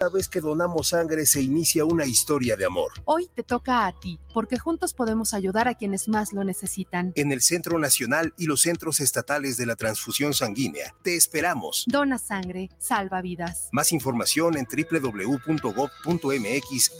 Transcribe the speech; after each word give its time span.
Cada 0.00 0.12
vez 0.12 0.28
que 0.30 0.40
donamos 0.40 0.88
sangre 0.88 1.26
se 1.26 1.42
inicia 1.42 1.84
una 1.84 2.06
historia 2.06 2.56
de 2.56 2.64
amor. 2.64 2.90
Hoy 3.04 3.28
te 3.34 3.42
toca 3.42 3.86
a 3.86 3.92
ti, 3.92 4.18
porque 4.32 4.58
juntos 4.58 4.94
podemos 4.94 5.34
ayudar 5.34 5.68
a 5.68 5.74
quienes 5.74 6.08
más 6.08 6.32
lo 6.32 6.42
necesitan. 6.42 7.12
En 7.16 7.32
el 7.32 7.42
Centro 7.42 7.78
Nacional 7.78 8.32
y 8.38 8.46
los 8.46 8.62
centros 8.62 9.00
estatales 9.00 9.58
de 9.58 9.66
la 9.66 9.76
transfusión 9.76 10.32
sanguínea, 10.32 10.94
te 11.02 11.16
esperamos. 11.16 11.84
Dona 11.86 12.16
sangre, 12.16 12.70
salva 12.78 13.20
vidas. 13.20 13.68
Más 13.72 13.92
información 13.92 14.56
en 14.56 14.66
www.gov.mx 14.66 15.42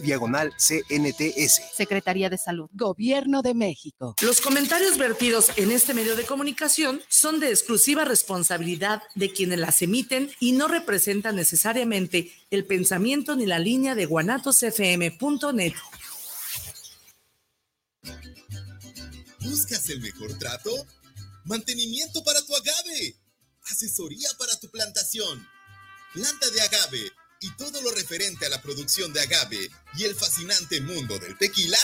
diagonal 0.03 0.53
CNTS. 0.59 1.73
Secretaría 1.75 2.29
de 2.29 2.37
Salud. 2.37 2.69
Gobierno 2.75 3.41
de 3.41 3.55
México. 3.55 4.15
Los 4.21 4.43
comentarios 4.43 4.99
vertidos 4.99 5.53
en 5.57 5.71
este 5.71 5.95
medio 5.95 6.17
de 6.17 6.27
comunicación 6.27 7.01
son 7.09 7.41
de 7.41 7.49
exclusiva 7.49 8.05
responsabilidad 8.05 9.03
de 9.15 9.33
quienes 9.33 9.59
las 9.59 9.81
emiten 9.81 10.29
y 10.39 10.53
no 10.53 10.69
representan 10.69 11.37
necesariamente 11.37 12.31
el 12.51 12.67
pensamiento 12.67 13.37
ni 13.37 13.47
la 13.47 13.61
línea 13.61 13.95
de 13.95 14.07
guanatosfm.net. 14.07 15.75
¿Buscas 19.39 19.89
el 19.89 20.01
mejor 20.01 20.37
trato? 20.39 20.71
Mantenimiento 21.45 22.23
para 22.25 22.45
tu 22.45 22.55
agave. 22.55 23.17
Asesoría 23.71 24.29
para 24.37 24.59
tu 24.59 24.69
plantación. 24.69 25.47
Planta 26.13 26.51
de 26.51 26.61
agave 26.61 27.13
y 27.41 27.51
todo 27.57 27.81
lo 27.83 27.93
referente 27.93 28.47
a 28.47 28.51
la 28.51 28.61
producción 28.61 29.13
de 29.13 29.21
agave 29.21 29.71
y 29.97 30.05
el 30.05 30.17
fascinante 30.17 30.81
mundo 30.81 31.19
del 31.21 31.39
tequila. 31.39 31.79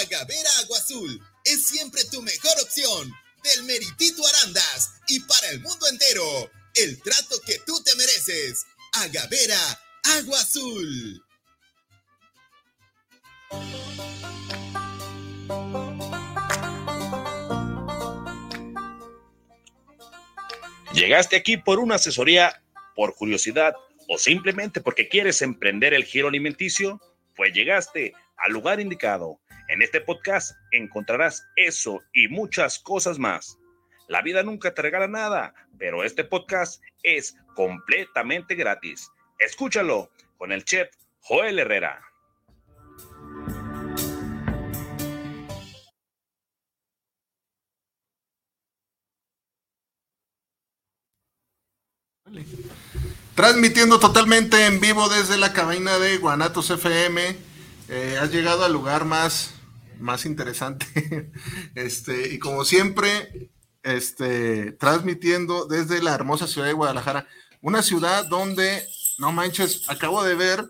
Agavera 0.00 0.50
Agua 0.58 0.78
Azul 0.78 1.20
es 1.44 1.66
siempre 1.66 2.04
tu 2.06 2.20
mejor 2.20 2.60
opción. 2.60 3.12
Del 3.44 3.62
Meritito 3.64 4.26
Arandas 4.26 4.90
y 5.06 5.20
para 5.20 5.50
el 5.50 5.60
mundo 5.60 5.86
entero. 5.86 6.50
El 6.74 7.00
trato 7.02 7.40
que 7.46 7.60
tú 7.60 7.80
te 7.82 7.94
mereces. 7.94 8.64
Agavera 8.96 9.58
Agua 10.18 10.38
Azul. 10.38 11.20
¿Llegaste 20.92 21.34
aquí 21.34 21.56
por 21.56 21.80
una 21.80 21.96
asesoría, 21.96 22.62
por 22.94 23.16
curiosidad 23.16 23.74
o 24.08 24.16
simplemente 24.16 24.80
porque 24.80 25.08
quieres 25.08 25.42
emprender 25.42 25.92
el 25.92 26.04
giro 26.04 26.28
alimenticio? 26.28 27.00
Pues 27.34 27.52
llegaste 27.52 28.14
al 28.36 28.52
lugar 28.52 28.78
indicado. 28.78 29.40
En 29.68 29.82
este 29.82 30.00
podcast 30.02 30.52
encontrarás 30.70 31.44
eso 31.56 32.00
y 32.12 32.28
muchas 32.28 32.78
cosas 32.78 33.18
más. 33.18 33.58
La 34.14 34.22
vida 34.22 34.44
nunca 34.44 34.72
te 34.72 34.80
regala 34.80 35.08
nada, 35.08 35.54
pero 35.76 36.04
este 36.04 36.22
podcast 36.22 36.80
es 37.02 37.36
completamente 37.56 38.54
gratis. 38.54 39.10
Escúchalo 39.40 40.08
con 40.38 40.52
el 40.52 40.64
chef 40.64 40.88
Joel 41.18 41.58
Herrera. 41.58 42.00
Transmitiendo 53.34 53.98
totalmente 53.98 54.66
en 54.66 54.78
vivo 54.78 55.08
desde 55.08 55.38
la 55.38 55.52
cabina 55.52 55.98
de 55.98 56.18
Guanatos 56.18 56.70
FM. 56.70 57.36
Eh, 57.88 58.18
has 58.20 58.30
llegado 58.30 58.64
al 58.64 58.72
lugar 58.72 59.06
más, 59.06 59.56
más 59.98 60.24
interesante. 60.24 61.32
este, 61.74 62.32
y 62.32 62.38
como 62.38 62.64
siempre, 62.64 63.50
este, 63.84 64.72
transmitiendo 64.72 65.66
desde 65.66 66.02
la 66.02 66.14
hermosa 66.14 66.48
ciudad 66.48 66.66
de 66.66 66.72
Guadalajara. 66.72 67.28
Una 67.60 67.82
ciudad 67.82 68.24
donde, 68.26 68.84
no 69.18 69.30
manches, 69.30 69.88
acabo 69.88 70.24
de 70.24 70.34
ver 70.34 70.64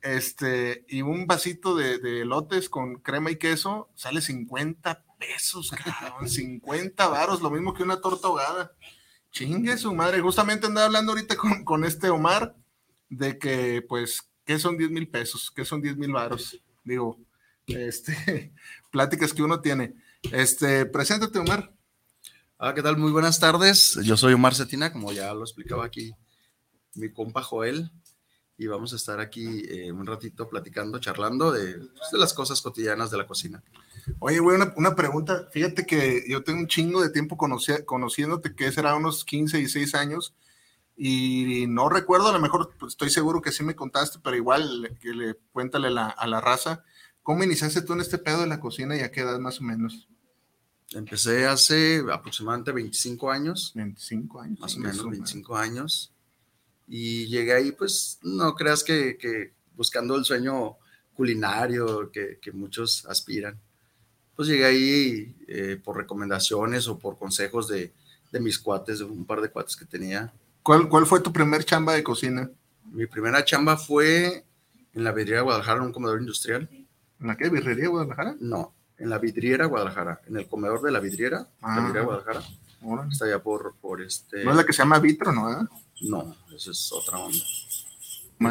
este, 0.00 0.84
y 0.88 1.02
un 1.02 1.26
vasito 1.26 1.74
de, 1.74 1.98
de 1.98 2.24
lotes 2.24 2.68
con 2.68 2.96
crema 2.96 3.30
y 3.30 3.36
queso 3.36 3.90
sale 3.94 4.20
50 4.20 5.04
pesos, 5.18 5.72
cabrón, 5.72 6.28
50 6.28 7.08
varos, 7.08 7.42
lo 7.42 7.50
mismo 7.50 7.74
que 7.74 7.82
una 7.82 8.00
torta 8.00 8.28
ahogada. 8.28 8.72
Chingue 9.30 9.76
su 9.76 9.94
madre. 9.94 10.20
Justamente 10.20 10.66
andaba 10.66 10.86
hablando 10.86 11.12
ahorita 11.12 11.36
con, 11.36 11.64
con 11.64 11.84
este 11.84 12.08
Omar 12.08 12.56
de 13.10 13.38
que, 13.38 13.82
pues, 13.86 14.30
¿qué 14.44 14.58
son 14.58 14.78
10 14.78 14.90
mil 14.90 15.08
pesos? 15.08 15.50
¿Qué 15.54 15.64
son 15.64 15.82
10 15.82 15.96
mil 15.96 16.12
varos? 16.12 16.62
Digo, 16.84 17.18
este, 17.66 18.52
pláticas 18.90 19.34
que 19.34 19.42
uno 19.42 19.60
tiene. 19.60 19.94
Este, 20.32 20.86
preséntate, 20.86 21.38
Omar. 21.38 21.72
Ah, 22.60 22.74
¿qué 22.74 22.82
tal? 22.82 22.96
Muy 22.96 23.12
buenas 23.12 23.38
tardes. 23.38 24.00
Yo 24.02 24.16
soy 24.16 24.32
Omar 24.32 24.52
Cetina, 24.52 24.92
como 24.92 25.12
ya 25.12 25.32
lo 25.32 25.42
explicaba 25.42 25.84
aquí 25.84 26.12
mi 26.96 27.12
compa 27.12 27.40
Joel, 27.40 27.92
y 28.56 28.66
vamos 28.66 28.92
a 28.92 28.96
estar 28.96 29.20
aquí 29.20 29.62
eh, 29.68 29.92
un 29.92 30.04
ratito 30.04 30.48
platicando, 30.48 30.98
charlando 30.98 31.52
de, 31.52 31.76
pues, 31.76 32.10
de, 32.10 32.18
las 32.18 32.34
cosas 32.34 32.60
cotidianas 32.60 33.12
de 33.12 33.16
la 33.16 33.28
cocina. 33.28 33.62
Oye, 34.18 34.40
güey, 34.40 34.58
una, 34.74 34.96
pregunta. 34.96 35.48
Fíjate 35.52 35.86
que 35.86 36.24
yo 36.28 36.42
tengo 36.42 36.58
un 36.58 36.66
chingo 36.66 37.00
de 37.00 37.10
tiempo 37.10 37.36
conociéndote, 37.36 38.56
que 38.56 38.72
será 38.72 38.96
unos 38.96 39.24
15 39.24 39.60
y 39.60 39.68
6 39.68 39.94
años, 39.94 40.34
y 40.96 41.66
no 41.68 41.88
recuerdo, 41.88 42.26
a 42.26 42.32
lo 42.32 42.40
mejor 42.40 42.74
pues, 42.76 42.94
estoy 42.94 43.10
seguro 43.10 43.40
que 43.40 43.52
sí 43.52 43.62
me 43.62 43.76
contaste, 43.76 44.18
pero 44.20 44.34
igual 44.34 44.98
que 45.00 45.10
le 45.10 45.34
cuéntale 45.52 45.96
a 45.96 46.26
la 46.26 46.40
raza, 46.40 46.82
¿cómo 47.22 47.44
iniciaste 47.44 47.82
tú 47.82 47.92
en 47.92 48.00
este 48.00 48.18
pedo 48.18 48.40
de 48.40 48.48
la 48.48 48.58
cocina 48.58 48.96
y 48.96 49.02
a 49.02 49.12
qué 49.12 49.20
edad 49.20 49.38
más 49.38 49.60
o 49.60 49.62
menos? 49.62 50.08
Empecé 50.92 51.46
hace 51.46 52.02
aproximadamente 52.10 52.72
25 52.72 53.30
años. 53.30 53.72
25 53.74 54.40
años. 54.40 54.60
Más 54.60 54.76
o 54.76 54.78
menos 54.78 55.10
25 55.10 55.56
años. 55.56 56.12
Y 56.86 57.26
llegué 57.26 57.52
ahí, 57.52 57.72
pues, 57.72 58.18
no 58.22 58.54
creas 58.54 58.82
que, 58.82 59.18
que 59.18 59.52
buscando 59.76 60.16
el 60.16 60.24
sueño 60.24 60.76
culinario 61.14 62.10
que, 62.10 62.38
que, 62.40 62.52
muchos 62.52 63.04
aspiran. 63.06 63.58
Pues 64.34 64.48
llegué 64.48 64.64
ahí 64.64 65.36
eh, 65.48 65.80
por 65.82 65.96
recomendaciones 65.96 66.88
o 66.88 66.98
por 66.98 67.18
consejos 67.18 67.68
de, 67.68 67.92
de, 68.30 68.40
mis 68.40 68.58
cuates, 68.58 69.00
de 69.00 69.04
un 69.04 69.26
par 69.26 69.40
de 69.40 69.50
cuates 69.50 69.76
que 69.76 69.84
tenía. 69.84 70.32
¿Cuál, 70.62 70.88
¿Cuál 70.88 71.06
fue 71.06 71.20
tu 71.20 71.32
primer 71.32 71.64
chamba 71.64 71.94
de 71.94 72.04
cocina? 72.04 72.50
Mi 72.90 73.06
primera 73.06 73.44
chamba 73.44 73.76
fue 73.76 74.44
en 74.94 75.04
la 75.04 75.12
vidriera 75.12 75.40
de 75.40 75.44
Guadalajara, 75.44 75.80
en 75.80 75.86
un 75.86 75.92
comedor 75.92 76.20
industrial. 76.20 76.68
¿En 77.20 77.26
la 77.26 77.36
qué? 77.36 77.50
¿Vidriería 77.50 77.84
de 77.84 77.88
Guadalajara? 77.88 78.36
No, 78.40 78.72
en 78.98 79.10
la 79.10 79.18
vidriera 79.18 79.66
Guadalajara, 79.66 80.20
en 80.26 80.36
el 80.36 80.48
comedor 80.48 80.82
de 80.82 80.90
la 80.90 81.00
vidriera, 81.00 81.48
ah, 81.62 81.76
la 81.76 81.82
vidriera 81.82 82.04
Guadalajara. 82.04 82.42
Bueno. 82.80 83.08
Está 83.10 83.24
allá 83.24 83.42
por, 83.42 83.74
por 83.80 84.00
este. 84.02 84.44
No 84.44 84.52
es 84.52 84.56
la 84.56 84.64
que 84.64 84.72
se 84.72 84.78
llama 84.78 84.98
Vitro, 84.98 85.32
¿no? 85.32 85.50
¿Eh? 85.50 85.66
No, 86.02 86.36
esa 86.54 86.70
es 86.70 86.92
otra 86.92 87.18
onda. 87.18 87.38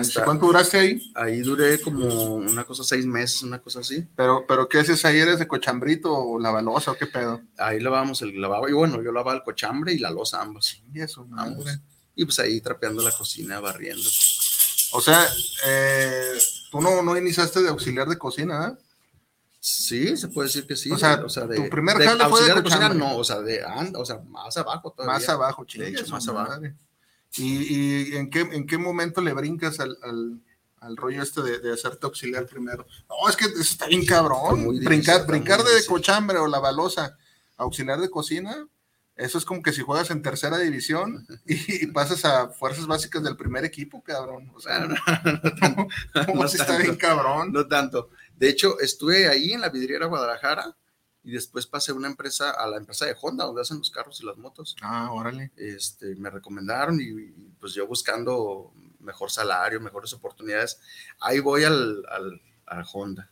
Está, 0.01 0.25
¿Cuánto 0.25 0.47
duraste 0.47 0.77
ahí? 0.77 1.11
Ahí 1.15 1.39
duré 1.39 1.79
como 1.79 2.35
una 2.35 2.65
cosa, 2.65 2.83
seis 2.83 3.05
meses, 3.05 3.43
una 3.43 3.59
cosa 3.59 3.79
así. 3.79 4.05
Pero, 4.17 4.43
pero 4.45 4.67
¿qué 4.67 4.79
haces 4.79 5.05
ahí? 5.05 5.17
¿Eres 5.17 5.39
de 5.39 5.47
cochambrito 5.47 6.13
o 6.13 6.39
la 6.39 6.51
balosa 6.51 6.91
o 6.91 6.97
qué 6.97 7.07
pedo? 7.07 7.41
Ahí 7.57 7.79
lavábamos 7.79 8.21
el 8.21 8.39
lavabo 8.39 8.67
y 8.67 8.73
bueno, 8.73 9.01
yo 9.01 9.13
lavaba 9.13 9.33
el 9.33 9.43
cochambre 9.43 9.93
y 9.93 9.99
la 9.99 10.11
losa 10.11 10.41
ambos. 10.41 10.81
Y 10.93 10.99
eso, 10.99 11.25
ambos. 11.37 11.67
Y 12.15 12.25
pues 12.25 12.37
ahí 12.39 12.59
trapeando 12.59 13.01
la 13.01 13.11
cocina, 13.11 13.61
barriendo. 13.61 14.09
O 14.91 14.99
sea, 14.99 15.25
eh, 15.65 16.33
tú 16.69 16.81
no, 16.81 17.01
no 17.01 17.17
iniciaste 17.17 17.61
de 17.61 17.69
auxiliar 17.69 18.09
de 18.09 18.17
cocina, 18.17 18.67
¿eh? 18.67 18.86
Sí, 19.69 20.15
se 20.15 20.29
puede 20.29 20.47
decir 20.47 20.65
que 20.65 20.77
sí. 20.77 20.89
O 20.89 20.97
sea, 20.97 21.21
o 21.25 21.27
sea 21.27 21.45
de, 21.45 21.57
tu 21.57 21.67
primer 21.67 21.97
jale 21.97 22.23
fue 22.29 22.41
de, 22.41 22.53
de 22.55 22.63
cocina, 22.63 22.87
no, 22.87 23.17
o 23.17 23.23
sea, 23.25 23.41
de, 23.41 23.61
o 23.95 24.05
sea, 24.05 24.19
más 24.19 24.55
abajo 24.55 24.91
todavía. 24.91 25.19
Más 25.19 25.27
abajo, 25.27 25.65
de 25.65 25.89
hecho, 25.89 26.07
más 26.07 26.25
abajo. 26.29 26.61
¿Y, 27.35 28.13
y 28.13 28.15
en, 28.15 28.29
qué, 28.29 28.39
en 28.39 28.65
qué 28.65 28.77
momento 28.77 29.19
le 29.19 29.33
brincas 29.33 29.81
al, 29.81 29.97
al, 30.03 30.41
al 30.79 30.95
rollo 30.95 31.21
este 31.21 31.41
de, 31.41 31.59
de, 31.59 31.73
hacerte 31.73 32.05
auxiliar 32.05 32.45
primero? 32.45 32.87
No, 33.09 33.27
es 33.27 33.35
que 33.35 33.43
eso 33.43 33.59
está 33.59 33.87
bien 33.87 34.05
cabrón. 34.05 34.69
Brincar 34.85 34.87
difícil, 34.89 35.25
brincar 35.27 35.61
de 35.61 35.85
cochambre 35.85 36.37
o 36.37 36.47
la 36.47 36.59
balosa, 36.59 37.17
auxiliar 37.57 37.99
de 37.99 38.09
cocina, 38.09 38.69
eso 39.17 39.39
es 39.39 39.45
como 39.45 39.63
que 39.63 39.73
si 39.73 39.81
juegas 39.81 40.11
en 40.11 40.21
tercera 40.21 40.59
división 40.59 41.25
y, 41.45 41.83
y 41.83 41.87
pasas 41.87 42.23
a 42.23 42.49
fuerzas 42.49 42.85
básicas 42.85 43.23
del 43.23 43.35
primer 43.35 43.65
equipo, 43.65 44.01
cabrón. 44.03 44.51
O 44.55 44.59
sea, 44.59 44.79
no, 44.87 44.87
no, 44.87 44.95
no, 45.43 45.51
tanto, 46.13 46.33
no 46.35 46.47
si 46.47 46.57
está 46.57 46.77
bien 46.77 46.95
cabrón. 46.95 47.51
No 47.51 47.67
tanto. 47.67 48.11
De 48.37 48.49
hecho, 48.49 48.79
estuve 48.79 49.27
ahí 49.27 49.53
en 49.53 49.61
la 49.61 49.69
vidriera 49.69 50.05
Guadalajara 50.05 50.77
y 51.23 51.31
después 51.31 51.67
pasé 51.67 51.91
a 51.91 51.95
una 51.95 52.07
empresa, 52.07 52.51
a 52.51 52.67
la 52.67 52.77
empresa 52.77 53.05
de 53.05 53.15
Honda, 53.19 53.45
donde 53.45 53.61
hacen 53.61 53.79
los 53.79 53.91
carros 53.91 54.21
y 54.21 54.25
las 54.25 54.37
motos. 54.37 54.75
Ah, 54.81 55.11
órale. 55.11 55.51
Este, 55.57 56.15
me 56.15 56.29
recomendaron 56.29 57.01
y, 57.01 57.05
y 57.05 57.53
pues 57.59 57.73
yo 57.73 57.85
buscando 57.87 58.71
mejor 58.99 59.31
salario, 59.31 59.81
mejores 59.81 60.13
oportunidades, 60.13 60.79
ahí 61.19 61.39
voy 61.39 61.63
al, 61.63 62.03
al 62.09 62.41
a 62.67 62.83
Honda 62.93 63.29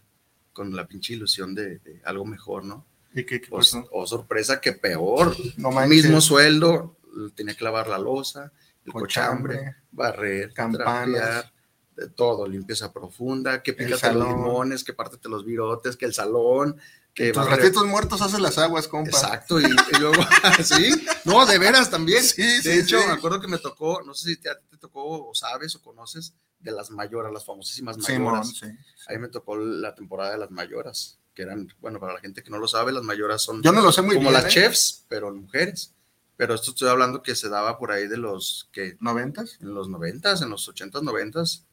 con 0.53 0.75
la 0.75 0.87
pinche 0.87 1.13
ilusión 1.13 1.53
de, 1.53 1.79
de 1.79 2.01
algo 2.05 2.25
mejor, 2.25 2.63
¿no? 2.63 2.85
¿Y 3.13 3.25
qué, 3.25 3.39
qué 3.41 3.49
o, 3.51 3.59
o, 3.91 4.07
sorpresa 4.07 4.59
que 4.59 4.73
peor, 4.73 5.35
no 5.57 5.71
mismo 5.87 6.19
sueldo, 6.21 6.97
tenía 7.35 7.55
que 7.55 7.63
lavar 7.63 7.87
la 7.87 7.97
losa, 7.97 8.51
el 8.85 8.91
cochambre, 8.91 9.55
cochambre 9.55 9.75
barrer, 9.91 10.53
campanas 10.53 11.51
de 11.95 12.09
todo, 12.09 12.47
limpieza 12.47 12.91
profunda, 12.91 13.63
que 13.63 13.73
pícate 13.73 14.13
los 14.13 14.27
limones, 14.27 14.83
que 14.83 14.93
pártete 14.93 15.29
los 15.29 15.45
virotes, 15.45 15.95
que 15.95 16.05
el 16.05 16.13
salón, 16.13 16.77
que 17.13 17.31
tus 17.31 17.45
ratitos 17.45 17.85
muertos 17.85 18.21
hacen 18.21 18.41
las 18.41 18.57
aguas, 18.57 18.87
compa. 18.89 19.09
Exacto, 19.09 19.59
y, 19.61 19.63
y 19.65 19.67
luego, 19.99 20.21
sí, 20.63 20.89
no, 21.23 21.45
de 21.45 21.57
veras 21.57 21.89
también. 21.89 22.21
Sí, 22.23 22.41
de 22.43 22.61
sí, 22.61 22.69
hecho, 22.71 22.99
sí. 22.99 23.07
me 23.07 23.13
acuerdo 23.13 23.39
que 23.39 23.47
me 23.47 23.57
tocó, 23.57 24.01
no 24.03 24.13
sé 24.13 24.29
si 24.31 24.37
te, 24.37 24.49
te 24.69 24.77
tocó 24.77 25.29
o 25.29 25.33
sabes 25.33 25.73
o 25.75 25.81
conoces 25.81 26.33
de 26.59 26.71
las 26.71 26.91
mayoras, 26.91 27.31
las 27.31 27.45
famosísimas 27.45 27.97
mayoras. 27.97 28.49
sí. 28.49 28.67
Ahí 29.07 29.17
me 29.17 29.29
tocó 29.29 29.55
la 29.55 29.93
temporada 29.95 30.31
de 30.31 30.37
las 30.39 30.51
mayoras, 30.51 31.19
que 31.33 31.43
eran, 31.43 31.67
bueno, 31.79 31.99
para 31.99 32.13
la 32.13 32.19
gente 32.19 32.43
que 32.43 32.49
no 32.49 32.57
lo 32.57 32.67
sabe, 32.67 32.91
las 32.91 33.03
mayoras 33.03 33.41
son 33.41 33.61
Yo 33.61 33.71
no 33.71 33.81
lo 33.81 33.91
sé 33.91 34.01
muy 34.01 34.15
como 34.15 34.29
bien. 34.29 34.33
las 34.41 34.45
¿eh? 34.45 34.49
chefs, 34.49 35.05
pero 35.07 35.33
mujeres. 35.33 35.93
Pero 36.37 36.53
esto 36.53 36.71
estoy 36.71 36.89
hablando 36.89 37.23
que 37.23 37.33
se 37.35 37.47
daba 37.47 37.77
por 37.79 37.91
ahí 37.93 38.07
de 38.07 38.17
los 38.17 38.67
que 38.73 38.97
¿Noventas? 38.99 39.57
en 39.61 39.73
los 39.73 39.87
noventas, 39.87 40.41
en 40.41 40.49
los 40.49 40.67
ochentas, 40.67 41.01
noventas, 41.01 41.63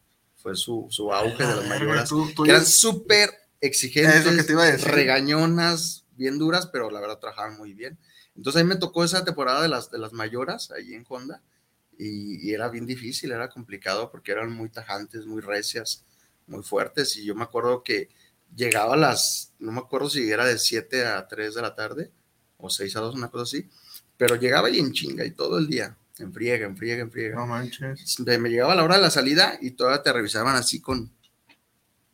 fue 0.42 0.56
su, 0.56 0.86
su 0.90 1.12
auge 1.12 1.46
de 1.46 1.56
las 1.56 1.66
mayoras. 1.68 2.08
Tú- 2.08 2.30
tú 2.34 2.42
que 2.44 2.50
eran 2.50 2.66
súper 2.66 3.30
exigentes, 3.60 4.16
Es 4.16 4.24
lo 4.26 4.32
que 4.36 4.42
te 4.42 4.52
iba 4.52 4.64
a 4.64 4.72
decir. 4.72 4.88
regañonas, 4.90 6.04
bien 6.16 6.38
duras, 6.38 6.66
pero 6.66 6.90
la 6.90 7.00
verdad 7.00 7.18
trabajaban 7.18 7.56
muy 7.56 7.74
bien. 7.74 7.98
Entonces 8.36 8.60
a 8.60 8.64
mí 8.64 8.68
me 8.68 8.76
tocó 8.76 9.04
esa 9.04 9.24
temporada 9.24 9.62
de 9.62 9.68
las, 9.68 9.90
de 9.90 9.98
las 9.98 10.12
mayoras 10.12 10.70
ahí 10.72 10.94
en 10.94 11.04
Honda 11.08 11.42
y, 11.98 12.48
y 12.48 12.54
era 12.54 12.68
bien 12.68 12.86
difícil, 12.86 13.30
era 13.32 13.48
complicado 13.48 14.10
porque 14.10 14.32
eran 14.32 14.52
muy 14.52 14.68
tajantes, 14.70 15.26
muy 15.26 15.40
recias, 15.42 16.04
muy 16.46 16.62
fuertes 16.62 17.16
y 17.16 17.24
yo 17.24 17.34
me 17.34 17.44
acuerdo 17.44 17.82
que 17.82 18.08
llegaba 18.56 18.94
a 18.94 18.96
las, 18.96 19.52
no 19.58 19.70
me 19.72 19.78
acuerdo 19.80 20.10
si 20.10 20.30
era 20.30 20.44
de 20.44 20.58
7 20.58 21.06
a 21.06 21.28
3 21.28 21.54
de 21.54 21.62
la 21.62 21.74
tarde 21.74 22.10
o 22.56 22.68
6 22.70 22.96
a 22.96 23.00
2, 23.00 23.14
una 23.14 23.30
cosa 23.30 23.42
así, 23.44 23.68
pero 24.16 24.36
llegaba 24.36 24.70
y 24.70 24.78
en 24.78 24.92
chinga 24.92 25.24
y 25.24 25.30
todo 25.32 25.58
el 25.58 25.68
día, 25.68 25.96
en 26.22 26.32
friega, 26.32 26.66
en 26.66 26.76
friega, 26.76 27.02
en 27.02 27.10
friega. 27.10 27.36
No 27.36 27.46
manches. 27.46 28.18
Me 28.20 28.48
llegaba 28.48 28.74
la 28.74 28.84
hora 28.84 28.96
de 28.96 29.02
la 29.02 29.10
salida 29.10 29.58
y 29.60 29.72
todavía 29.72 30.02
te 30.02 30.12
revisaban 30.12 30.54
así 30.56 30.80
con, 30.80 31.12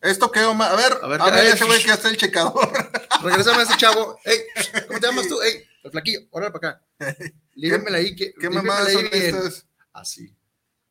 Esto 0.00 0.30
quedó 0.30 0.54
mal. 0.54 0.72
A 0.72 0.76
ver, 0.76 0.92
A 1.02 1.06
ver, 1.08 1.20
a 1.20 1.30
ver, 1.30 1.44
eh, 1.46 1.50
ese 1.50 1.64
güey 1.64 1.82
que 1.82 1.90
hace 1.90 2.08
el 2.08 2.16
checador. 2.16 2.68
Regresame 3.22 3.58
a 3.58 3.62
ese 3.62 3.76
chavo. 3.76 4.18
Ey, 4.24 4.38
¿cómo 4.86 5.00
te 5.00 5.06
llamas 5.06 5.28
tú? 5.28 5.40
Ey, 5.42 5.62
el 5.82 5.90
flaquillo, 5.90 6.20
órale 6.30 6.52
para 6.52 6.68
acá. 6.70 6.82
Líguemela 7.54 7.98
ahí. 7.98 8.14
Que, 8.14 8.32
¿Qué 8.32 8.48
mamadas 8.50 8.92
son 8.92 9.06
estas? 9.10 9.66
Así, 9.92 10.32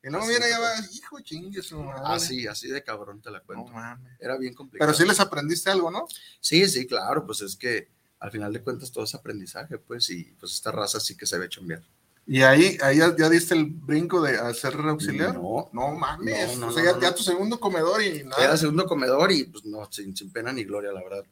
Y 0.02 0.10
luego 0.10 0.26
viene 0.26 0.48
cabrón. 0.50 0.84
hijo 0.92 1.20
chingue 1.20 1.62
su 1.62 1.82
madre. 1.82 2.02
así, 2.04 2.46
así 2.46 2.68
de 2.68 2.82
cabrón 2.84 3.22
te 3.22 3.30
la 3.30 3.38
No 3.38 3.44
cuento. 3.46 3.72
mames. 3.72 4.12
Era 4.20 4.36
bien 4.36 4.52
complicado. 4.54 4.86
Pero 4.90 4.98
sí 4.98 5.08
les 5.08 5.18
aprendiste 5.20 5.70
algo, 5.70 5.90
¿no? 5.90 6.06
Sí, 6.40 6.68
sí, 6.68 6.86
claro, 6.86 7.24
pues 7.24 7.40
es 7.40 7.56
que 7.56 7.88
al 8.20 8.30
final 8.30 8.52
de 8.52 8.60
cuentas 8.62 8.90
todo 8.92 9.04
es 9.04 9.14
aprendizaje, 9.14 9.78
pues, 9.78 10.10
y 10.10 10.24
pues 10.38 10.52
esta 10.52 10.72
raza 10.72 10.98
sí 11.00 11.16
que 11.16 11.24
se 11.24 11.38
ve 11.38 11.48
chambear. 11.48 11.82
Y 12.30 12.42
ahí, 12.42 12.76
ahí 12.82 12.98
ya, 12.98 13.16
ya 13.16 13.30
diste 13.30 13.54
el 13.54 13.64
brinco 13.64 14.20
de 14.20 14.36
hacer 14.36 14.74
auxiliar. 14.76 15.34
No, 15.34 15.70
No 15.72 15.92
mames. 15.94 16.58
No, 16.58 16.66
no, 16.66 16.68
o 16.68 16.72
sea, 16.72 16.84
ya, 16.84 17.00
ya 17.00 17.14
tu 17.14 17.22
segundo 17.22 17.58
comedor 17.58 18.02
y 18.02 18.22
nada. 18.22 18.44
era 18.44 18.56
segundo 18.58 18.84
comedor 18.84 19.32
y 19.32 19.44
pues 19.44 19.64
no, 19.64 19.90
sin, 19.90 20.14
sin 20.14 20.30
pena 20.30 20.52
ni 20.52 20.64
gloria, 20.64 20.92
la 20.92 21.02
verdad, 21.02 21.24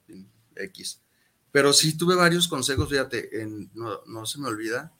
X. 0.54 1.00
Pero 1.52 1.75
sí 1.75 1.98
tuve 1.98 2.14
varios 2.14 2.48
consejos, 2.48 2.88
fíjate, 2.88 3.43
en- 3.43 3.70
no, 3.75 4.00
no 4.06 4.25
se 4.25 4.38
me 4.38 4.48
olvida 4.48 4.90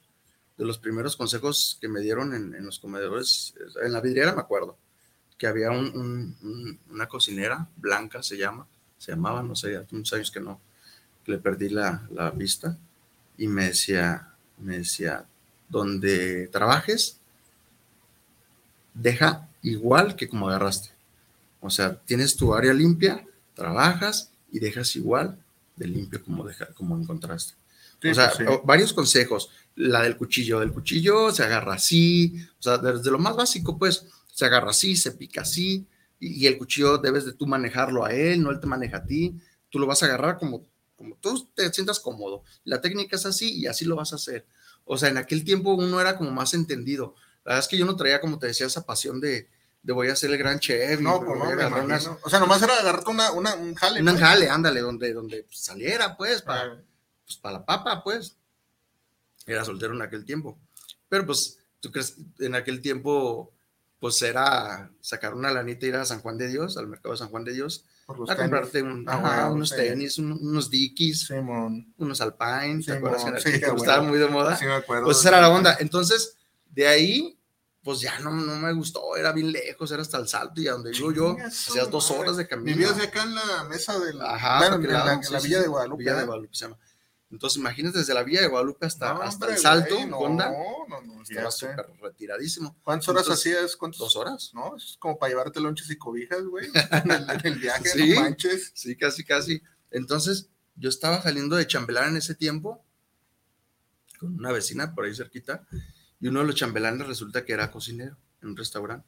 de 0.59 0.67
los 0.67 0.77
primeros 0.79 1.17
consejos 1.17 1.79
que 1.81 1.89
me 1.89 2.01
dieron 2.01 2.35
en, 2.35 2.55
en 2.55 2.67
los 2.67 2.79
comedores, 2.79 3.55
en 3.83 3.93
la 3.93 4.01
vidriera 4.03 4.35
me 4.35 4.41
acuerdo, 4.43 4.77
que 5.39 5.47
había 5.47 5.71
un- 5.71 5.97
un- 5.97 6.37
un- 6.43 6.79
una 6.91 7.09
cocinera, 7.09 7.69
Blanca 7.77 8.23
se 8.23 8.37
llama, 8.37 8.67
se 8.99 9.13
llamaba, 9.13 9.43
no 9.43 9.57
sé, 9.57 9.77
hace 9.77 9.97
muchos 9.97 10.13
años 10.13 10.31
que 10.31 10.41
no, 10.41 10.61
que 11.25 11.33
le 11.33 11.39
perdí 11.39 11.71
la, 11.71 12.07
la 12.11 12.31
vista, 12.33 12.77
y 13.39 13.49
me 13.49 13.67
decía, 13.69 14.35
me 14.59 14.79
decía, 14.79 15.27
donde 15.69 16.49
trabajes, 16.49 17.19
deja 18.95 19.49
igual 19.63 20.17
que 20.17 20.29
como 20.29 20.49
agarraste. 20.49 20.91
O 21.61 21.71
sea, 21.71 21.97
tienes 22.01 22.37
tu 22.37 22.55
área 22.55 22.73
limpia, 22.73 23.27
trabajas 23.55 24.31
y 24.53 24.59
dejas 24.59 24.95
igual 24.97 25.39
de 25.77 25.87
limpio 25.89 26.23
como, 26.25 26.45
deja, 26.45 26.67
como 26.75 26.97
encontraste. 26.97 27.55
Sí, 28.01 28.09
o 28.09 28.15
sea, 28.15 28.31
sí. 28.31 28.45
varios 28.65 28.93
consejos. 28.93 29.51
La 29.75 30.03
del 30.03 30.17
cuchillo, 30.17 30.61
del 30.61 30.73
cuchillo 30.73 31.31
se 31.33 31.43
agarra 31.43 31.75
así, 31.75 32.47
o 32.59 32.63
sea, 32.63 32.79
desde 32.79 33.11
lo 33.11 33.19
más 33.19 33.37
básico, 33.37 33.79
pues, 33.79 34.07
se 34.33 34.45
agarra 34.45 34.71
así, 34.71 34.97
se 34.97 35.13
pica 35.13 35.43
así, 35.43 35.87
y, 36.19 36.45
y 36.45 36.47
el 36.47 36.57
cuchillo 36.57 36.99
debes 36.99 37.25
de 37.25 37.33
tú 37.33 37.47
manejarlo 37.47 38.05
a 38.05 38.13
él, 38.13 38.43
no 38.43 38.51
él 38.51 38.61
te 38.61 38.67
maneja 38.67 38.99
a 38.99 39.05
ti, 39.05 39.35
tú 39.71 39.79
lo 39.79 39.87
vas 39.87 40.03
a 40.03 40.07
agarrar 40.07 40.39
como, 40.39 40.65
como 40.97 41.17
tú 41.17 41.47
te 41.55 41.71
sientas 41.73 42.01
cómodo. 42.01 42.43
La 42.65 42.81
técnica 42.81 43.17
es 43.17 43.27
así 43.27 43.53
y 43.59 43.67
así 43.67 43.85
lo 43.85 43.97
vas 43.97 44.13
a 44.13 44.17
hacer. 44.17 44.47
O 44.87 44.97
sea, 44.97 45.11
en 45.11 45.19
aquel 45.19 45.45
tiempo 45.45 45.75
uno 45.75 46.01
era 46.01 46.17
como 46.17 46.31
más 46.31 46.55
entendido. 46.55 47.15
La 47.45 47.51
verdad 47.51 47.65
es 47.65 47.69
que 47.69 47.77
yo 47.77 47.85
no 47.85 47.97
traía, 47.97 48.21
como 48.21 48.39
te 48.39 48.47
decía, 48.47 48.67
esa 48.67 48.87
pasión 48.87 49.21
de, 49.21 49.49
de 49.83 49.93
voy 49.93 50.09
a 50.09 50.17
ser 50.17 50.31
el 50.31 50.39
gran 50.39 50.59
chef. 50.59 51.01
y 51.01 51.03
No, 51.03 51.23
pues 51.23 51.39
no, 51.39 51.45
me 51.45 51.81
unas-. 51.83 52.11
O 52.23 52.31
sea, 52.31 52.39
nomás 52.39 52.63
era 52.63 52.79
agarrarte 52.79 53.11
una, 53.11 53.33
una, 53.33 53.55
un 53.55 53.75
jale. 53.75 54.01
un 54.01 54.07
pues. 54.07 54.21
jale, 54.21 54.49
ándale, 54.49 54.81
donde, 54.81 55.13
donde 55.13 55.47
saliera, 55.51 56.17
pues, 56.17 56.43
para, 56.43 56.63
Ah, 56.63 56.83
pues, 57.25 57.37
para 57.37 57.59
la 57.59 57.67
papa, 57.67 58.03
pues. 58.03 58.37
Era 59.45 59.65
soltero 59.65 59.95
en 59.95 60.03
aquel 60.03 60.25
tiempo. 60.25 60.59
Pero 61.09 61.27
pues, 61.27 61.59
tú 61.81 61.91
crees, 61.93 62.17
en 62.39 62.55
aquel 62.55 62.81
tiempo, 62.81 63.53
pues 64.01 64.21
era 64.23 64.91
sacar 65.01 65.35
una 65.35 65.51
lanita, 65.51 65.87
ir 65.87 65.97
a 65.97 66.05
San 66.05 66.21
Juan 66.21 66.39
de 66.39 66.49
Dios, 66.49 66.77
al 66.77 66.89
mercado 66.89 67.13
de 67.13 67.19
San 67.19 67.29
Juan 67.29 67.45
de 67.45 67.53
Dios, 67.53 67.85
por 68.07 68.21
los 68.21 68.31
a 68.31 68.37
tenis. 68.37 68.51
comprarte 68.51 68.83
un- 68.83 69.05
Ah, 69.09 69.21
ajá, 69.23 69.51
unos 69.51 69.69
sí. 69.71 69.77
tenis, 69.77 70.19
un- 70.19 70.33
unos 70.33 70.71
Dickies, 70.71 71.27
Simón. 71.27 71.93
unos 71.99 72.21
Alpine, 72.21 72.83
¿te 72.85 72.93
acuerdas? 72.93 73.25
que 73.25 73.31
sí, 73.41 73.49
aquel 73.49 73.61
tiempo 73.61 73.75
a 73.75 73.77
estaba 73.79 73.99
huevo. 73.99 74.11
muy 74.11 74.19
de 74.19 74.29
moda. 74.29 74.57
Sí, 74.57 74.65
me 74.65 74.75
acuerdo. 74.75 75.05
Pues 75.05 75.19
esa 75.19 75.29
era 75.31 75.41
la 75.41 75.49
onda. 75.51 75.77
Entonces, 75.81 76.37
de 76.71 76.87
ahí, 76.87 77.39
pues 77.83 78.01
ya 78.01 78.19
no, 78.21 78.31
no 78.31 78.57
me 78.57 78.73
gustó, 78.73 79.17
era 79.17 79.33
bien 79.33 79.51
lejos, 79.53 79.91
era 79.91 80.03
hasta 80.03 80.19
el 80.19 80.29
salto 80.29 80.61
y 80.61 80.69
a 80.69 80.73
donde 80.73 80.91
vivo 80.93 81.13
yo, 81.13 81.37
su 81.51 81.71
hacías 81.73 81.91
dos 81.91 82.11
horas 82.11 82.37
de 82.37 82.47
camino. 82.47 82.77
Vivías 82.77 82.97
de 82.97 83.05
acá 83.05 83.23
en 83.25 83.35
la 83.35 83.65
mesa 83.65 83.99
del. 83.99 84.21
Ajá, 84.21 84.59
bueno, 84.59 84.75
en 84.77 84.93
la, 84.93 85.13
en 85.15 85.33
la 85.33 85.41
Villa 85.41 85.61
de 85.61 85.69
Guadalupe. 85.69 86.03
Villa 86.03 86.15
de. 86.17 86.25
Guadalupe 86.27 86.55
se 86.55 86.65
llama. 86.65 86.79
Entonces, 87.31 87.59
imagínate 87.59 87.99
desde 87.99 88.15
la 88.15 88.23
Villa 88.23 88.41
de 88.41 88.47
Guadalupe 88.47 88.87
hasta, 88.87 89.13
No, 89.15 89.23
hasta 89.23 89.47
hombre, 89.47 89.57
el 89.57 89.61
salto, 89.63 89.95
güey, 89.97 90.07
no, 90.07 90.19
Honda, 90.19 90.51
No, 90.89 91.01
no, 91.05 91.23
estaba 91.23 91.47
ya 91.47 91.51
sé. 91.51 91.71
súper 91.71 91.87
retiradísimo. 92.01 92.77
¿Cuántas 92.85 93.09
horas 93.09 93.29
hacías? 93.29 93.77
¿Cuántos? 93.77 93.99
Dos 93.99 94.15
horas. 94.17 94.53
No, 94.55 94.77
es 94.77 94.97
como 95.01 95.19
para 95.19 95.31
llevarte 95.31 95.59
lonches 95.61 95.91
y 95.91 95.97
cobijas, 95.97 96.45
güey. 96.45 96.69
En 97.05 97.11
el, 97.11 97.29
en 97.31 97.41
el 97.47 97.59
viaje, 97.59 97.89
Sí. 97.89 98.11
no 98.15 98.21
manches. 98.21 98.71
Sí, 98.75 98.97
casi, 98.97 99.25
casi. 99.25 99.61
Entonces, 99.91 100.49
yo 100.77 100.89
estaba 100.89 101.21
saliendo 101.21 101.57
de 101.57 101.67
chambelán 101.67 102.11
en 102.11 102.17
ese 102.19 102.35
tiempo 102.37 102.85
con 104.21 104.35
una 104.39 104.53
vecina 104.53 104.95
por 104.95 105.05
ahí 105.05 105.15
cerquita 105.15 105.67
y 106.21 106.29
uno 106.29 106.41
de 106.41 106.47
los 106.47 106.55
chambelanes 106.55 107.07
resulta 107.07 107.45
que 107.45 107.53
era 107.53 107.71
cocinero 107.71 108.17
en 108.41 108.51
un 108.51 108.57
restaurante. 108.57 109.07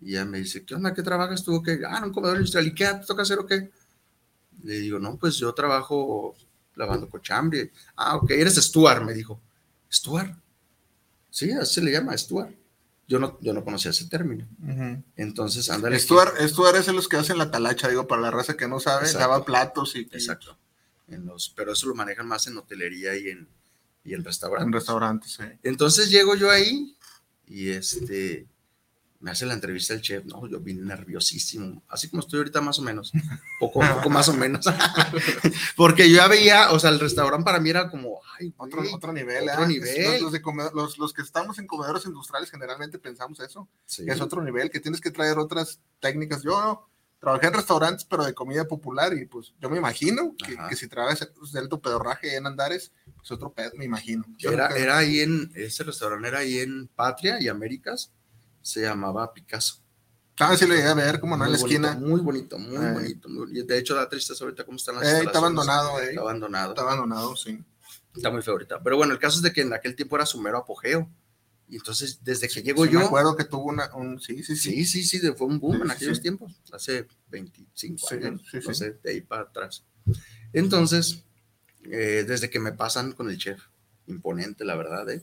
Y 0.00 0.10
ella 0.12 0.24
me 0.26 0.38
dice, 0.38 0.64
¿qué 0.64 0.74
onda? 0.74 0.94
¿Qué 0.94 1.02
trabajas 1.02 1.42
tú? 1.42 1.62
¿Qué? 1.62 1.80
Ah, 1.88 1.98
en 1.98 2.04
un 2.04 2.12
comedor 2.12 2.36
industrial. 2.36 2.66
¿Y 2.66 2.74
qué 2.74 2.86
te 2.86 3.06
toca 3.06 3.22
hacer 3.22 3.38
o 3.38 3.46
qué? 3.46 3.70
Le 4.62 4.74
digo, 4.80 4.98
no, 4.98 5.18
pues 5.18 5.36
yo 5.36 5.52
trabajo 5.54 6.34
lavando 6.76 7.08
cochambre. 7.08 7.72
Ah, 7.96 8.16
ok, 8.16 8.30
eres 8.30 8.54
Stuart, 8.54 9.02
me 9.04 9.12
dijo. 9.14 9.40
¿Stuart? 9.92 10.32
Sí, 11.30 11.50
así 11.52 11.74
se 11.74 11.82
le 11.82 11.92
llama, 11.92 12.16
Stuart. 12.16 12.54
Yo 13.08 13.18
no, 13.18 13.38
yo 13.40 13.52
no 13.52 13.64
conocía 13.64 13.90
ese 13.92 14.08
término. 14.08 14.46
Entonces, 15.16 15.70
ándale. 15.70 15.98
Stuart, 15.98 16.36
Stuart 16.40 16.76
es 16.76 16.88
los 16.88 17.08
que 17.08 17.16
hacen 17.16 17.38
la 17.38 17.50
talacha, 17.50 17.88
digo, 17.88 18.06
para 18.06 18.22
la 18.22 18.30
raza 18.30 18.56
que 18.56 18.66
no 18.68 18.80
sabe, 18.80 19.06
Exacto. 19.06 19.20
lava 19.20 19.44
platos 19.44 19.94
y, 19.96 20.00
y 20.00 20.02
Exacto. 20.12 20.58
En 21.08 21.24
los, 21.24 21.50
pero 21.50 21.72
eso 21.72 21.86
lo 21.86 21.94
manejan 21.94 22.26
más 22.26 22.46
en 22.48 22.56
hotelería 22.58 23.16
y 23.16 23.28
en, 23.28 23.48
y 24.02 24.14
en 24.14 24.24
restaurantes. 24.24 24.66
en 24.66 24.72
restaurantes, 24.72 25.32
sí. 25.32 25.44
Entonces 25.62 26.10
llego 26.10 26.34
yo 26.34 26.50
ahí 26.50 26.96
y 27.46 27.68
este 27.70 28.46
me 29.20 29.30
hace 29.30 29.46
la 29.46 29.54
entrevista 29.54 29.94
el 29.94 30.00
chef. 30.02 30.24
No, 30.24 30.46
yo 30.46 30.60
vine 30.60 30.82
nerviosísimo, 30.82 31.82
así 31.88 32.08
como 32.08 32.20
estoy 32.20 32.38
ahorita 32.38 32.60
más 32.60 32.78
o 32.78 32.82
menos, 32.82 33.12
poco, 33.60 33.80
poco 33.80 34.10
más 34.10 34.28
o 34.28 34.34
menos. 34.34 34.66
Porque 35.76 36.08
yo 36.10 36.16
ya 36.16 36.28
veía, 36.28 36.70
o 36.72 36.78
sea, 36.78 36.90
el 36.90 37.00
restaurante 37.00 37.44
para 37.44 37.60
mí 37.60 37.70
era 37.70 37.88
como, 37.90 38.20
ay, 38.38 38.52
Otro, 38.56 38.80
güey, 38.82 38.92
otro 38.94 39.12
nivel, 39.12 39.48
otro 39.48 39.64
¿eh? 39.64 39.68
nivel. 39.68 40.12
Los, 40.12 40.22
los 40.22 40.32
de 40.32 40.42
comedor- 40.42 40.72
los- 40.74 40.98
los 40.98 41.12
que 41.12 41.22
estamos 41.22 41.58
en 41.58 41.66
comedores 41.66 42.04
industriales 42.06 42.50
generalmente 42.50 42.98
pensamos 42.98 43.40
eso. 43.40 43.68
sí, 43.84 44.04
Es 44.06 44.20
otro 44.20 44.42
nivel, 44.42 44.70
que 44.70 44.80
tienes 44.80 45.00
que 45.00 45.10
traer 45.10 45.38
otras 45.38 45.80
técnicas. 46.00 46.42
Yo 46.42 46.88
trabajé 47.18 47.46
en 47.48 47.54
restaurantes, 47.54 48.04
pero 48.04 48.24
de 48.24 48.34
comida 48.34 48.66
popular, 48.68 49.12
y 49.16 49.24
pues 49.26 49.54
yo 49.60 49.70
me 49.70 49.78
imagino 49.78 50.34
que, 50.36 50.76
si 50.76 50.86
trabajas 50.86 51.28
del 51.52 51.68
tu 51.68 51.80
pedorraje 51.80 52.36
en 52.36 52.46
Andares, 52.46 52.92
pues 53.16 53.30
otro 53.32 53.52
pedo, 53.52 53.72
me 53.76 53.84
imagino. 53.84 54.24
Yo 54.38 54.52
Era, 54.52 54.68
nunca- 54.68 54.80
era 54.80 54.98
ahí 54.98 55.20
en, 55.20 55.50
ese 55.54 55.82
restaurante 55.84 56.28
era 56.28 56.38
ahí 56.40 56.58
en 56.58 56.88
Patria 56.88 57.40
y 57.40 57.48
Américas, 57.48 58.12
se 58.66 58.80
llamaba 58.82 59.32
Picasso. 59.32 59.82
Ah, 60.38 60.54
sí 60.56 60.66
lo 60.66 60.74
llegué 60.74 60.88
a 60.88 60.94
ver, 60.94 61.18
como 61.18 61.36
no, 61.36 61.46
en 61.46 61.52
la 61.52 61.56
esquina. 61.56 61.94
Muy 61.94 62.20
bonito, 62.20 62.58
muy 62.58 62.76
bonito. 62.92 63.28
muy- 63.28 63.62
de 63.62 63.78
hecho, 63.78 63.94
da 63.94 64.08
tristeza 64.08 64.44
ahorita 64.44 64.64
cómo 64.66 64.76
están 64.76 64.96
las 64.96 65.04
Eh, 65.04 65.22
está 65.24 65.38
abandonado, 65.38 65.98
eh. 66.00 66.10
Está 66.10 66.20
abandonado. 66.20 66.70
Está 66.72 66.82
abandonado, 66.82 67.36
sí. 67.36 67.58
Está 68.14 68.30
muy 68.30 68.42
feo 68.42 68.52
ahorita. 68.54 68.82
Pero 68.82 68.96
bueno, 68.98 69.12
el 69.14 69.18
caso 69.18 69.36
es 69.38 69.42
de 69.42 69.52
que 69.52 69.62
en 69.62 69.72
aquel 69.72 69.94
tiempo 69.96 70.16
era 70.16 70.26
su 70.26 70.40
mero 70.40 70.58
apogeo. 70.58 71.08
Y 71.68 71.76
entonces, 71.76 72.20
desde 72.22 72.48
que 72.48 72.62
llego 72.62 72.84
Sí, 72.84 72.92
yo. 72.92 72.98
Me 73.00 73.04
acuerdo 73.06 73.34
que 73.36 73.44
tuvo 73.44 73.64
una, 73.64 73.92
un, 73.94 74.20
sí, 74.20 74.42
sí, 74.44 74.56
sí. 74.56 74.84
Sí, 74.84 75.04
sí, 75.04 75.20
sí, 75.20 75.32
fue 75.36 75.46
un 75.46 75.58
boom 75.58 75.76
Sí, 75.76 75.82
en 75.82 75.90
aquellos 75.90 76.20
tiempos, 76.20 76.52
hace 76.72 77.06
25 77.28 78.06
Sí, 78.06 78.14
años, 78.16 78.42
no 78.66 78.74
sé, 78.74 78.98
de 79.02 79.10
ahí 79.10 79.20
para 79.22 79.42
atrás. 79.42 79.84
Entonces, 80.52 81.24
eh, 81.84 82.24
desde 82.26 82.50
que 82.50 82.60
me 82.60 82.72
pasan 82.72 83.12
con 83.12 83.30
el 83.30 83.38
chef, 83.38 83.60
imponente, 84.06 84.64
la 84.64 84.76
verdad, 84.76 85.08
¿eh? 85.10 85.22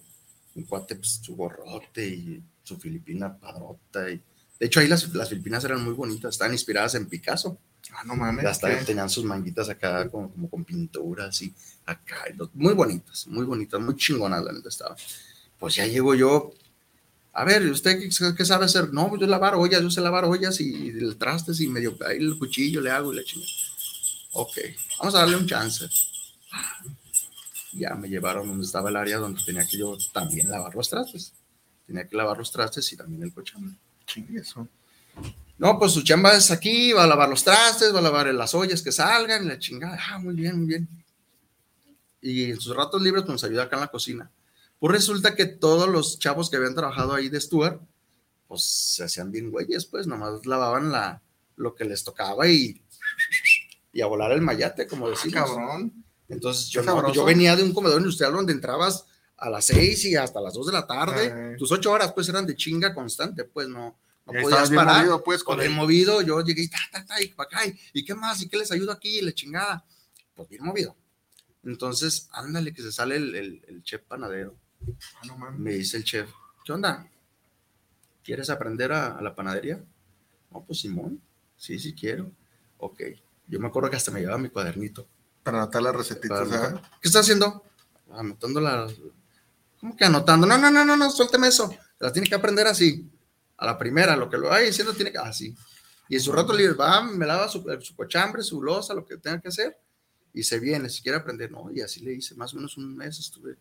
Un 0.56 0.64
cuate, 0.66 0.96
pues, 0.96 1.20
su 1.24 1.36
gorrote 1.36 2.08
y 2.08 2.44
su 2.63 2.77
filipina 2.77 3.38
padrota. 3.38 4.10
Y, 4.10 4.22
de 4.60 4.65
hecho, 4.65 4.79
ahí 4.79 4.88
las, 4.88 5.13
las 5.13 5.29
filipinas 5.29 5.63
eran 5.65 5.84
muy 5.84 5.93
bonitas, 5.93 6.36
estaban 6.36 6.53
inspiradas 6.53 6.96
en 6.96 7.08
Picasso. 7.08 7.58
Ah, 7.91 8.03
no 8.05 8.15
mames. 8.15 8.46
Hasta 8.46 8.70
¿qué? 8.70 8.86
tenían 8.86 9.10
sus 9.10 9.25
manguitas 9.25 9.70
acá 9.70 10.10
como, 10.10 10.32
como 10.32 10.50
con 10.50 10.63
pinturas 10.63 11.41
y 11.41 11.53
acá. 11.86 12.24
muy 12.53 12.74
bonitas, 12.74 13.27
muy 13.27 13.46
bonitas, 13.46 13.79
muy 13.82 13.96
chingonas 13.96 14.43
la 14.43 14.53
neta 14.53 14.70
estaba. 14.70 14.96
Pues 15.60 15.75
ya 15.75 15.86
llego 15.86 16.15
yo 16.15 16.53
A 17.34 17.43
ver, 17.46 17.63
¿usted 17.63 18.00
qué, 18.00 18.10
qué 18.36 18.46
sabe 18.46 18.65
hacer? 18.65 18.93
No, 18.93 19.10
pues 19.10 19.22
yo 19.22 19.27
lavar 19.27 19.55
ollas, 19.55 19.82
yo 19.82 19.89
sé 19.89 20.01
lavar 20.01 20.25
ollas 20.25 20.60
y, 20.62 20.89
el 20.89 21.17
trastes 21.17 21.60
y 21.62 21.67
medio 21.67 21.98
ahí 22.08 22.17
el 22.17 22.38
cuchillo 22.38 22.79
le 22.79 22.91
hago 22.91 23.12
y 23.12 23.17
la 23.17 23.24
chingada. 23.24 23.51
Ok, 24.34 24.58
vamos 25.00 25.15
a 25.15 25.20
darle 25.20 25.38
un 25.38 25.48
chance. 25.48 25.88
Ya 27.74 27.96
me 27.96 28.08
llevaron 28.08 28.48
donde 28.48 28.65
estaba 28.65 28.89
el 28.89 28.96
área 28.96 29.17
donde 29.17 29.43
tenía 29.43 29.65
que 29.65 29.77
yo 29.77 29.98
también 30.13 30.50
lavar 30.50 30.75
los 30.75 30.89
trastes. 30.89 31.34
Tenía 31.86 32.08
que 32.08 32.16
lavar 32.16 32.38
los 32.38 32.52
trastes 32.52 32.92
y 32.94 32.98
también 32.98 33.24
el 33.24 33.34
cochambre. 33.34 33.75
Chingue 34.06 34.40
eso. 34.40 34.68
No, 35.58 35.78
pues 35.78 35.92
su 35.92 36.02
chamba 36.02 36.36
es 36.36 36.52
aquí, 36.52 36.92
va 36.94 37.04
a 37.04 37.08
lavar 37.08 37.30
los 37.30 37.44
trastes, 37.44 37.94
va 37.94 38.00
a 38.00 38.02
lavar 38.02 38.34
las 38.34 38.54
ollas 38.54 38.82
que 38.82 38.92
salgan, 38.92 39.48
la 39.48 39.60
chingada. 39.60 40.00
Ah, 40.10 40.18
muy 40.18 40.34
bien, 40.34 40.58
muy 40.58 40.68
bien. 40.68 40.88
Y 42.22 42.52
en 42.52 42.60
sus 42.60 42.75
ratos 42.75 43.02
libres, 43.02 43.25
nos 43.25 43.44
ayuda 43.44 43.63
acá 43.63 43.75
en 43.75 43.82
la 43.82 43.88
cocina. 43.88 44.32
Pues 44.80 44.92
resulta 44.94 45.36
que 45.36 45.46
todos 45.46 45.88
los 45.88 46.20
chavos 46.20 46.50
que 46.50 46.58
habían 46.58 46.75
trabajado 46.75 47.13
ahí 47.13 47.30
de 47.30 47.40
Stuart, 47.40 47.82
pues 48.48 48.63
se 48.63 49.04
hacían 49.04 49.32
bien 49.32 49.52
güeyes, 49.52 49.86
pues 49.86 50.08
nomás 50.08 50.46
lavaban 50.46 50.92
la, 50.92 51.22
lo 51.56 51.75
que 51.75 51.86
les 51.86 52.04
tocaba 52.04 52.48
y, 52.48 52.82
y 53.94 54.02
a 54.02 54.08
volar 54.08 54.32
el 54.32 54.42
mayate, 54.42 54.88
como 54.88 55.10
decimos. 55.10 55.50
Cabrón. 55.50 56.04
Entonces 56.28 56.70
yo, 56.70 56.82
no, 56.82 57.13
yo 57.13 57.25
venía 57.25 57.56
de 57.56 57.63
un 57.63 57.74
comedor 57.74 58.00
industrial 58.00 58.34
donde 58.34 58.54
entrabas 58.54 59.06
a 59.44 59.50
las 59.50 59.66
seis 59.66 60.06
y 60.06 60.16
hasta 60.16 60.40
las 60.40 60.54
dos 60.54 60.68
de 60.68 60.72
la 60.72 60.88
tarde. 60.88 61.58
Tus 61.58 61.72
ocho 61.72 61.92
horas 61.92 62.14
pues 62.14 62.30
eran 62.30 62.46
de 62.46 62.56
chinga 62.56 62.94
constante, 62.94 63.44
pues 63.44 63.68
no, 63.68 64.00
no 64.26 64.42
podías 64.42 64.70
parar. 64.70 65.00
Movido, 65.00 65.24
pues, 65.24 65.44
con 65.44 65.60
el 65.60 65.70
movido, 65.72 66.22
yo 66.22 66.42
llegué 66.42 66.64
y 66.64 66.70
ta, 66.70 66.78
ta, 66.92 67.06
ta, 67.06 67.22
y 67.22 67.28
para 67.28 67.48
acá, 67.48 67.74
y, 67.92 68.06
qué 68.06 68.16
más, 68.16 68.42
y 68.42 68.48
qué 68.48 68.58
les 68.58 68.72
ayudo 68.72 68.94
aquí, 68.94 69.20
y 69.20 69.22
la 69.22 69.34
chingada. 69.34 69.84
Pues 70.34 70.48
bien 70.48 70.64
movido. 70.64 70.96
Entonces, 71.66 72.30
ándale, 72.32 72.74
que 72.74 72.82
se 72.82 72.92
sale 72.92 73.18
el, 73.18 73.36
el, 73.36 73.84
chef 73.84 74.02
panadero. 74.04 74.56
Ah, 75.22 75.52
me 75.58 75.74
dice 75.74 75.98
el 75.98 76.06
chef, 76.06 76.30
¿qué 76.64 76.72
onda? 76.72 77.10
¿Quieres 78.24 78.50
aprender 78.50 78.94
a, 78.94 79.22
la 79.22 79.36
panadería? 79.36 79.84
No, 80.52 80.64
pues 80.64 80.80
Simón, 80.80 81.22
sí, 81.58 81.78
sí 81.80 81.94
quiero. 81.94 82.32
Ok. 82.78 83.02
Yo 83.48 83.60
me 83.60 83.68
acuerdo 83.68 83.90
que 83.90 83.98
hasta 83.98 84.12
me 84.12 84.22
llevaba 84.22 84.38
mi 84.38 84.50
cuadernito. 84.50 85.06
Para 85.44 85.62
anotar 85.62 85.82
las 85.82 85.96
recetitas. 85.96 86.48
¿Qué 87.02 87.10
está 87.10 87.20
haciendo? 87.20 87.64
Anotando 88.10 88.62
las. 88.62 88.94
¿Cómo 89.84 89.98
que 89.98 90.06
anotando? 90.06 90.48
No, 90.48 90.58
no, 90.58 90.72
no, 90.72 90.86
no, 90.86 90.96
no, 90.96 91.12
suélteme 91.12 91.50
eso. 91.50 91.70
Las 92.00 92.13
tiene 92.13 92.25
que 92.25 92.36
aprender 92.36 92.66
así 92.68 93.12
a 93.58 93.66
la 93.66 93.78
primera, 93.78 94.16
lo 94.16 94.30
que 94.30 94.38
lo 94.38 94.48
vaya 94.48 94.66
diciendo 94.66 94.94
tiene 94.94 95.12
que, 95.12 95.18
así. 95.18 95.54
Y 96.08 96.16
en 96.16 96.22
su 96.22 96.32
rato 96.32 96.54
libre 96.54 96.74
va, 96.74 97.04
me 97.04 97.25
lava 97.25 97.50
su, 97.50 97.66
su 97.82 97.94
cochambre, 97.94 98.44
su 98.44 98.63
losa, 98.63 98.94
lo 98.94 99.06
que 99.06 99.18
tenga 99.18 99.42
que 99.42 99.50
hacer, 99.50 99.78
y 100.32 100.42
se 100.44 100.58
viene, 100.58 100.88
si 100.88 101.02
quiere 101.02 101.18
aprender, 101.18 101.52
no, 101.52 101.70
y 101.70 101.82
así 101.82 102.00
le 102.00 102.13
hice, 102.13 102.34
más 102.36 102.54
o 102.54 102.56
menos 102.56 102.78
un 102.78 102.96
mes 102.96 103.20
estuve, 103.20 103.58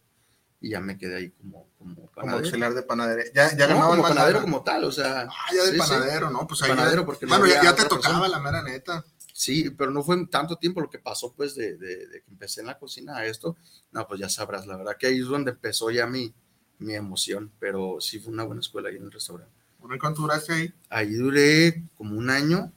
y 0.60 0.70
ya 0.70 0.80
me 0.80 0.96
quedé 0.96 1.16
ahí 1.16 1.30
como, 1.30 1.68
como 1.76 2.08
Como 2.12 2.36
auxiliar 2.36 2.72
de 2.72 2.84
panadería. 2.84 3.24
Ya, 3.34 3.56
ya 3.56 3.66
no, 3.66 3.84
como 3.84 4.02
panadero 4.04 4.42
como 4.42 4.62
tal, 4.62 4.84
o 4.84 4.92
sea. 4.92 5.22
Ah, 5.22 5.52
ya 5.52 5.64
de 5.64 5.76
panadero, 5.76 6.30
¿no? 6.30 6.46
Pues 6.46 6.62
ahí 6.62 6.68
panadero, 6.68 7.04
porque 7.04 7.26
bueno, 7.26 7.48
ya, 7.48 7.74
te 7.74 7.84
tocaba 7.86 8.28
la 8.28 8.38
mera 8.38 8.62
neta. 8.62 9.04
Sí, 9.42 9.70
pero 9.70 9.90
no 9.90 10.04
fue 10.04 10.24
tanto 10.28 10.54
tiempo 10.54 10.80
lo 10.80 10.88
que 10.88 11.00
pasó, 11.00 11.32
pues, 11.32 11.56
de, 11.56 11.76
de, 11.76 12.06
de, 12.06 12.22
que 12.22 12.30
empecé 12.30 12.60
en 12.60 12.68
la 12.68 12.78
cocina 12.78 13.16
a 13.16 13.26
esto. 13.26 13.56
No, 13.90 14.06
pues 14.06 14.20
ya 14.20 14.28
sabrás, 14.28 14.68
la 14.68 14.76
verdad 14.76 14.96
que 14.96 15.08
ahí 15.08 15.18
es 15.18 15.26
donde 15.26 15.50
empezó 15.50 15.90
ya 15.90 16.06
mi, 16.06 16.32
mi 16.78 16.94
emoción, 16.94 17.50
pero 17.58 17.96
sí 18.00 18.20
fue 18.20 18.32
una 18.32 18.44
buena 18.44 18.60
escuela 18.60 18.88
ahí 18.88 18.98
en 18.98 19.02
el 19.02 19.10
restaurante. 19.10 19.52
¿Cuánto 20.00 20.22
duraste 20.22 20.52
ahí? 20.52 20.74
Ahí 20.88 21.14
duré 21.14 21.82
como 21.96 22.16
un 22.16 22.30
año 22.30 22.72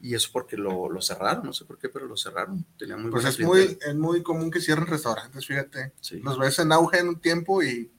y 0.00 0.14
eso 0.14 0.30
porque 0.32 0.56
lo, 0.56 0.88
lo 0.88 1.02
cerraron, 1.02 1.44
no 1.44 1.52
sé 1.52 1.64
por 1.64 1.76
qué, 1.76 1.88
pero 1.88 2.06
lo 2.06 2.16
cerraron. 2.16 2.64
Tenía 2.78 2.96
muy 2.96 3.10
pues 3.10 3.24
es 3.24 3.40
muy, 3.40 3.76
es 3.84 3.94
muy 3.96 4.22
común 4.22 4.48
que 4.48 4.60
cierren 4.60 4.86
restaurantes, 4.86 5.44
fíjate. 5.44 5.92
Los 6.22 6.38
ves 6.38 6.60
en 6.60 6.70
auge 6.70 7.00
en 7.00 7.08
un 7.08 7.20
tiempo 7.20 7.64
y, 7.64 7.90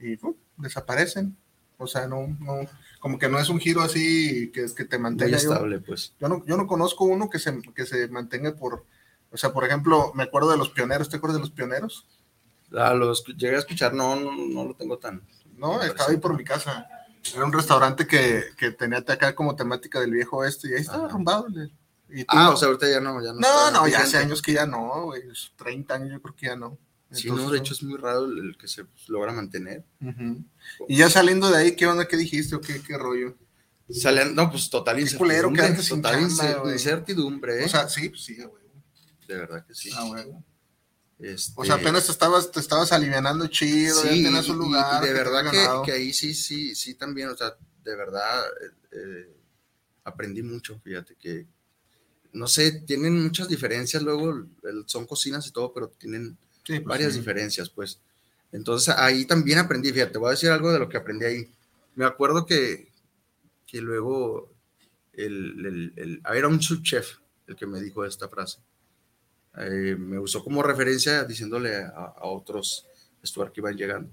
y 0.00 0.16
desaparecen. 0.56 1.36
O 1.76 1.86
sea, 1.86 2.06
no, 2.06 2.34
no, 2.40 2.60
como 3.02 3.18
que 3.18 3.28
no 3.28 3.40
es 3.40 3.48
un 3.48 3.58
giro 3.58 3.82
así 3.82 4.52
que, 4.52 4.64
que 4.76 4.84
te 4.84 4.96
mantenga. 4.96 5.36
estable, 5.36 5.80
pues. 5.80 6.14
Yo 6.20 6.28
no, 6.28 6.46
yo 6.46 6.56
no 6.56 6.68
conozco 6.68 7.02
uno 7.02 7.28
que 7.28 7.40
se, 7.40 7.60
que 7.74 7.84
se 7.84 8.06
mantenga 8.06 8.54
por, 8.54 8.86
o 9.32 9.36
sea, 9.36 9.52
por 9.52 9.64
ejemplo, 9.64 10.12
me 10.14 10.22
acuerdo 10.22 10.52
de 10.52 10.56
los 10.56 10.70
pioneros, 10.70 11.08
¿te 11.08 11.16
acuerdas 11.16 11.38
de 11.38 11.40
los 11.40 11.50
pioneros? 11.50 12.06
Ah, 12.72 12.94
los 12.94 13.24
llegué 13.24 13.56
a 13.56 13.58
escuchar, 13.58 13.92
no, 13.92 14.14
no, 14.14 14.30
no 14.36 14.64
lo 14.66 14.74
tengo 14.74 14.98
tan. 14.98 15.20
No, 15.56 15.82
estaba 15.82 16.10
ahí 16.10 16.18
por 16.18 16.36
mi 16.36 16.44
casa. 16.44 16.86
Era 17.34 17.44
un 17.44 17.52
restaurante 17.52 18.06
que, 18.06 18.44
que 18.56 18.70
tenía 18.70 18.98
acá 18.98 19.34
como 19.34 19.56
temática 19.56 19.98
del 19.98 20.12
viejo 20.12 20.36
oeste 20.36 20.68
y 20.68 20.74
ahí 20.74 20.82
estaba 20.82 21.06
arrumbado. 21.06 21.48
ah, 22.28 22.50
o 22.50 22.56
sea, 22.56 22.68
ahorita 22.68 22.88
ya 22.88 23.00
no, 23.00 23.20
ya 23.20 23.32
no. 23.32 23.40
No, 23.40 23.70
no, 23.72 23.88
ya 23.88 24.02
hace 24.02 24.18
años 24.18 24.40
que 24.40 24.52
ya 24.52 24.64
no, 24.64 25.06
güey. 25.06 25.22
30 25.56 25.92
años 25.92 26.10
yo 26.12 26.22
creo 26.22 26.36
que 26.36 26.46
ya 26.46 26.54
no. 26.54 26.78
Sí, 27.12 27.28
no, 27.30 27.50
de 27.50 27.58
hecho 27.58 27.74
es 27.74 27.82
muy 27.82 27.98
raro 27.98 28.24
el, 28.24 28.56
que 28.56 28.68
se 28.68 28.84
logra 29.08 29.32
mantener. 29.32 29.84
Y 30.88 30.96
ya 30.96 31.10
saliendo 31.10 31.50
de 31.50 31.58
ahí, 31.58 31.76
¿qué 31.76 31.86
onda? 31.86 32.08
¿Qué 32.08 32.16
dijiste 32.16 32.54
o 32.56 32.60
qué, 32.60 32.82
qué 32.82 32.98
rollo? 32.98 33.36
Salen, 33.90 34.34
no, 34.34 34.50
pues 34.50 34.70
total 34.70 35.00
incertidumbre. 35.00 35.74
total 35.88 36.22
incertidumbre, 36.72 37.62
¿eh? 37.62 37.64
O 37.66 37.68
sea, 37.68 37.88
sí, 37.88 38.08
pues 38.08 38.24
sí, 38.24 38.36
güey. 38.36 38.62
De 39.28 39.36
verdad 39.36 39.66
que 39.66 39.74
sí. 39.74 39.90
Ah, 39.94 40.04
güey. 40.04 40.32
Este, 41.18 41.52
o 41.56 41.64
sea, 41.64 41.76
apenas 41.76 42.06
te 42.06 42.12
estabas, 42.12 42.50
te 42.50 42.58
estabas 42.58 42.90
alivianando 42.90 43.46
chido, 43.46 43.94
sí, 44.02 44.08
ya 44.08 44.28
tenías 44.28 44.48
un 44.48 44.58
lugar. 44.58 45.02
Y, 45.02 45.06
de 45.06 45.12
verdad 45.12 45.50
que, 45.50 45.68
que, 45.84 45.92
ahí 45.92 46.12
sí, 46.12 46.34
sí, 46.34 46.74
sí 46.74 46.94
también, 46.94 47.28
o 47.28 47.36
sea, 47.36 47.54
de 47.84 47.96
verdad 47.96 48.44
eh, 48.44 48.70
eh, 48.92 49.36
aprendí 50.02 50.42
mucho, 50.42 50.80
fíjate 50.80 51.14
que, 51.14 51.46
no 52.32 52.48
sé, 52.48 52.80
tienen 52.80 53.22
muchas 53.22 53.48
diferencias 53.48 54.02
luego, 54.02 54.46
son 54.86 55.06
cocinas 55.06 55.46
y 55.46 55.52
todo, 55.52 55.72
pero 55.72 55.88
tienen 55.90 56.36
pues 56.66 56.84
varias 56.84 57.14
diferencias, 57.14 57.68
pues. 57.70 58.00
Entonces 58.52 58.94
ahí 58.96 59.24
también 59.24 59.58
aprendí, 59.58 59.92
fíjate, 59.92 60.18
voy 60.18 60.28
a 60.28 60.30
decir 60.32 60.50
algo 60.50 60.72
de 60.72 60.78
lo 60.78 60.88
que 60.88 60.98
aprendí 60.98 61.24
ahí. 61.24 61.50
Me 61.94 62.04
acuerdo 62.04 62.44
que, 62.46 62.90
que 63.66 63.80
luego 63.80 64.52
el, 65.12 65.66
el, 65.66 65.92
el, 65.96 66.22
era 66.34 66.48
un 66.48 66.60
subchef 66.60 67.18
el 67.46 67.56
que 67.56 67.66
me 67.66 67.80
dijo 67.80 68.04
esta 68.04 68.28
frase 68.28 68.60
eh, 69.58 69.96
me 69.98 70.18
usó 70.18 70.42
como 70.42 70.62
referencia 70.62 71.24
diciéndole 71.24 71.76
a, 71.76 72.14
otros 72.22 72.86
Stuart 73.24 73.52
que 73.52 73.60
iban 73.60 73.76
llegando. 73.76 74.10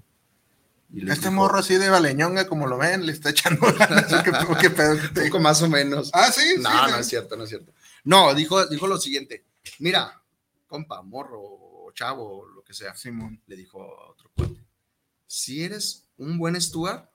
este 1.08 1.30
morro 1.30 1.58
así 1.58 1.76
de 1.76 1.88
baleñonga, 1.88 2.46
como 2.46 2.66
lo 2.66 2.76
ven, 2.76 3.06
le 3.06 3.12
está 3.12 3.30
echando 3.30 3.66
¿Qué, 4.60 4.70
pedo 4.70 4.96
Poco 5.14 5.40
más 5.40 5.62
o 5.62 5.68
menos. 5.68 6.10
Ah, 6.12 6.30
sí. 6.30 6.56
No, 6.58 6.88
no 6.88 6.96
es 6.98 7.06
cierto, 7.06 7.36
no 7.36 7.44
es 7.44 7.48
cierto. 7.48 7.72
No, 8.04 8.34
dijo, 8.34 8.66
dijo 8.66 8.86
lo 8.86 8.98
siguiente. 8.98 9.44
Mira, 9.78 10.22
compa, 10.66 11.02
morro, 11.02 11.40
chavo, 11.92 12.46
lo 12.48 12.62
que 12.62 12.74
sea. 12.74 12.94
Simón. 12.94 13.40
Le 13.46 13.56
dijo 13.56 13.82
a 13.82 14.10
otro 14.10 14.30
cuate. 14.34 14.64
Si 15.26 15.62
eres 15.62 16.08
un 16.16 16.38
buen 16.38 16.60
Stuart, 16.60 17.08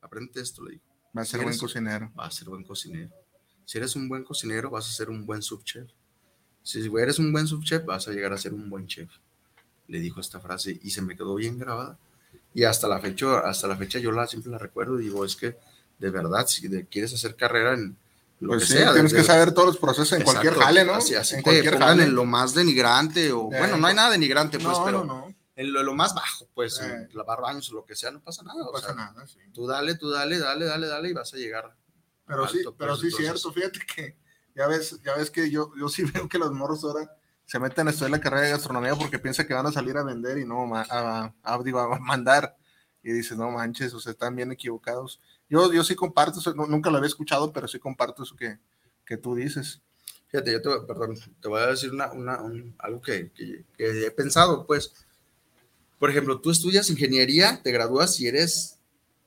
aprende 0.00 0.40
esto, 0.40 0.62
le 0.62 0.72
dijo. 0.72 0.84
Va 1.16 1.22
a 1.22 1.24
ser 1.24 1.42
buen 1.42 1.58
cocinero. 1.58 2.12
Va 2.18 2.26
a 2.26 2.30
ser 2.30 2.48
buen 2.48 2.64
cocinero. 2.64 3.10
Si 3.64 3.78
eres 3.78 3.96
un 3.96 4.08
buen 4.08 4.24
cocinero, 4.24 4.70
vas 4.70 4.88
a 4.88 4.92
ser 4.92 5.10
un 5.10 5.26
buen 5.26 5.42
subchef. 5.42 5.90
Si 6.62 6.78
eres 6.78 7.18
un 7.18 7.32
buen 7.32 7.46
subchef, 7.46 7.84
vas 7.84 8.08
a 8.08 8.12
llegar 8.12 8.32
a 8.32 8.38
ser 8.38 8.54
un 8.54 8.70
buen 8.70 8.86
chef. 8.86 9.10
Le 9.88 9.98
dijo 10.00 10.20
esta 10.20 10.40
frase 10.40 10.78
y 10.82 10.90
se 10.90 11.02
me 11.02 11.16
quedó 11.16 11.34
bien 11.34 11.58
grabada. 11.58 11.98
Y 12.54 12.64
hasta 12.64 12.88
la 12.88 13.00
fecha, 13.00 13.40
hasta 13.40 13.66
la 13.66 13.76
fecha 13.76 13.98
yo 13.98 14.12
la 14.12 14.26
siempre 14.26 14.50
la 14.50 14.58
recuerdo 14.58 15.00
y 15.00 15.04
digo, 15.04 15.24
es 15.24 15.36
que 15.36 15.56
de 15.98 16.10
verdad, 16.10 16.46
si 16.46 16.68
quieres 16.86 17.14
hacer 17.14 17.36
carrera 17.36 17.74
en 17.74 17.96
lo 18.42 18.48
pues 18.48 18.62
que 18.62 18.66
sí, 18.66 18.78
sea. 18.78 18.92
Tienes 18.92 19.14
que 19.14 19.22
saber 19.22 19.52
todos 19.54 19.68
los 19.68 19.76
procesos 19.76 20.12
en 20.12 20.24
cualquier 20.24 20.54
jale, 20.54 20.84
¿no? 20.84 20.94
Así, 20.94 21.14
en 21.14 21.42
cualquier 21.42 21.78
jale. 21.78 22.02
en 22.02 22.14
lo 22.14 22.24
más 22.24 22.54
denigrante, 22.54 23.30
o 23.30 23.44
bueno, 23.44 23.76
no 23.76 23.86
hay 23.86 23.94
nada 23.94 24.10
denigrante, 24.10 24.58
pues, 24.58 24.76
pero 24.84 25.32
en 25.54 25.72
lo, 25.72 25.94
más 25.94 26.12
bajo, 26.12 26.48
pues, 26.52 26.80
lavar 27.12 27.40
baños 27.40 27.70
o 27.70 27.74
lo 27.74 27.84
que 27.84 27.94
sea, 27.94 28.10
no 28.10 28.20
pasa 28.20 28.42
nada. 28.42 28.64
No 28.64 28.72
pasa 28.72 28.94
nada, 28.94 29.26
sí. 29.28 29.38
Tú 29.52 29.66
dale, 29.66 29.94
tú 29.94 30.10
dale, 30.10 30.38
dale, 30.38 30.64
dale, 30.64 30.88
dale 30.88 31.10
y 31.10 31.12
vas 31.12 31.32
a 31.32 31.36
llegar. 31.36 31.72
Pero 32.26 32.48
sí, 32.48 32.58
pero 32.76 32.96
pues, 32.98 33.14
sí, 33.14 33.22
cierto, 33.22 33.52
fíjate 33.52 33.78
que 33.94 34.16
ya 34.56 34.66
ves, 34.66 35.00
ya 35.04 35.14
ves 35.14 35.30
que 35.30 35.48
yo, 35.48 35.70
yo 35.78 35.88
sí 35.88 36.02
veo 36.12 36.28
que 36.28 36.38
los 36.38 36.50
morros 36.52 36.82
ahora 36.82 37.16
se 37.44 37.60
meten 37.60 37.86
a 37.86 37.90
estudiar 37.90 38.10
la 38.10 38.20
carrera 38.20 38.46
de 38.46 38.50
gastronomía 38.50 38.96
porque 38.96 39.18
piensan 39.18 39.46
que 39.46 39.54
van 39.54 39.66
a 39.66 39.72
salir 39.72 39.96
a 39.96 40.02
vender 40.02 40.38
y 40.38 40.44
no 40.44 40.74
a, 40.74 41.32
a, 41.42 41.62
digo, 41.62 41.78
a 41.78 41.98
mandar. 42.00 42.56
Y 43.04 43.12
dices, 43.12 43.36
no 43.36 43.50
manches, 43.50 43.94
o 43.94 44.00
sea, 44.00 44.12
están 44.12 44.34
bien 44.34 44.50
equivocados. 44.50 45.20
Yo, 45.52 45.70
yo 45.70 45.84
sí 45.84 45.94
comparto, 45.94 46.40
nunca 46.54 46.88
lo 46.88 46.96
había 46.96 47.08
escuchado, 47.08 47.52
pero 47.52 47.68
sí 47.68 47.78
comparto 47.78 48.22
eso 48.22 48.34
que, 48.34 48.58
que 49.04 49.18
tú 49.18 49.34
dices. 49.34 49.82
Fíjate, 50.28 50.50
yo 50.50 50.62
te, 50.62 50.70
perdón, 50.86 51.18
te 51.42 51.48
voy 51.48 51.60
a 51.60 51.66
decir 51.66 51.90
una, 51.90 52.10
una, 52.10 52.40
algo 52.78 53.02
que, 53.02 53.30
que, 53.32 53.66
he 53.78 54.10
pensado, 54.12 54.66
pues. 54.66 54.94
Por 55.98 56.08
ejemplo, 56.08 56.40
tú 56.40 56.50
estudias 56.50 56.88
ingeniería, 56.88 57.60
te 57.62 57.70
gradúas 57.70 58.18
y 58.18 58.28
eres 58.28 58.78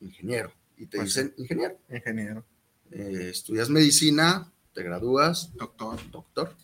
ingeniero. 0.01 0.51
Y 0.77 0.87
te 0.87 0.97
pues 0.97 1.09
dicen 1.09 1.31
ingeniero. 1.37 1.77
Ingeniero. 1.91 2.43
Eh, 2.89 3.29
estudias 3.31 3.69
medicina, 3.69 4.51
te 4.73 4.81
gradúas, 4.81 5.55
doctor, 5.55 5.99
doctor, 6.09 6.55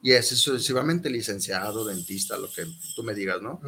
y 0.00 0.12
es 0.12 0.28
sucesivamente 0.28 1.10
licenciado, 1.10 1.84
dentista, 1.84 2.38
lo 2.38 2.48
que 2.52 2.64
tú 2.94 3.02
me 3.02 3.14
digas, 3.14 3.42
¿no? 3.42 3.60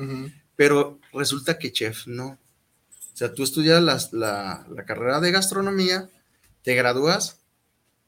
Pero 0.55 1.01
resulta 1.13 1.59
que 1.59 1.73
chef 1.73 2.07
no. 2.07 2.39
O 3.21 3.23
sea, 3.23 3.35
tú 3.35 3.43
estudias 3.43 3.83
la, 3.83 4.65
la, 4.75 4.85
carrera 4.87 5.21
de 5.21 5.31
gastronomía, 5.31 6.09
te 6.63 6.75
gradúas 6.75 7.37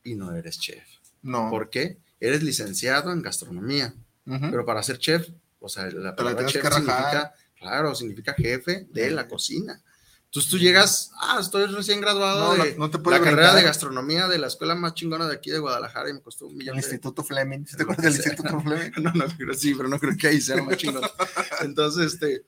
y 0.03 0.15
no 0.15 0.35
eres 0.35 0.59
chef. 0.59 0.83
No. 1.21 1.51
¿Por 1.51 1.69
qué? 1.69 1.99
Eres 2.19 2.43
licenciado 2.43 3.13
en 3.13 3.21
gastronomía, 3.21 3.93
pero 4.25 4.65
para 4.65 4.83
ser 4.83 4.99
chef, 4.99 5.29
o 5.61 5.69
sea, 5.69 5.91
la 5.91 6.17
palabra 6.17 6.47
chef 6.47 6.63
significa, 6.65 7.35
claro, 7.59 7.95
significa 7.95 8.33
jefe 8.33 8.87
de 8.91 9.11
la 9.11 9.29
cocina. 9.29 9.83
Entonces 10.25 10.51
tú 10.51 10.57
llegas, 10.57 11.11
ah, 11.21 11.37
estoy 11.43 11.67
recién 11.67 12.01
graduado 12.01 12.57
No, 12.57 12.65
de 12.65 12.75
no- 12.77 12.89
te 12.89 12.97
la 12.97 13.03
carrera 13.03 13.33
brincar. 13.33 13.55
de 13.57 13.63
gastronomía 13.65 14.29
de 14.29 14.39
la 14.39 14.47
escuela 14.47 14.75
más 14.75 14.95
chingona 14.95 15.29
de 15.29 15.35
aquí 15.35 15.51
de 15.51 15.59
Guadalajara 15.59 16.09
y 16.09 16.15
me 16.15 16.23
costó 16.23 16.47
un 16.47 16.57
millón 16.57 16.77
El 16.77 16.81
de 16.81 16.87
Instituto 16.89 17.23
Fleming. 17.23 17.67
¿Sí 17.67 17.77
¿Te 17.77 17.83
acuerdas 17.83 18.05
del 18.05 18.15
Instituto 18.15 18.61
Fleming? 18.63 18.93
No, 19.03 19.13
no, 19.13 19.53
sí, 19.53 19.75
pero 19.75 19.91
no 19.91 19.99
creo 19.99 20.17
que 20.17 20.29
ahí 20.29 20.41
sea 20.41 20.57
lo 20.57 20.65
más 20.65 20.79
chingón. 20.79 21.03
Entonces, 21.61 22.15
este, 22.15 22.47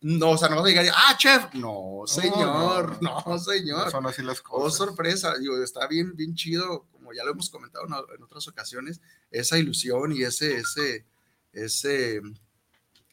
no, 0.00 0.30
o 0.30 0.38
sea, 0.38 0.48
no 0.48 0.56
vas 0.56 0.64
a 0.66 0.68
llegar 0.68 0.84
y, 0.84 0.88
ah, 0.94 1.16
chef, 1.18 1.54
no, 1.54 2.02
señor, 2.06 3.02
no, 3.02 3.22
no, 3.26 3.38
señor. 3.38 3.84
No 3.86 3.90
son 3.90 4.06
así 4.06 4.22
las 4.22 4.40
Oh, 4.40 4.42
cosas. 4.60 4.76
sorpresa, 4.78 5.36
digo, 5.38 5.62
está 5.62 5.86
bien, 5.88 6.14
bien 6.14 6.34
chido, 6.34 6.86
como 6.92 7.12
ya 7.12 7.24
lo 7.24 7.32
hemos 7.32 7.50
comentado 7.50 7.84
en, 7.86 8.22
otras 8.22 8.46
ocasiones, 8.48 9.00
esa 9.30 9.58
ilusión 9.58 10.12
y 10.12 10.22
ese, 10.22 10.56
ese, 10.58 11.04
ese 11.52 12.20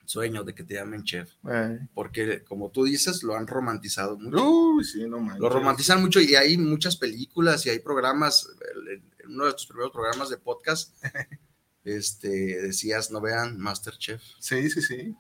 sueño 0.06 0.44
de 0.44 0.54
que 0.54 0.64
te 0.64 0.76
llamen 0.76 1.04
chef, 1.04 1.32
Eh. 1.52 1.80
porque 1.96 2.44
como 2.44 2.70
tú 2.70 2.84
dices, 2.84 3.24
lo 3.24 3.36
han 3.36 3.48
romantizado 3.48 4.18
mucho. 4.20 4.48
Uy, 4.48 4.84
sí, 4.84 5.08
no 5.08 5.20
manches. 5.20 5.40
Lo 5.42 5.50
romantizan 5.50 6.00
mucho 6.02 6.20
y 6.22 6.36
hay 6.36 6.58
muchas 6.60 6.96
películas 6.98 7.66
y 7.66 7.72
hay 7.72 7.80
programas, 7.80 8.48
en 9.24 9.32
uno 9.32 9.46
de 9.48 9.54
tus 9.54 9.66
primeros 9.66 9.92
programas 9.92 10.30
de 10.30 10.38
podcast, 10.38 10.96
este, 11.84 12.30
decías, 12.62 13.10
no 13.10 13.22
vean 13.22 13.58
Masterchef, 13.60 14.22
Sí, 14.40 14.70
sí, 14.70 14.82
sí. 14.84 15.16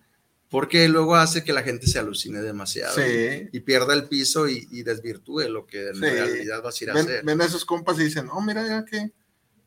Porque 0.50 0.88
luego 0.88 1.16
hace 1.16 1.44
que 1.44 1.54
la 1.54 1.64
gente 1.64 1.88
se 1.88 2.00
alucine 2.00 2.42
demasiado 2.42 2.96
Sí. 2.96 3.50
y 3.52 3.60
pierda 3.62 3.94
el 3.94 4.06
piso 4.08 4.48
y, 4.48 4.68
y 4.72 4.84
desvirtúe 4.84 5.50
lo 5.50 5.66
que 5.66 5.90
en 5.90 5.96
Sí. 5.96 6.02
realidad 6.02 6.62
vas 6.64 6.80
a 6.80 6.84
ir 6.84 6.90
a 6.92 6.94
Ven, 6.94 7.04
hacer. 7.06 7.25
ven 7.25 7.42
a 7.42 7.46
esos 7.46 7.66
compas 7.66 8.00
y 8.00 8.04
dicen, 8.06 8.28
oh, 8.32 8.42
mira 8.42 8.66
ya 8.68 8.86
que, 8.86 9.12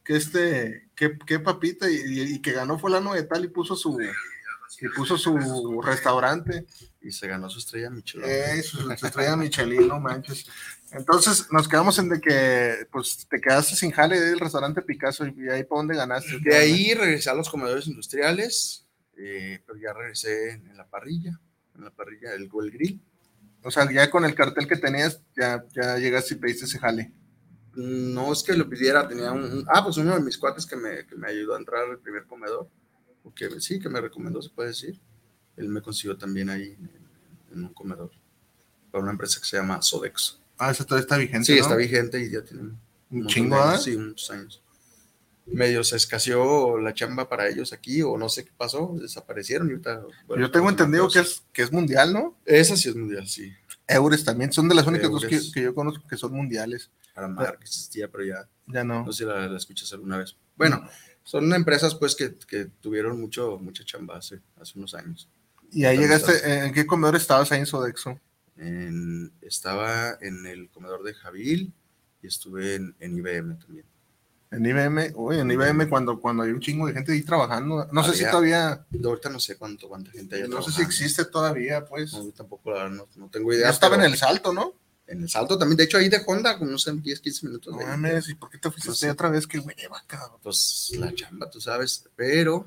que 0.05 0.17
este, 0.17 0.89
que, 0.95 1.19
que 1.27 1.39
papita, 1.41 1.91
y, 1.91 1.95
y- 1.97 2.35
y 2.35 2.43
que 2.43 2.53
ganó 2.53 2.79
fulano 2.79 3.15
de 3.15 3.25
tal 3.25 3.45
y 3.45 3.49
puso 3.49 3.77
su, 3.77 4.01
y 4.01 4.89
puso 4.97 5.19
su 5.19 5.81
restaurante. 5.83 6.65
Y 7.01 7.13
se 7.13 7.29
ganó 7.29 7.49
su 7.49 7.59
estrella 7.61 7.91
Michelin. 7.91 8.25
Eh, 8.29 8.63
su, 8.63 8.79
su 8.79 9.07
estrella 9.07 9.37
Michelin, 9.37 9.87
no 9.89 10.01
manches. 10.01 10.47
Entonces 10.93 11.47
nos 11.53 11.69
quedamos 11.69 11.99
en 11.99 12.09
de 12.09 12.21
que 12.21 12.87
pues 12.91 13.27
te 13.31 13.41
quedaste 13.41 13.77
sin 13.77 13.91
jale 13.93 14.19
del 14.21 14.41
restaurante 14.41 14.83
Picasso 14.83 15.25
y, 15.27 15.35
y 15.37 15.49
ahí 15.49 15.63
para 15.65 15.79
dónde 15.81 15.95
ganaste. 15.97 16.39
De 16.41 16.57
ahí 16.57 16.95
regresé 16.95 17.31
a 17.31 17.35
los 17.35 17.49
comedores 17.51 17.87
industriales, 17.87 18.85
eh, 19.19 19.61
pero 19.67 19.79
ya 19.79 19.93
regresé 19.93 20.53
en 20.53 20.77
la 20.77 20.87
parrilla, 20.87 21.39
en 21.75 21.85
la 21.85 21.91
parrilla 21.91 22.31
del 22.31 22.43
el 22.63 22.71
grill. 22.71 23.01
O 23.65 23.71
sea, 23.71 23.91
ya 23.93 24.09
con 24.11 24.25
el 24.25 24.35
cartel 24.35 24.67
que 24.69 24.77
tenías, 24.77 25.21
ya, 25.37 25.65
ya 25.75 25.99
llegaste 25.99 26.35
y 26.35 26.37
pediste 26.39 26.65
ese 26.65 26.79
jale. 26.79 27.13
No 27.75 28.33
es 28.33 28.43
que 28.43 28.55
lo 28.55 28.69
pidiera, 28.69 29.07
tenía 29.07 29.31
un, 29.33 29.43
un- 29.45 29.65
ah, 29.69 29.83
pues 29.85 29.97
uno 29.99 30.15
de 30.15 30.23
mis 30.23 30.39
cuates 30.39 30.65
que 30.67 30.77
me, 30.77 31.05
que 31.07 31.15
me 31.17 31.29
ayudó 31.29 31.55
a 31.55 31.59
entrar 31.59 31.85
al 31.89 31.99
primer 31.99 32.25
comedor, 32.25 32.69
porque 33.23 33.49
sí, 33.61 33.79
que 33.79 33.89
me 33.89 34.01
recomendó, 34.01 34.41
se 34.41 34.51
puede 34.51 34.69
decir. 34.71 35.01
Él 35.57 35.69
me 35.69 35.83
consiguió 35.83 36.17
también 36.17 36.51
ahí 36.51 36.77
en, 36.79 36.91
en 37.53 37.65
un 37.65 37.75
comedor, 37.75 38.11
para 38.91 39.03
una 39.03 39.13
empresa 39.13 39.41
que 39.41 39.47
se 39.47 39.57
llama 39.57 39.83
Sodexo. 39.83 40.41
Ah, 40.57 40.71
ese 40.71 40.85
todavía 40.85 41.03
está 41.03 41.17
vigente. 41.19 41.45
Sí, 41.47 41.55
¿no? 41.57 41.63
está 41.63 41.77
vigente 41.77 42.21
y 42.21 42.31
ya 42.31 42.43
tiene 42.43 42.73
Un 43.11 43.27
chingo, 43.27 43.61
años, 43.61 43.83
Sí, 43.85 43.97
muchos 43.97 44.31
años. 44.31 44.63
Medio 45.53 45.83
se 45.85 45.97
escaseó 45.97 46.79
la 46.79 46.93
chamba 46.95 47.29
para 47.29 47.49
ellos 47.49 47.73
aquí, 47.73 48.03
o 48.03 48.17
no 48.19 48.29
sé 48.29 48.45
qué 48.45 48.53
pasó, 48.57 48.95
desaparecieron 49.01 49.69
y 49.69 49.71
ahorita. 49.73 50.03
bueno, 50.27 50.43
Yo 50.47 50.51
tengo 50.51 50.69
entendido 50.69 51.09
que 51.09 51.21
es, 51.21 51.43
que 51.53 51.63
es 51.63 51.73
mundial, 51.73 52.13
¿no? 52.13 52.37
Esa 52.45 52.77
sí 52.77 52.89
es 52.89 52.97
mundial, 52.97 53.27
sí. 53.27 53.53
Eures 53.87 54.25
también, 54.25 54.53
son 54.53 54.69
de 54.69 54.75
las 54.75 54.87
únicas 54.87 55.11
dos 55.11 55.25
que, 55.25 55.35
Eures. 55.37 55.53
que 55.53 55.63
yo 55.63 55.75
conozco 55.75 56.07
que 56.07 56.17
son 56.17 56.33
mundiales. 56.33 56.91
Aramar, 57.15 57.57
que 57.59 57.65
existía, 57.65 58.09
pero 58.09 58.25
ya 58.25 58.49
Ya 58.67 58.85
no. 58.85 59.05
no 59.07 59.13
sé 59.13 59.25
si 59.25 59.29
la, 59.29 59.49
la 59.49 59.57
escuchas 59.57 59.93
alguna 59.93 60.19
vez. 60.19 60.37
Bueno, 60.57 60.87
son 61.25 61.53
empresas 61.55 61.95
pues 61.95 62.15
que, 62.15 62.37
que 62.47 62.67
tuvieron 62.81 63.19
mucho, 63.21 63.59
mucha 63.59 63.85
chamba 63.85 64.19
hace, 64.19 64.41
hace 64.61 64.79
unos 64.79 64.95
años. 64.95 65.29
Y 65.73 65.85
ahí 65.85 65.97
¿Dónde 65.97 66.09
llegaste, 66.15 66.33
estás? 66.37 66.65
¿en 66.67 66.73
qué 66.75 66.87
comedor 66.87 67.17
estabas 67.17 67.51
ahí 67.53 67.61
en 67.61 67.67
Sodexo? 67.67 68.21
En- 68.57 69.33
estaba 69.41 70.17
en 70.21 70.47
el 70.47 70.69
comedor 70.71 71.03
de 71.03 71.15
Javil 71.15 71.73
y 72.23 72.27
estuve 72.27 72.75
en, 72.77 72.95
en 73.01 73.17
IBM 73.17 73.59
también. 73.59 73.87
En 74.51 74.65
IBM, 74.65 75.13
uy, 75.15 75.39
en 75.39 75.51
IBM 75.51 75.89
cuando, 75.89 76.19
cuando 76.21 76.43
hay 76.43 76.51
un 76.51 76.61
chingo 76.61 76.87
de 76.87 76.95
gente 76.95 77.13
ahí 77.13 77.23
trabajando. 77.23 77.87
No 77.93 78.03
sé 78.03 78.15
si 78.15 78.25
todavía, 78.25 78.87
Ahorita 79.05 79.29
no 79.29 79.41
sé 79.41 79.57
cuánto, 79.57 79.89
cuánta 79.89 80.11
gente 80.11 80.37
hay. 80.37 80.49
no 80.49 80.63
sé 80.63 80.73
si 80.73 80.83
existe 80.83 81.25
todavía, 81.27 81.85
pues. 81.85 82.13
No, 82.15 82.25
yo 82.25 82.33
tampoco 82.33 82.73
no, 82.89 83.07
no 83.17 83.29
tengo 83.29 83.53
idea. 83.53 83.67
Ya 83.67 83.71
estaba 83.71 83.97
en 83.97 84.03
el 84.03 84.17
salto, 84.17 84.53
¿no? 84.53 84.75
en 85.09 85.23
el 85.23 85.29
salto 85.29 85.59
también. 85.59 85.77
De 85.79 85.85
hecho, 85.85 85.97
ahí 85.97 86.09
de 86.09 86.23
Honda, 86.27 86.59
como 86.59 86.69
unos 86.71 86.85
10, 87.03 87.21
15 87.21 87.47
minutos. 87.47 87.75
No 87.75 87.81
mames, 87.81 88.29
¿y 88.29 88.35
por 88.35 88.51
qué 88.51 88.59
te 88.59 88.71
fuiste 88.71 88.91
No 88.91 88.95
sé. 88.95 89.11
otra 89.11 89.31
vez? 89.31 89.47
Qué 89.47 89.59
hueva, 89.59 90.03
cabrón. 90.07 90.39
pues 90.43 90.93
la 90.99 91.15
chamba, 91.15 91.51
tú 91.51 91.61
sabes, 91.61 92.05
pero 92.15 92.67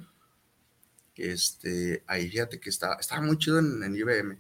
este, 1.22 2.04
ahí 2.08 2.30
fíjate 2.30 2.60
que 2.60 2.70
estaba, 2.70 2.96
estaba 2.96 3.22
muy 3.22 3.38
chido 3.38 3.60
en, 3.60 3.84
en 3.84 3.96
IBM, 3.96 4.38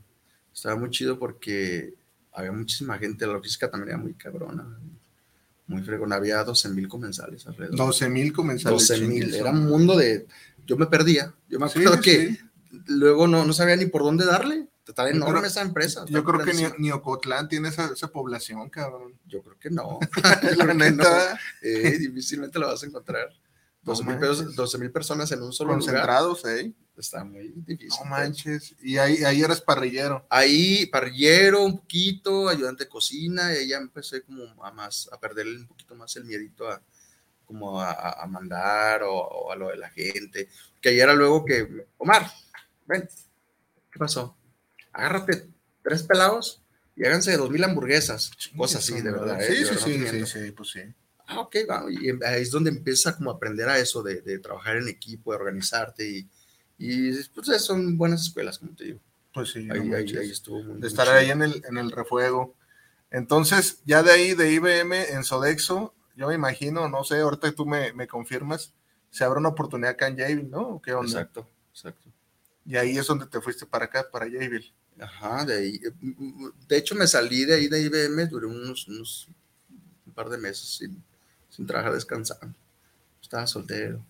estaba 0.53 0.75
muy 0.75 0.89
chido 0.89 1.19
porque 1.19 1.93
había 2.31 2.51
muchísima 2.51 2.97
gente, 2.97 3.27
la 3.27 3.33
logística 3.33 3.69
también 3.69 3.89
era 3.89 3.97
muy 3.97 4.13
cabrona, 4.15 4.79
muy 5.71 5.81
fregona, 5.83 6.17
había 6.17 6.43
12 6.43 6.69
mil 6.69 6.87
comensales 6.87 7.47
alrededor. 7.47 7.75
12 7.77 8.09
mil 8.09 8.31
comensales. 8.33 8.87
12 8.87 9.01
mil, 9.07 9.33
era 9.33 9.51
un 9.51 9.65
mundo 9.67 9.97
de, 9.97 10.27
yo 10.65 10.77
me 10.77 10.85
perdía, 10.85 11.33
yo 11.49 11.59
me 11.59 11.67
Sí, 11.69 11.79
acuerdo 11.79 12.01
que 12.01 12.27
sí. 12.27 12.39
luego 12.87 13.27
no, 13.27 13.45
no 13.45 13.53
sabía 13.53 13.75
ni 13.75 13.85
por 13.87 14.03
dónde 14.03 14.25
darle, 14.25 14.67
Yo 14.85 15.07
enorme 15.07 15.39
creo- 15.39 15.45
esa 15.45 15.61
empresa. 15.61 16.05
Yo 16.07 16.23
creo 16.23 16.43
que 16.43 16.53
ni, 16.77 16.91
Ocotlán 16.91 17.47
tiene 17.47 17.69
esa, 17.69 17.85
esa 17.93 18.07
población, 18.09 18.69
cabrón. 18.69 19.13
Yo 19.25 19.41
creo 19.41 19.57
que 19.57 19.69
no. 19.69 19.99
La 20.57 20.73
neta, 20.73 21.33
no. 21.33 21.39
Eh, 21.61 21.97
difícilmente 21.97 22.59
lo 22.59 22.67
vas 22.67 22.83
a 22.83 22.85
encontrar. 22.87 23.29
No 23.83 23.95
12 23.95 24.77
mil 24.77 24.91
personas 24.91 25.31
en 25.31 25.41
un 25.41 25.51
solo 25.51 25.71
lugar. 25.73 25.85
concentrados, 25.87 26.45
¿eh? 26.45 26.71
Está 27.01 27.23
muy 27.23 27.49
difícil. 27.55 27.89
No 28.03 28.09
manches. 28.09 28.75
Y 28.81 28.97
ahí, 28.97 29.23
ahí 29.23 29.41
eras 29.41 29.59
parrillero. 29.61 30.25
Ahí 30.29 30.85
parrillero 30.85 31.63
un 31.63 31.79
poquito, 31.79 32.47
ayudante 32.47 32.85
de 32.85 32.89
cocina, 32.89 33.51
y 33.53 33.57
ahí 33.57 33.67
ya 33.69 33.77
empecé 33.77 34.21
como 34.23 34.63
a 34.63 34.71
más, 34.71 35.09
a 35.11 35.19
perderle 35.19 35.57
un 35.57 35.67
poquito 35.67 35.95
más 35.95 36.15
el 36.15 36.25
miedito 36.25 36.69
a 36.69 36.81
como 37.45 37.81
a, 37.81 37.91
a- 38.21 38.27
mandar 38.27 39.03
o, 39.03 39.13
o 39.13 39.51
a 39.51 39.55
lo 39.57 39.67
de 39.69 39.77
la 39.77 39.89
gente. 39.89 40.47
Que 40.79 40.89
ahí 40.89 40.99
era 41.01 41.13
luego 41.13 41.43
que, 41.43 41.67
Omar, 41.97 42.31
ven, 42.85 43.09
¿qué 43.91 43.99
pasó? 43.99 44.37
Agárrate 44.93 45.47
tres 45.83 46.03
pelados 46.03 46.61
y 46.95 47.05
háganse 47.05 47.35
dos 47.35 47.49
mil 47.49 47.63
hamburguesas, 47.63 48.31
cosas 48.55 48.83
así, 48.83 49.01
de 49.01 49.11
verdad. 49.11 49.41
¿eh? 49.41 49.47
Sí, 49.47 49.63
De 49.63 49.65
sí, 49.65 49.75
sí, 49.77 50.07
sí, 50.07 50.25
sí, 50.45 50.51
pues 50.51 50.69
sí. 50.69 50.81
Ah, 51.27 51.39
ok, 51.41 51.55
va. 51.69 51.85
Y 51.89 52.09
ahí 52.25 52.41
es 52.41 52.51
donde 52.51 52.69
empieza 52.69 53.15
como 53.15 53.31
a 53.31 53.35
aprender 53.35 53.67
a 53.69 53.79
eso 53.79 54.01
de, 54.03 54.21
de 54.21 54.39
trabajar 54.39 54.77
en 54.77 54.87
equipo, 54.89 55.31
de 55.31 55.37
organizarte 55.37 56.07
y, 56.09 56.29
y 56.81 57.23
pues 57.35 57.63
son 57.63 57.97
buenas 57.97 58.23
escuelas, 58.23 58.57
como 58.59 58.75
te 58.75 58.85
digo. 58.85 58.99
Pues 59.33 59.51
sí. 59.51 59.63
no 59.65 59.73
Ahí, 59.73 60.15
estuvo 60.29 60.63
muy 60.63 60.81
de 60.81 60.87
estar 60.87 61.07
ahí 61.09 61.29
en 61.29 61.41
el, 61.41 61.63
en 61.69 61.77
el 61.77 61.91
refuego. 61.91 62.55
Entonces, 63.11 63.81
ya 63.85 64.03
de 64.03 64.11
ahí, 64.11 64.33
de 64.33 64.51
IBM 64.53 65.11
en 65.11 65.23
Sodexo, 65.23 65.93
yo 66.15 66.27
me 66.27 66.35
imagino, 66.35 66.89
no 66.89 67.03
sé, 67.03 67.19
ahorita 67.19 67.51
tú 67.51 67.65
me, 67.65 67.93
me 67.93 68.07
confirmas, 68.07 68.73
se 69.09 69.23
abre 69.23 69.39
una 69.39 69.49
oportunidad 69.49 69.91
acá 69.91 70.07
en 70.07 70.17
Jabil, 70.17 70.49
¿no? 70.49 70.61
¿O 70.61 70.81
¿Qué 70.81 70.93
onda? 70.93 71.07
Exacto, 71.11 71.47
exacto. 71.71 72.09
Y 72.65 72.77
ahí 72.77 72.97
es 72.97 73.07
donde 73.07 73.25
te 73.25 73.41
fuiste 73.41 73.65
para 73.65 73.85
acá, 73.85 74.07
para 74.11 74.25
Jabil. 74.25 74.73
Ajá, 74.99 75.45
de 75.45 75.55
ahí. 75.55 75.75
eh, 75.83 75.91
De 76.67 76.77
hecho, 76.77 76.95
me 76.95 77.07
salí 77.07 77.45
de 77.45 77.55
ahí 77.55 77.67
de 77.67 77.81
IBM, 77.81 78.27
duré 78.27 78.45
unos, 78.47 78.87
unos 78.87 79.27
un 80.05 80.13
par 80.13 80.29
de 80.29 80.37
meses 80.37 80.77
sin, 80.77 81.03
sin 81.49 81.65
trabajar 81.65 81.93
descansando. 81.93 82.55
Estaba 83.21 83.47
soltero. 83.47 84.03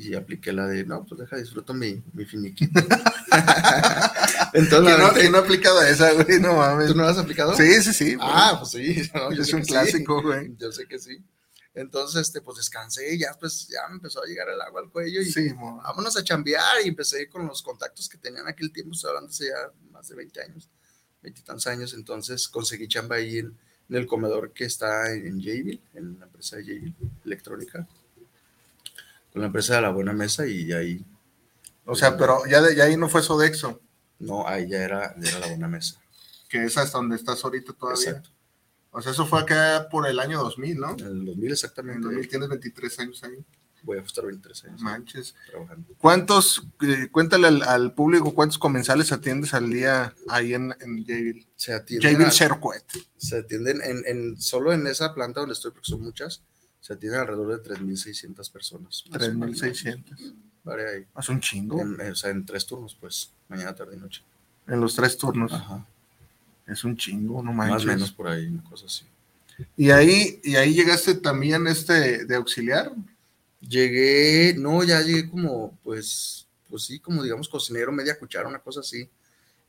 Y 0.00 0.14
apliqué 0.14 0.52
la 0.52 0.66
de, 0.68 0.84
no, 0.84 1.04
pues 1.04 1.20
deja, 1.20 1.36
disfruto 1.36 1.74
mi, 1.74 2.00
mi 2.12 2.24
finiquito. 2.24 2.80
Entonces, 4.52 4.98
la 4.98 5.12
¿Quién 5.12 5.26
no, 5.26 5.32
no 5.32 5.38
ha 5.38 5.40
aplicado 5.40 5.82
esa, 5.82 6.12
güey? 6.12 6.38
No 6.40 6.54
mames. 6.54 6.88
¿tú 6.88 6.94
no 6.94 7.02
lo 7.02 7.08
has 7.08 7.18
aplicado? 7.18 7.54
Sí, 7.56 7.82
sí, 7.82 7.92
sí. 7.92 8.16
Ah, 8.20 8.56
pues 8.58 8.70
sí. 8.70 9.10
no, 9.14 9.30
es 9.32 9.52
un 9.52 9.64
sí. 9.64 9.70
clásico, 9.72 10.22
güey. 10.22 10.54
Yo 10.58 10.70
sé 10.70 10.86
que 10.86 11.00
sí. 11.00 11.18
Entonces, 11.74 12.22
este, 12.22 12.40
pues 12.40 12.58
descansé 12.58 13.14
y 13.14 13.18
ya, 13.18 13.36
pues 13.38 13.66
ya 13.68 13.88
me 13.88 13.96
empezó 13.96 14.22
a 14.22 14.26
llegar 14.26 14.48
el 14.48 14.60
agua 14.60 14.80
al 14.82 14.90
cuello 14.90 15.20
y 15.20 15.26
Sí, 15.26 15.52
mo. 15.54 15.80
vámonos 15.82 16.16
a 16.16 16.22
chambear 16.24 16.84
y 16.84 16.88
empecé 16.88 17.28
con 17.28 17.46
los 17.46 17.62
contactos 17.62 18.08
que 18.08 18.18
tenía 18.18 18.40
en 18.40 18.48
aquel 18.48 18.72
tiempo, 18.72 18.94
estoy 18.94 19.08
hablando 19.10 19.30
hace 19.30 19.46
ya 19.46 19.90
más 19.90 20.08
de 20.08 20.16
20 20.16 20.42
años, 20.42 20.68
20 21.22 21.40
y 21.40 21.44
tantos 21.44 21.66
años, 21.68 21.94
entonces 21.94 22.48
conseguí 22.48 22.88
chamba 22.88 23.16
ahí 23.16 23.38
en, 23.38 23.56
en 23.90 23.96
el 23.96 24.06
comedor 24.06 24.52
que 24.52 24.64
está 24.64 25.12
en, 25.12 25.26
en 25.26 25.40
Jabil, 25.40 25.80
en 25.94 26.18
la 26.18 26.26
empresa 26.26 26.56
de 26.56 26.62
Jabil 26.64 26.94
Electrónica, 27.24 27.86
la 29.38 29.46
empresa 29.46 29.76
de 29.76 29.82
la 29.82 29.90
Buena 29.90 30.12
Mesa 30.12 30.46
y 30.46 30.72
ahí, 30.72 31.04
O 31.84 31.94
sea, 31.96 32.16
pero 32.16 32.44
ya 32.46 32.60
de 32.60 32.74
ya 32.76 32.84
ahí 32.84 32.96
no 32.96 33.08
fue 33.08 33.22
Sodexo, 33.22 33.80
no, 34.18 34.46
ahí 34.46 34.68
ya 34.68 34.78
era, 34.82 35.14
ya 35.18 35.30
era 35.30 35.38
la 35.40 35.46
Buena 35.48 35.68
Mesa. 35.68 36.00
que 36.48 36.64
es 36.64 36.76
hasta 36.78 36.98
donde 36.98 37.16
estás 37.16 37.44
ahorita 37.44 37.72
todavía. 37.72 38.08
Exacto. 38.10 38.30
O 38.90 39.02
sea, 39.02 39.12
eso 39.12 39.26
fue 39.26 39.40
acá 39.40 39.86
por 39.90 40.06
el 40.08 40.18
año 40.18 40.38
2000, 40.42 40.78
¿no? 40.78 40.90
En 40.98 41.06
el 41.06 41.24
2000 41.26 41.46
En 41.46 41.52
exactamente, 41.52 42.00
2000 42.02 42.28
tienes 42.28 42.48
23 42.48 42.98
años 43.00 43.22
ahí. 43.22 43.44
voy 43.82 43.98
a 43.98 44.00
estar 44.00 44.24
23 44.24 44.64
años 44.64 44.80
Manches. 44.80 45.34
trabajando. 45.50 45.94
¿Cuántos, 45.98 46.66
eh, 46.80 47.08
cuéntale 47.12 47.46
al, 47.48 47.62
al 47.62 47.92
público 47.94 48.34
cuántos 48.34 48.58
comensales 48.58 49.12
atiendes 49.12 49.52
al 49.54 49.68
día 49.70 50.14
ahí 50.28 50.54
en, 50.54 50.74
en 50.80 51.04
Jabil? 51.06 51.46
Se 51.54 51.74
atienden, 51.74 52.12
Jabil 52.14 52.26
a- 52.26 52.30
Circuit. 52.30 52.82
se 53.18 53.38
atienden 53.38 53.80
en, 53.82 54.02
en- 54.06 54.40
solo 54.40 54.72
en 54.72 54.86
esa 54.86 55.14
planta 55.14 55.40
donde 55.40 55.52
estoy, 55.52 55.70
porque 55.72 55.90
son 55.90 56.00
muchas, 56.02 56.42
se 56.88 56.94
atienden 56.94 57.20
alrededor 57.20 57.62
de 57.62 57.62
3.600 57.62 58.50
personas. 58.50 59.04
más 59.10 59.22
o 59.22 59.32
menos. 59.34 59.58
3600. 59.60 60.32
Varía 60.64 60.86
ahí. 60.88 61.04
Es 61.18 61.28
un 61.28 61.40
chingo. 61.40 61.80
En- 61.82 62.00
o 62.00 62.14
sea, 62.14 62.30
en 62.30 62.46
tres 62.46 62.64
turnos, 62.66 62.96
pues, 62.98 63.30
mañana, 63.48 63.74
tarde 63.74 63.94
y 63.96 64.00
noche. 64.00 64.22
En 64.66 64.80
los 64.80 64.94
tres 64.96 65.16
turnos. 65.18 65.52
Ajá. 65.52 65.86
Es 66.66 66.84
un 66.84 66.96
chingo, 66.96 67.42
no 67.42 67.52
manches. 67.52 67.74
Más 67.74 67.84
o 67.84 67.86
menos 67.88 68.12
por 68.12 68.28
ahí, 68.28 68.46
una 68.46 68.64
cosa 68.64 68.86
así. 68.86 69.04
Y 69.76 69.90
ahí, 69.90 70.40
y 70.42 70.56
ahí 70.56 70.72
llegaste 70.72 71.14
también 71.14 71.66
este 71.66 72.24
de 72.24 72.34
auxiliar. 72.36 72.90
Llegué, 73.60 74.54
no, 74.56 74.82
ya 74.84 75.00
llegué 75.02 75.28
como, 75.28 75.76
pues, 75.82 76.46
pues 76.70 76.84
sí, 76.84 76.98
como 77.00 77.22
digamos 77.22 77.48
cocinero, 77.48 77.90
media 77.92 78.18
cuchara, 78.18 78.48
una 78.48 78.60
cosa 78.60 78.80
así. 78.80 79.08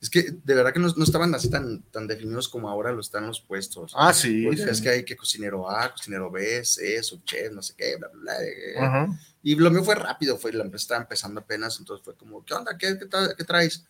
Es 0.01 0.09
que 0.09 0.23
de 0.31 0.53
verdad 0.55 0.71
que 0.71 0.79
no, 0.79 0.87
no 0.95 1.03
estaban 1.03 1.35
así 1.35 1.49
tan, 1.49 1.81
tan 1.91 2.07
definidos 2.07 2.47
como 2.47 2.69
ahora 2.69 2.91
lo 2.93 3.01
están 3.01 3.27
los 3.27 3.41
puestos. 3.41 3.91
Ah, 3.95 4.13
sí. 4.13 4.45
Porque 4.45 4.63
sí. 4.63 4.69
es 4.69 4.81
que 4.81 4.89
hay 4.89 5.03
que 5.03 5.17
cocinero 5.17 5.69
A, 5.69 5.91
cocinero 5.91 6.31
B, 6.31 6.63
C, 6.63 7.03
subchef, 7.03 7.51
no 7.51 7.61
sé 7.61 7.73
qué, 7.77 7.97
bla, 7.97 8.07
bla, 8.07 8.21
bla. 8.21 8.43
eh. 8.45 8.79
Ajá. 8.79 9.07
Y 9.43 9.55
lo 9.55 9.69
mío 9.71 9.83
fue 9.83 9.95
rápido, 9.95 10.37
fue, 10.37 10.53
la 10.53 10.63
empresa 10.63 10.83
estaba 10.83 11.01
empezando 11.01 11.41
apenas, 11.41 11.77
entonces 11.79 12.03
fue 12.03 12.15
como, 12.15 12.45
¿qué 12.45 12.53
onda? 12.53 12.77
¿Qué, 12.77 12.97
qué, 12.97 13.09
tra- 13.09 13.35
qué 13.35 13.43
traes? 13.43 13.83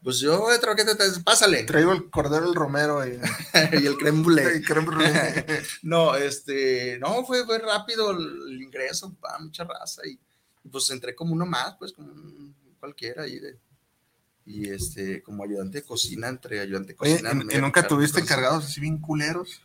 Pues 0.00 0.20
yo 0.20 0.52
he 0.52 0.58
trabajado, 0.60 0.76
¿qué 0.76 0.92
te 0.92 0.96
traes? 0.96 1.18
Pásale. 1.18 1.64
Traigo 1.64 1.90
el 1.92 2.08
cordero 2.08 2.46
del 2.46 2.54
Romero 2.54 3.04
y, 3.04 3.18
y 3.82 3.86
el 3.86 3.96
creme 3.96 4.22
brulee. 4.22 4.62
No, 5.82 6.14
este, 6.14 6.98
no, 7.00 7.24
fue, 7.24 7.44
fue 7.44 7.58
rápido 7.58 8.12
el, 8.12 8.52
el 8.52 8.62
ingreso, 8.62 9.12
pa, 9.20 9.38
mucha 9.40 9.64
raza, 9.64 10.02
y, 10.06 10.12
y 10.64 10.68
pues 10.68 10.88
entré 10.90 11.14
como 11.16 11.32
uno 11.32 11.46
más, 11.46 11.74
pues 11.78 11.92
como 11.92 12.12
un- 12.12 12.54
cualquiera 12.78 13.24
ahí 13.24 13.40
de, 13.40 13.58
y 14.48 14.70
este, 14.70 15.22
como 15.22 15.44
ayudante 15.44 15.78
de 15.78 15.84
cocina, 15.84 16.28
entre 16.28 16.58
ayudante 16.60 16.94
de 16.94 16.98
Oye, 17.00 17.12
cocina. 17.12 17.32
¿y, 17.32 17.44
me 17.44 17.54
y 17.54 17.60
nunca 17.60 17.86
tuviste 17.86 18.18
encargados 18.20 18.64
así 18.64 18.80
bien 18.80 18.96
culeros? 18.98 19.62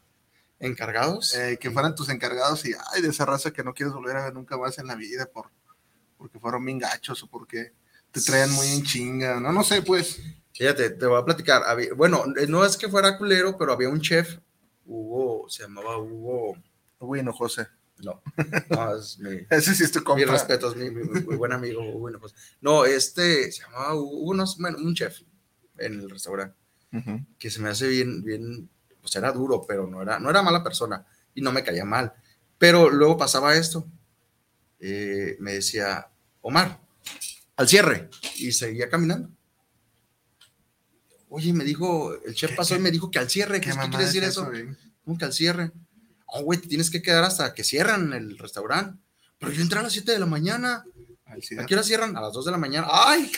¿Encargados? 0.59 1.33
Eh, 1.35 1.57
que 1.59 1.71
fueran 1.71 1.95
tus 1.95 2.09
encargados 2.09 2.65
y, 2.65 2.73
ay, 2.91 3.01
de 3.01 3.07
esa 3.07 3.25
raza 3.25 3.51
que 3.51 3.63
no 3.63 3.73
quieres 3.73 3.93
volver 3.93 4.17
a 4.17 4.25
ver 4.25 4.33
nunca 4.33 4.57
más 4.57 4.77
en 4.79 4.87
la 4.87 4.95
vida 4.95 5.25
por, 5.25 5.49
porque 6.17 6.37
fueron 6.37 6.65
bien 6.65 6.79
gachos 6.79 7.23
o 7.23 7.27
porque 7.27 7.71
te 8.11 8.21
traían 8.21 8.51
muy 8.51 8.67
en 8.67 8.83
chinga. 8.83 9.39
No, 9.39 9.53
no 9.53 9.63
sé, 9.63 9.81
pues. 9.81 10.19
Fíjate, 10.53 10.89
te 10.91 11.05
voy 11.05 11.19
a 11.19 11.25
platicar. 11.25 11.63
había- 11.65 11.93
bueno, 11.93 12.25
eh, 12.37 12.45
no 12.47 12.65
es 12.65 12.75
que 12.75 12.89
fuera 12.89 13.17
culero, 13.17 13.57
pero 13.57 13.71
había 13.71 13.87
un 13.89 14.01
chef, 14.01 14.37
Hugo, 14.85 15.49
se 15.49 15.63
llamaba 15.63 15.97
Hugo, 15.97 16.57
Uy, 16.99 17.23
no, 17.23 17.31
José. 17.31 17.67
No, 18.03 18.21
no, 18.69 18.95
es 18.97 19.17
mi, 19.19 19.37
Ese 19.49 19.73
sí 19.75 19.83
es 19.83 19.91
tu 19.91 19.99
mi 19.99 20.05
compa. 20.05 20.25
respeto, 20.31 20.69
es 20.71 20.75
mi, 20.77 20.89
mi- 20.91 21.03
mi- 21.03 21.21
mi 21.21 21.35
buen 21.35 21.51
amigo 21.53 21.81
Hugo 21.81 22.09
Hinojosa. 22.09 22.35
No, 22.61 22.85
este 22.85 23.51
se 23.51 23.61
llamaba 23.63 23.93
no, 23.93 24.45
bueno, 24.59 24.77
un 24.77 24.93
chef 24.95 25.21
en 25.77 25.93
el 26.01 26.09
restaurante. 26.09 26.55
Que 27.39 27.49
se 27.49 27.59
me 27.59 27.69
hace 27.69 27.87
bien, 27.87 28.23
bien, 28.23 28.69
pues 29.01 29.15
era 29.15 29.31
duro, 29.31 29.65
pero 29.67 29.87
no 29.87 30.01
era, 30.03 30.19
no 30.19 30.29
era 30.29 30.43
mala 30.43 30.63
persona 30.63 31.05
y 31.33 31.41
no 31.41 31.51
me 31.51 31.63
caía 31.63 31.85
mal. 31.85 32.13
Pero 32.59 32.89
luego 32.91 33.17
pasaba 33.17 33.55
esto, 33.55 33.87
eh, 34.79 35.35
me 35.39 35.53
decía, 35.53 36.07
Omar, 36.41 36.79
al 37.55 37.67
cierre, 37.67 38.09
y 38.35 38.51
seguía 38.51 38.89
caminando. 38.89 39.29
Oye, 41.29 41.51
me 41.51 41.63
dijo, 41.63 42.13
el 42.25 42.35
chef 42.35 42.51
¿Qué- 42.51 42.55
pasó 42.57 42.75
y 42.75 42.79
me 42.79 42.91
dijo 42.91 43.09
que 43.09 43.17
al 43.19 43.29
cierre, 43.29 43.59
¿qué, 43.59 43.71
¿Qué 43.71 43.89
quiere 43.89 44.05
decir 44.05 44.23
es 44.23 44.29
eso? 44.29 44.45
güey? 44.45 44.67
¿Cómo 45.03 45.17
que 45.17 45.25
al 45.25 45.33
cierre? 45.33 45.71
Oh, 46.35 46.43
güey, 46.43 46.59
te 46.59 46.67
tienes 46.67 46.89
que 46.89 47.01
quedar 47.01 47.23
hasta 47.23 47.53
que 47.53 47.63
cierran 47.63 48.11
el 48.13 48.37
restaurante. 48.37 48.99
Pero 49.39 49.51
yo 49.51 49.61
entré 49.61 49.79
a 49.79 49.83
las 49.83 49.93
7 49.93 50.11
de 50.13 50.19
la 50.19 50.25
mañana. 50.25 50.83
¿A 51.25 51.65
qué 51.65 51.73
hora 51.75 51.83
cierran? 51.83 52.15
A 52.17 52.21
las 52.21 52.33
2 52.33 52.45
de 52.45 52.51
la 52.51 52.57
mañana. 52.57 52.87
¡Ay! 52.89 53.31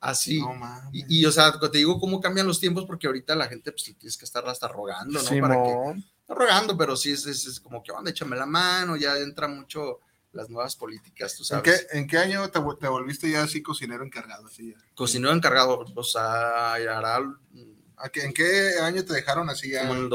Así. 0.00 0.40
No. 0.40 0.54
Y, 0.92 1.20
y, 1.20 1.24
o 1.24 1.30
sea, 1.32 1.58
te 1.60 1.78
digo 1.78 2.00
cómo 2.00 2.20
cambian 2.20 2.46
los 2.46 2.58
tiempos, 2.58 2.84
porque 2.86 3.06
ahorita 3.06 3.34
la 3.36 3.46
gente, 3.48 3.70
pues, 3.70 3.84
tienes 3.84 4.16
que 4.16 4.24
estar 4.24 4.46
hasta 4.48 4.66
rogando, 4.68 5.22
¿no? 5.22 5.40
Para 5.40 5.54
que, 5.62 5.68
Simón. 5.70 6.04
no 6.28 6.34
rogando, 6.34 6.76
pero 6.76 6.96
sí 6.96 7.12
es, 7.12 7.24
es, 7.26 7.46
es 7.46 7.60
como 7.60 7.82
que, 7.82 7.92
onda, 7.92 8.10
échame 8.10 8.36
la 8.36 8.46
mano, 8.46 8.96
ya 8.96 9.16
entra 9.18 9.46
mucho 9.46 10.00
las 10.32 10.48
nuevas 10.50 10.74
políticas, 10.74 11.36
tú 11.36 11.42
¿En 11.42 11.46
sabes. 11.46 11.86
qué, 11.92 11.98
¿En 11.98 12.06
qué 12.08 12.18
año 12.18 12.48
te, 12.50 12.58
vol- 12.58 12.78
te 12.78 12.88
volviste 12.88 13.30
ya 13.30 13.42
así 13.42 13.62
cocinero 13.62 14.02
encargado? 14.04 14.46
Así 14.46 14.70
ya? 14.72 14.78
Cocinero 14.94 15.32
encargado, 15.32 15.84
o 15.94 16.02
sea, 16.04 16.72
hará 16.74 17.18
¿A 17.98 18.08
qué- 18.08 18.22
¿En 18.22 18.32
qué 18.32 18.72
año 18.80 19.04
te 19.04 19.12
dejaron 19.12 19.48
así 19.50 19.70
ya? 19.70 19.86
como 19.86 19.94
en 19.94 20.08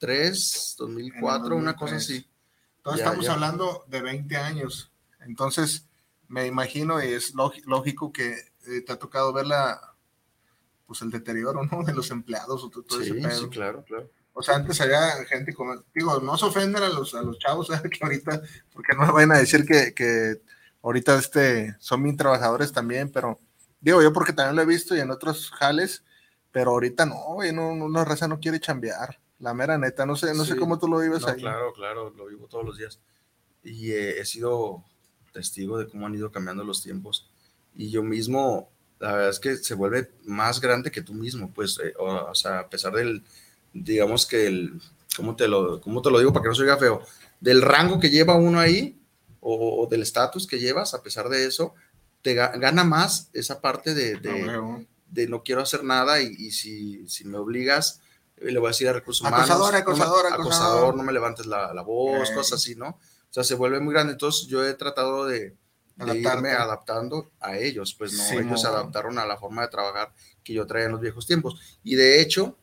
2003, 0.00 0.74
2004, 0.78 1.56
una 1.56 1.74
cosa 1.76 1.94
2003. 1.94 2.02
así. 2.04 2.30
Entonces 2.78 2.98
Ya, 3.00 3.04
estamos 3.06 3.24
ya. 3.26 3.32
hablando 3.34 3.84
de 3.88 4.02
20 4.02 4.36
años. 4.36 4.90
Entonces, 5.20 5.86
me 6.28 6.46
imagino 6.46 7.02
y 7.02 7.08
es 7.08 7.34
lógi- 7.34 7.62
lógico 7.66 8.12
que 8.12 8.32
eh, 8.66 8.80
te 8.86 8.92
ha 8.92 8.98
tocado 8.98 9.32
ver 9.32 9.46
la, 9.46 9.94
pues 10.86 11.02
el 11.02 11.10
deterioro, 11.10 11.62
¿no? 11.64 11.82
De 11.82 11.92
los 11.92 12.10
empleados 12.10 12.64
o 12.64 12.70
todo, 12.70 12.82
todo 12.84 13.00
ese 13.00 13.14
Sí, 13.14 13.20
pedo. 13.20 13.40
sí, 13.42 13.48
claro, 13.50 13.84
claro. 13.84 14.10
O 14.32 14.42
sea, 14.42 14.56
antes 14.56 14.80
había 14.80 15.10
gente 15.26 15.52
con, 15.52 15.84
digo, 15.94 16.20
no 16.20 16.36
se 16.38 16.46
ofendan 16.46 16.82
a 16.84 16.88
los, 16.88 17.14
a 17.14 17.22
los 17.22 17.38
chavos, 17.38 17.68
¿eh? 17.70 17.80
que 17.90 17.98
ahorita, 18.04 18.40
porque 18.72 18.94
no 18.96 19.06
me 19.06 19.12
vayan 19.12 19.32
a 19.32 19.38
decir 19.38 19.66
que, 19.66 19.92
que 19.92 20.40
ahorita 20.82 21.18
este, 21.18 21.76
son 21.78 22.02
bien 22.02 22.16
trabajadores 22.16 22.72
también, 22.72 23.10
pero 23.10 23.38
digo 23.80 24.00
yo 24.02 24.12
porque 24.12 24.32
también 24.32 24.56
lo 24.56 24.62
he 24.62 24.66
visto 24.66 24.96
y 24.96 25.00
en 25.00 25.10
otros 25.10 25.50
jales, 25.50 26.04
pero 26.52 26.70
ahorita 26.70 27.04
no, 27.06 27.16
güey, 27.34 27.52
no, 27.52 27.74
no, 27.74 27.88
la 27.88 28.04
raza 28.04 28.28
no 28.28 28.40
quiere 28.40 28.60
chambear, 28.60 29.20
la 29.40 29.54
mera 29.54 29.78
neta, 29.78 30.06
no 30.06 30.16
sé, 30.16 30.34
no 30.34 30.44
sé 30.44 30.56
cómo 30.56 30.78
tú 30.78 30.86
lo 30.88 30.98
vives 30.98 31.22
No, 31.22 31.28
ahí. 31.28 31.40
claro, 31.40 31.72
claro, 31.72 32.10
lo 32.16 32.26
vivo 32.26 32.46
todos 32.46 32.64
los 32.64 32.78
días. 32.78 33.00
Y 33.64 33.90
eh, 33.92 34.20
he 34.20 34.24
sido 34.24 34.84
testigo 35.32 35.78
de 35.78 35.88
cómo 35.88 36.06
han 36.06 36.14
ido 36.14 36.30
cambiando 36.30 36.64
los 36.64 36.82
tiempos. 36.82 37.28
Y 37.74 37.90
yo 37.90 38.02
mismo, 38.02 38.70
la 38.98 39.12
verdad 39.12 39.30
es 39.30 39.40
que 39.40 39.56
se 39.56 39.74
vuelve 39.74 40.10
más 40.24 40.60
grande 40.60 40.90
que 40.90 41.02
tú 41.02 41.14
mismo, 41.14 41.50
pues, 41.52 41.78
eh, 41.82 41.94
o, 41.98 42.06
o 42.30 42.34
sea, 42.34 42.60
a 42.60 42.68
pesar 42.68 42.92
del, 42.92 43.22
digamos 43.72 44.26
que 44.26 44.46
el, 44.46 44.80
¿cómo 45.16 45.36
te 45.36 45.48
lo, 45.48 45.80
cómo 45.80 46.02
te 46.02 46.10
lo 46.10 46.18
digo 46.18 46.32
para 46.32 46.42
que 46.44 46.48
no 46.50 46.54
se 46.54 46.62
oiga 46.62 46.76
feo? 46.76 47.02
Del 47.40 47.62
rango 47.62 47.98
que 48.00 48.10
lleva 48.10 48.34
uno 48.36 48.60
ahí, 48.60 48.98
o, 49.40 49.82
o 49.82 49.86
del 49.86 50.02
estatus 50.02 50.46
que 50.46 50.58
llevas, 50.58 50.92
a 50.94 51.02
pesar 51.02 51.28
de 51.28 51.46
eso, 51.46 51.74
te 52.22 52.34
ga- 52.36 52.58
gana 52.58 52.84
más 52.84 53.30
esa 53.32 53.60
parte 53.62 53.94
de, 53.94 54.16
No, 54.18 54.84
de, 55.08 55.28
no 55.28 55.42
quiero 55.42 55.62
hacer 55.62 55.82
nada 55.84 56.20
y, 56.20 56.26
y 56.38 56.50
si, 56.50 57.08
si 57.08 57.24
me 57.24 57.38
obligas, 57.38 58.02
le 58.40 58.58
voy 58.58 58.68
a 58.68 58.70
decir 58.70 58.88
a 58.88 58.92
recursos 58.92 59.20
humanos. 59.20 59.40
Acosador, 59.40 59.66
no 59.66 59.72
me- 59.72 59.78
acosador, 59.78 60.26
acosador. 60.26 60.40
acosador, 60.42 60.96
no 60.96 61.02
me 61.02 61.12
levantes 61.12 61.46
la, 61.46 61.72
la 61.74 61.82
voz, 61.82 62.28
Ey. 62.30 62.34
cosas 62.34 62.54
así, 62.60 62.74
¿no? 62.74 62.88
O 62.88 63.32
sea, 63.32 63.44
se 63.44 63.54
vuelve 63.54 63.80
muy 63.80 63.92
grande. 63.94 64.12
Entonces 64.14 64.46
yo 64.48 64.64
he 64.66 64.74
tratado 64.74 65.26
de, 65.26 65.56
de 65.96 66.18
irme 66.18 66.50
adaptando 66.52 67.30
a 67.40 67.56
ellos, 67.58 67.94
pues 67.94 68.12
no, 68.14 68.24
Simón. 68.24 68.46
ellos 68.48 68.60
se 68.62 68.66
adaptaron 68.68 69.18
a 69.18 69.26
la 69.26 69.36
forma 69.36 69.62
de 69.62 69.68
trabajar 69.68 70.12
que 70.42 70.52
yo 70.54 70.66
traía 70.66 70.86
en 70.86 70.92
los 70.92 71.00
viejos 71.00 71.26
tiempos. 71.26 71.60
Y 71.84 71.94
de 71.94 72.20
hecho, 72.20 72.56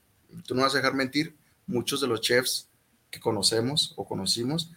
tú 0.45 0.55
no 0.55 0.63
vas 0.63 0.73
a 0.73 0.77
dejar 0.77 0.93
mentir, 0.93 1.35
muchos 1.67 2.01
de 2.01 2.07
los 2.07 2.21
chefs 2.21 2.67
que 3.09 3.19
conocemos 3.19 3.93
o 3.97 4.05
conocimos 4.05 4.71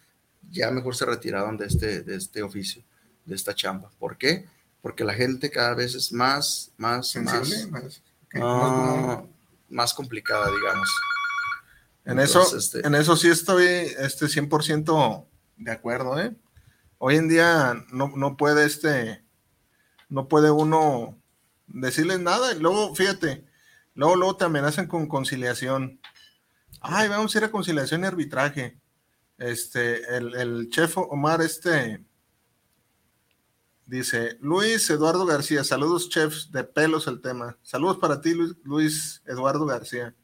ya 0.50 0.70
mejor 0.70 0.96
se 0.96 1.04
retiraron 1.06 1.56
de 1.56 1.66
este, 1.66 2.02
de 2.02 2.16
este 2.16 2.42
oficio, 2.42 2.82
de 3.24 3.34
esta 3.34 3.54
chamba. 3.54 3.90
¿Por 3.98 4.16
qué? 4.18 4.46
Porque 4.82 5.04
la 5.04 5.14
gente 5.14 5.50
cada 5.50 5.74
vez 5.74 5.94
es 5.94 6.12
más, 6.12 6.70
más, 6.76 7.08
sensible, 7.08 7.66
más, 7.66 7.82
más- 7.82 8.02
¿qué? 8.30 8.40
ah, 8.42 9.16
más 9.22 9.28
complicada, 9.94 10.50
digamos. 10.50 10.88
En 12.04 12.18
eso, 12.18 12.56
este- 12.56 12.86
en 12.86 12.94
eso 12.94 13.16
sí 13.16 13.28
estoy 13.28 13.64
este 13.64 14.26
100% 14.28 15.26
de 15.56 15.70
acuerdo, 15.72 16.18
¿eh? 16.20 16.34
Hoy 16.98 17.16
en 17.16 17.28
día 17.28 17.74
no, 17.92 18.12
no 18.16 18.36
puede 18.36 18.66
este, 18.66 19.24
no 20.08 20.28
puede 20.28 20.50
uno 20.50 21.16
decirles 21.66 22.20
nada 22.20 22.52
y 22.52 22.58
luego, 22.58 22.94
fíjate, 22.94 23.46
luego, 23.94 24.16
luego 24.16 24.36
te 24.36 24.44
amenazan 24.44 24.86
con 24.86 25.06
conciliación. 25.06 26.00
Ay, 26.80 27.08
vamos 27.08 27.34
a 27.34 27.38
ir 27.38 27.44
a 27.44 27.50
conciliación 27.50 28.02
y 28.02 28.06
arbitraje. 28.06 28.78
Este, 29.38 30.16
el, 30.16 30.34
el 30.34 30.68
chef 30.70 30.96
Omar, 30.98 31.40
este, 31.42 32.04
dice, 33.90 34.38
Luis 34.40 34.88
Eduardo 34.88 35.26
García, 35.26 35.64
saludos 35.64 36.08
chefs, 36.08 36.50
de 36.52 36.62
pelos 36.64 37.06
el 37.08 37.20
tema. 37.20 37.58
Saludos 37.62 37.98
para 37.98 38.20
ti, 38.20 38.34
Luis, 38.34 38.54
Luis 38.62 39.22
Eduardo 39.26 39.66
García. 39.66 40.14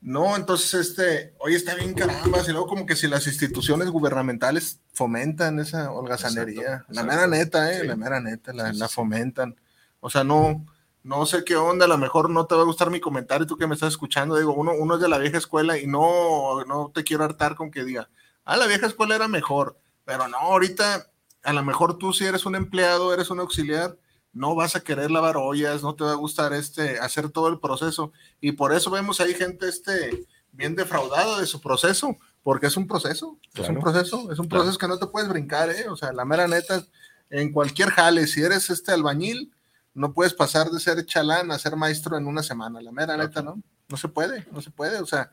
No, 0.00 0.36
entonces 0.36 0.74
este, 0.74 1.34
hoy 1.40 1.56
está 1.56 1.74
bien 1.74 1.92
carambas, 1.94 2.48
y 2.48 2.52
luego 2.52 2.68
como 2.68 2.86
que 2.86 2.94
si 2.94 3.08
las 3.08 3.26
instituciones 3.26 3.90
gubernamentales 3.90 4.80
fomentan 4.94 5.58
esa 5.58 5.90
holgazanería, 5.90 6.84
Exacto, 6.88 6.92
la 6.92 7.02
mera 7.02 7.26
neta, 7.26 7.72
eh, 7.72 7.80
Sí. 7.80 7.86
la 7.88 7.96
mera 7.96 8.20
neta, 8.20 8.52
la, 8.52 8.72
sí, 8.72 8.78
la 8.78 8.88
fomentan. 8.88 9.60
O 9.98 10.08
sea, 10.08 10.22
no, 10.22 10.64
no 11.02 11.26
sé 11.26 11.42
qué 11.42 11.56
onda, 11.56 11.86
a 11.86 11.88
lo 11.88 11.98
mejor 11.98 12.30
no 12.30 12.46
te 12.46 12.54
va 12.54 12.60
a 12.62 12.66
gustar 12.66 12.90
mi 12.90 13.00
comentario, 13.00 13.48
tú 13.48 13.56
que 13.56 13.66
me 13.66 13.74
estás 13.74 13.88
escuchando, 13.94 14.36
digo, 14.36 14.54
uno, 14.54 14.70
uno 14.78 14.94
es 14.94 15.00
de 15.00 15.08
la 15.08 15.18
vieja 15.18 15.38
escuela 15.38 15.76
y 15.76 15.88
no, 15.88 16.64
no 16.64 16.92
te 16.94 17.02
quiero 17.02 17.24
hartar 17.24 17.56
con 17.56 17.72
que 17.72 17.82
diga, 17.82 18.08
ah, 18.44 18.56
la 18.56 18.66
vieja 18.66 18.86
escuela 18.86 19.16
era 19.16 19.26
mejor, 19.26 19.80
pero 20.04 20.28
no, 20.28 20.36
ahorita 20.38 21.10
a 21.42 21.52
lo 21.52 21.64
mejor 21.64 21.98
tú 21.98 22.12
si 22.12 22.24
eres 22.24 22.46
un 22.46 22.54
empleado, 22.56 23.12
eres 23.14 23.30
un 23.30 23.40
auxiliar, 23.40 23.96
no 24.32 24.54
vas 24.54 24.76
a 24.76 24.80
querer 24.80 25.10
lavar 25.10 25.36
ollas, 25.36 25.82
no 25.82 25.94
te 25.94 26.04
va 26.04 26.12
a 26.12 26.16
gustar 26.16 26.52
este, 26.52 26.98
hacer 26.98 27.30
todo 27.30 27.48
el 27.48 27.58
proceso. 27.60 28.12
Y 28.40 28.52
por 28.52 28.72
eso 28.74 28.90
vemos 28.90 29.20
ahí 29.20 29.34
gente 29.34 29.68
este, 29.68 30.26
bien 30.52 30.76
defraudada 30.76 31.40
de 31.40 31.46
su 31.46 31.60
proceso, 31.60 32.16
porque 32.42 32.66
es 32.66 32.76
un 32.76 32.86
proceso, 32.86 33.38
es 33.54 33.60
un 33.68 33.76
Claro. 33.76 33.80
proceso, 33.80 34.32
es 34.32 34.38
un 34.38 34.46
Claro. 34.46 34.62
proceso 34.64 34.78
que 34.78 34.88
no 34.88 34.98
te 34.98 35.06
puedes 35.06 35.28
brincar, 35.28 35.70
¿eh? 35.70 35.88
O 35.88 35.96
sea, 35.96 36.12
la 36.12 36.24
mera 36.24 36.46
neta, 36.46 36.82
en 37.30 37.52
cualquier 37.52 37.90
jale, 37.90 38.26
si 38.26 38.42
eres 38.42 38.70
este 38.70 38.92
albañil, 38.92 39.52
no 39.94 40.12
puedes 40.12 40.34
pasar 40.34 40.70
de 40.70 40.78
ser 40.78 41.04
chalán 41.06 41.50
a 41.50 41.58
ser 41.58 41.74
maestro 41.76 42.16
en 42.16 42.26
una 42.26 42.42
semana, 42.42 42.80
la 42.80 42.92
mera 42.92 43.16
neta, 43.16 43.42
¿no? 43.42 43.60
No 43.88 43.96
se 43.96 44.08
puede, 44.08 44.46
no 44.52 44.60
se 44.60 44.70
puede, 44.70 45.00
o 45.00 45.06
sea, 45.06 45.32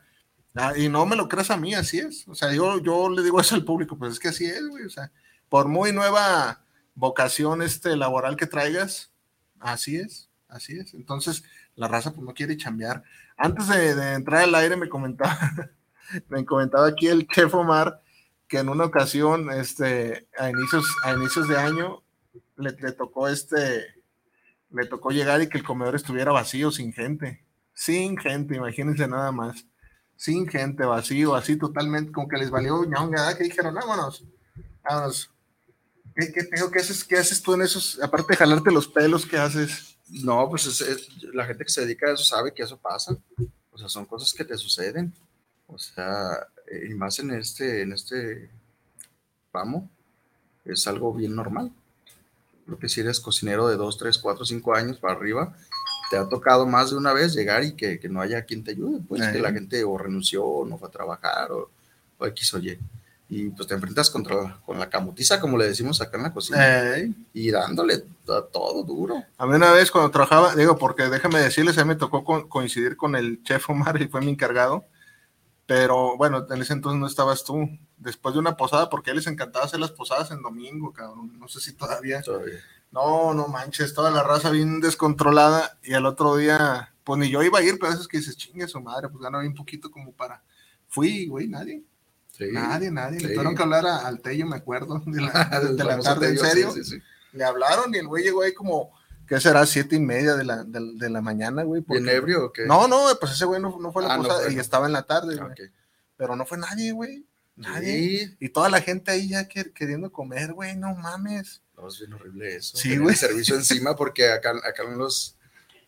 ah, 0.56 0.72
y 0.76 0.88
no 0.88 1.06
me 1.06 1.14
lo 1.16 1.28
creas 1.28 1.50
a 1.50 1.56
mí, 1.56 1.74
así 1.74 1.98
es. 1.98 2.26
O 2.26 2.34
sea, 2.34 2.52
yo, 2.52 2.80
yo 2.80 3.08
le 3.10 3.22
digo 3.22 3.40
eso 3.40 3.54
al 3.54 3.64
público, 3.64 3.96
pues 3.96 4.12
es 4.14 4.18
que 4.18 4.28
así 4.28 4.46
es, 4.46 4.66
güey, 4.66 4.84
o 4.84 4.90
sea, 4.90 5.12
por 5.48 5.68
muy 5.68 5.92
nueva 5.92 6.62
vocación 6.94 7.62
este 7.62 7.96
laboral 7.96 8.36
que 8.36 8.46
traigas, 8.46 9.12
así 9.60 9.96
es, 9.96 10.30
así 10.48 10.78
es. 10.78 10.94
Entonces, 10.94 11.44
la 11.74 11.88
raza 11.88 12.12
pues 12.12 12.26
no 12.26 12.34
quiere 12.34 12.56
chambear. 12.56 13.02
Antes 13.36 13.68
de, 13.68 14.14
entrar 14.14 14.42
al 14.42 14.54
aire 14.54 14.76
me 14.76 14.88
comentaba, 14.88 15.38
me 16.28 16.44
comentaba 16.44 16.88
aquí 16.88 17.08
el 17.08 17.26
chef 17.28 17.54
Omar 17.54 18.02
que 18.48 18.58
en 18.58 18.68
una 18.68 18.84
ocasión, 18.84 19.50
este, 19.50 20.28
a 20.38 20.48
inicios, 20.48 20.84
a 21.02 21.14
inicios 21.14 21.48
de 21.48 21.56
año, 21.56 22.02
le, 22.56 22.70
le 22.70 22.92
tocó 22.92 23.28
este, 23.28 23.96
le 24.70 24.86
tocó 24.86 25.10
llegar 25.10 25.42
y 25.42 25.48
que 25.48 25.58
el 25.58 25.64
comedor 25.64 25.94
estuviera 25.94 26.32
vacío, 26.32 26.70
sin 26.70 26.92
gente, 26.92 27.44
sin 27.72 28.16
gente, 28.16 28.56
imagínense 28.56 29.08
nada 29.08 29.32
más, 29.32 29.66
sin 30.16 30.46
gente, 30.46 30.84
vacío, 30.84 31.34
así 31.34 31.56
totalmente, 31.56 32.12
como 32.12 32.28
que 32.28 32.36
les 32.36 32.50
valió 32.50 32.84
ñonga, 32.84 33.36
que 33.36 33.44
dijeron, 33.44 33.74
vámonos, 33.74 34.24
vámonos. 34.82 35.30
¿Qué, 36.16 36.32
qué? 36.32 36.48
¿Qué 36.48 36.78
haces, 36.80 37.04
¿Qué 37.04 37.16
haces 37.16 37.42
tú 37.42 37.54
en 37.54 37.62
esos, 37.62 38.00
aparte 38.02 38.32
de 38.32 38.36
jalarte 38.36 38.70
los 38.70 38.88
pelos, 38.88 39.26
qué 39.26 39.36
haces? 39.36 39.96
No, 40.08 40.48
pues 40.48 40.66
es- 40.66 40.80
es- 40.80 41.08
la 41.34 41.44
gente 41.46 41.64
que 41.64 41.70
se 41.70 41.82
dedica 41.82 42.08
a 42.08 42.14
eso 42.14 42.24
sabe 42.24 42.52
que 42.54 42.62
eso 42.62 42.76
pasa. 42.78 43.16
O 43.72 43.78
sea, 43.78 43.88
son 43.88 44.06
cosas 44.06 44.32
que 44.32 44.44
te 44.44 44.56
suceden. 44.56 45.12
O 45.66 45.78
sea, 45.78 46.46
y 46.88 46.94
más 46.94 47.18
en 47.18 47.32
este, 47.32 47.82
en 47.82 47.92
este 47.92 48.48
ramo, 49.52 49.90
es 50.64 50.86
algo 50.86 51.12
bien 51.12 51.34
normal. 51.34 51.70
Creo 52.64 52.78
que 52.78 52.88
si 52.88 53.00
eres 53.00 53.20
cocinero 53.20 53.68
de 53.68 53.76
2, 53.76 53.98
3, 53.98 54.18
4, 54.18 54.44
5 54.44 54.74
años 54.74 54.96
para 54.98 55.14
arriba, 55.14 55.56
te 56.10 56.16
ha 56.16 56.28
tocado 56.28 56.66
más 56.66 56.90
de 56.90 56.96
una 56.96 57.12
vez 57.12 57.34
llegar 57.34 57.64
y 57.64 57.72
que, 57.74 57.98
que 57.98 58.08
no 58.08 58.20
haya 58.20 58.44
quien 58.44 58.64
te 58.64 58.70
ayude. 58.72 59.00
Pues 59.08 59.20
que 59.32 59.38
la 59.40 59.52
gente 59.52 59.84
o 59.84 59.98
renunció, 59.98 60.44
o 60.44 60.64
no 60.66 60.78
fue 60.78 60.88
a 60.88 60.92
trabajar, 60.92 61.50
o, 61.52 61.70
o 62.18 62.26
X 62.26 62.54
o 62.54 62.58
Y. 62.58 62.78
Y 63.28 63.50
pues 63.50 63.66
te 63.66 63.74
enfrentas 63.74 64.08
contra 64.08 64.36
la, 64.40 64.60
con 64.64 64.78
la 64.78 64.88
camutiza, 64.88 65.40
como 65.40 65.58
le 65.58 65.66
decimos 65.66 66.00
acá 66.00 66.16
en 66.16 66.22
la 66.22 66.32
cocina, 66.32 66.94
Ey. 66.94 67.12
y 67.34 67.50
dándole 67.50 68.04
a 68.28 68.42
todo 68.42 68.84
duro. 68.84 69.20
A 69.36 69.46
mí 69.46 69.54
una 69.54 69.72
vez 69.72 69.90
cuando 69.90 70.10
trabajaba, 70.12 70.54
digo, 70.54 70.78
porque 70.78 71.08
déjame 71.08 71.40
decirles, 71.40 71.76
a 71.78 71.84
mí 71.84 71.88
me 71.88 71.96
tocó 71.96 72.22
co- 72.22 72.48
coincidir 72.48 72.96
con 72.96 73.16
el 73.16 73.42
chef 73.42 73.68
Omar 73.68 74.00
y 74.00 74.06
fue 74.06 74.20
mi 74.20 74.30
encargado, 74.30 74.84
pero 75.66 76.16
bueno, 76.16 76.46
en 76.48 76.62
ese 76.62 76.72
entonces 76.74 77.00
no 77.00 77.06
estabas 77.06 77.42
tú. 77.44 77.68
Después 77.98 78.34
de 78.34 78.38
una 78.40 78.56
posada, 78.56 78.88
porque 78.90 79.10
a 79.10 79.12
él 79.12 79.16
les 79.18 79.26
encantaba 79.26 79.64
hacer 79.64 79.80
las 79.80 79.90
posadas 79.90 80.30
en 80.30 80.42
domingo, 80.42 80.92
cabrón. 80.92 81.36
No 81.38 81.48
sé 81.48 81.60
si 81.60 81.72
todavía. 81.72 82.22
Todavía. 82.22 82.58
No, 82.92 83.34
no 83.34 83.48
manches, 83.48 83.92
toda 83.94 84.10
la 84.10 84.22
raza 84.22 84.50
bien 84.50 84.80
descontrolada 84.80 85.76
y 85.82 85.94
al 85.94 86.06
otro 86.06 86.36
día, 86.36 86.94
pues 87.02 87.18
ni 87.18 87.28
yo 87.30 87.42
iba 87.42 87.58
a 87.58 87.62
ir, 87.62 87.78
pero 87.80 87.92
eso 87.92 88.02
es 88.02 88.06
que 88.08 88.18
dices, 88.18 88.36
chingue 88.36 88.68
su 88.68 88.80
madre, 88.80 89.08
pues 89.08 89.20
gana 89.22 89.40
bien 89.40 89.54
poquito 89.54 89.90
como 89.90 90.12
para. 90.12 90.42
Fui, 90.88 91.26
güey, 91.26 91.48
nadie, 91.48 91.82
Sí. 92.36 92.46
nadie, 92.52 92.90
nadie. 92.90 93.20
Le 93.20 93.28
tuvieron 93.28 93.54
que 93.54 93.62
hablar 93.62 93.86
a- 93.86 94.06
al 94.06 94.20
Tello, 94.20 94.46
me 94.46 94.56
acuerdo, 94.56 95.00
de 95.06 95.20
la, 95.22 95.60
de 95.60 95.68
El 95.70 95.76
la 95.76 96.00
tarde, 96.00 96.28
en 96.28 96.36
Tello, 96.36 96.44
serio. 96.44 96.72
sí. 96.84 96.98
Le 97.32 97.44
hablaron 97.44 97.94
y 97.94 97.98
el 97.98 98.06
güey 98.08 98.24
llegó 98.24 98.42
ahí 98.42 98.52
como, 98.54 98.92
¿qué 99.26 99.40
será? 99.40 99.64
Siete 99.66 99.96
y 99.96 100.00
media 100.00 100.34
de 100.36 100.44
la, 100.44 100.64
de, 100.64 100.80
de 100.94 101.10
la 101.10 101.20
mañana, 101.20 101.62
güey. 101.62 101.82
¿Bien 101.86 102.02
porque- 102.04 102.16
ebrio 102.16 102.46
o 102.46 102.52
qué? 102.52 102.64
No, 102.66 102.88
no, 102.88 103.06
pues 103.20 103.32
ese 103.32 103.44
güey 103.44 103.60
no, 103.60 103.78
no 103.80 103.92
fue 103.92 104.02
la 104.02 104.14
Ah, 104.14 104.16
posada 104.18 104.50
y 104.50 104.58
estaba 104.58 104.86
en 104.86 104.92
la 104.92 105.02
tarde, 105.02 105.36
Ah, 105.40 105.44
güey. 105.44 105.70
Pero 106.16 106.34
no 106.36 106.46
fue 106.46 106.58
nadie, 106.58 106.92
güey. 106.92 107.24
Nadie. 107.56 108.36
Y 108.38 108.48
toda 108.50 108.68
la 108.68 108.80
gente 108.80 109.10
ahí 109.10 109.28
ya 109.28 109.48
quer- 109.48 109.72
queriendo 109.72 110.12
comer, 110.12 110.52
güey, 110.52 110.76
no 110.76 110.94
mames. 110.94 111.62
No, 111.76 111.88
es 111.88 111.98
bien 111.98 112.12
horrible 112.12 112.56
eso. 112.56 112.76
Sí, 112.76 112.96
güey. 112.98 113.10
el 113.14 113.16
servicio 113.16 113.54
encima 113.56 113.96
porque 113.96 114.30
acá, 114.30 114.50
acá 114.50 114.82
en 114.86 114.98
los 114.98 115.32
en 115.32 115.35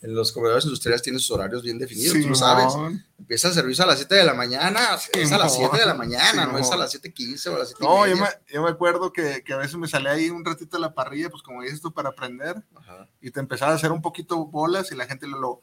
los 0.00 0.30
comedores 0.30 0.64
industriales 0.64 1.02
tienen 1.02 1.18
sus 1.18 1.32
horarios 1.32 1.62
bien 1.62 1.78
definidos, 1.78 2.20
tú 2.20 2.28
lo 2.28 2.34
sabes. 2.34 2.72
Empieza 3.18 3.48
el 3.48 3.54
servicio 3.54 3.84
a 3.84 3.88
las 3.88 3.98
7 3.98 4.14
de 4.14 4.24
la 4.24 4.34
mañana, 4.34 4.96
es 5.12 5.32
a 5.32 5.38
las 5.38 5.54
7 5.56 5.76
de 5.76 5.86
la 5.86 5.94
mañana, 5.94 6.46
no 6.46 6.58
es 6.58 6.70
a 6.70 6.76
las 6.76 6.94
7.15 6.94 7.46
o 7.48 7.56
a 7.56 7.58
las 7.58 7.68
7 7.68 7.84
No, 7.84 8.06
yo 8.06 8.16
me, 8.16 8.26
yo 8.52 8.62
me 8.62 8.70
acuerdo 8.70 9.12
que, 9.12 9.42
que 9.44 9.52
a 9.52 9.56
veces 9.56 9.76
me 9.76 9.88
salía 9.88 10.12
ahí 10.12 10.30
un 10.30 10.44
ratito 10.44 10.76
de 10.76 10.82
la 10.82 10.94
parrilla, 10.94 11.30
pues 11.30 11.42
como 11.42 11.62
dices 11.62 11.80
tú, 11.80 11.92
para 11.92 12.10
aprender, 12.10 12.62
Ajá. 12.76 13.08
y 13.20 13.30
te 13.30 13.40
empezaba 13.40 13.72
a 13.72 13.74
hacer 13.74 13.90
un 13.90 14.00
poquito 14.02 14.46
bolas 14.46 14.92
y 14.92 14.94
la 14.94 15.06
gente 15.06 15.26
lo... 15.26 15.38
lo 15.38 15.62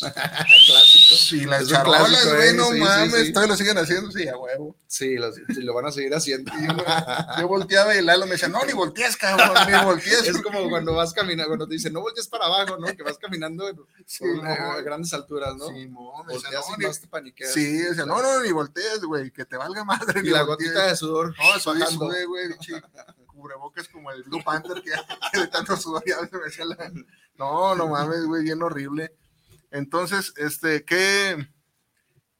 Clásico. 0.66 1.36
y 1.36 1.44
las 1.46 1.68
güey, 1.68 2.48
¿eh? 2.48 2.52
no 2.54 2.66
Sí, 2.66 2.72
sí, 2.74 2.78
mames, 2.80 3.26
sí. 3.26 3.32
todavía 3.32 3.52
lo 3.52 3.56
siguen 3.56 3.78
haciendo, 3.78 4.10
sí, 4.10 4.28
a 4.28 4.36
huevo. 4.36 4.76
Sí, 4.86 5.16
lo, 5.16 5.32
sí, 5.32 5.42
lo 5.62 5.74
van 5.74 5.86
a 5.86 5.92
seguir 5.92 6.14
haciendo. 6.14 6.52
Yo, 7.38 7.48
volteaba 7.48 7.94
y 7.94 8.02
Lalo 8.02 8.26
me 8.26 8.32
decía, 8.32 8.48
no, 8.48 8.64
ni 8.64 8.72
voltees, 8.72 9.16
cabrón, 9.16 9.54
ni 9.66 9.72
voltees. 9.84 10.26
Es 10.28 10.42
como 10.42 10.68
cuando 10.68 10.94
vas 10.94 11.12
caminando, 11.12 11.48
cuando 11.48 11.66
te 11.68 11.74
dicen, 11.74 11.92
no 11.92 12.00
voltees 12.00 12.28
para 12.28 12.46
abajo, 12.46 12.76
¿no? 12.78 12.86
Que 12.88 13.02
vas 13.02 13.18
caminando 13.18 13.68
en- 13.68 13.76
Sí, 14.06 14.24
no. 14.24 14.42
a 14.50 14.80
grandes 14.82 15.12
alturas, 15.14 15.54
¿no? 15.56 15.70
Me 15.70 15.78
decía, 16.34 16.60
Volteas 16.60 16.64
no, 16.70 16.76
ni- 16.88 16.94
te 17.00 17.06
paniqueas. 17.08 17.52
Sí, 17.52 17.64
decía, 17.78 18.06
no, 18.06 18.20
no, 18.22 18.40
ni 18.42 18.52
voltees, 18.52 19.00
güey, 19.02 19.30
que 19.30 19.44
te 19.44 19.56
valga 19.56 19.84
madre. 19.84 20.20
Y 20.22 20.30
la 20.30 20.42
voltees". 20.44 20.70
gotita 20.70 20.86
de 20.88 20.96
sudor. 20.96 21.34
No, 21.38 21.56
eso 21.56 21.74
sudé, 21.90 22.24
güey, 22.26 22.48
cubrebocas 23.26 23.88
como 23.88 24.10
el 24.10 24.22
Blue 24.24 24.42
Panther 24.42 24.82
que, 24.82 24.90
que 25.32 25.40
de 25.40 25.46
tanto 25.48 25.76
sudor 25.76 26.02
ya 26.06 26.16
se 26.26 26.36
me 26.38 26.46
hacía 26.46 26.64
la... 26.64 26.90
No, 27.38 27.74
no 27.74 27.88
mames, 27.88 28.24
güey, 28.24 28.42
bien 28.42 28.62
horrible. 28.62 29.14
Entonces, 29.70 30.32
este, 30.36 30.84
¿qué, 30.84 31.48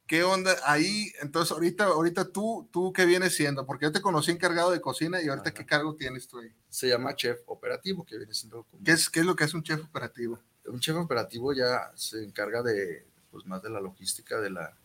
qué 0.07 0.23
onda? 0.23 0.55
Ahí, 0.65 1.11
entonces, 1.21 1.51
ahorita, 1.51 1.85
ahorita 1.85 2.31
tú, 2.31 2.67
tú, 2.71 2.93
¿qué 2.93 3.05
vienes 3.05 3.35
siendo? 3.35 3.65
Porque 3.65 3.85
yo 3.85 3.91
te 3.91 4.01
conocí 4.01 4.31
encargado 4.31 4.71
de 4.71 4.81
cocina 4.81 5.21
y 5.21 5.27
ahorita, 5.27 5.49
Ajá. 5.49 5.57
¿qué 5.57 5.65
cargo 5.65 5.95
tienes 5.95 6.27
tú 6.27 6.39
ahí? 6.39 6.49
Se 6.69 6.87
llama 6.87 7.15
chef 7.15 7.39
operativo, 7.47 8.05
que 8.05 8.17
viene 8.17 8.33
siendo 8.33 8.63
como 8.63 8.83
¿Qué 8.83 8.91
es, 8.91 9.09
qué 9.09 9.21
es 9.21 9.25
lo 9.25 9.35
que 9.35 9.43
hace 9.43 9.57
un 9.57 9.63
chef 9.63 9.83
operativo? 9.83 10.39
un 10.67 10.79
chef 10.79 10.97
operativo 10.97 11.53
ya 11.53 11.91
se 11.95 12.23
encarga 12.23 12.61
de 12.61 13.05
pues 13.31 13.45
más 13.45 13.61
de 13.61 13.69
la 13.69 13.79
logística 13.79 14.39
de 14.39 14.49
la, 14.49 14.75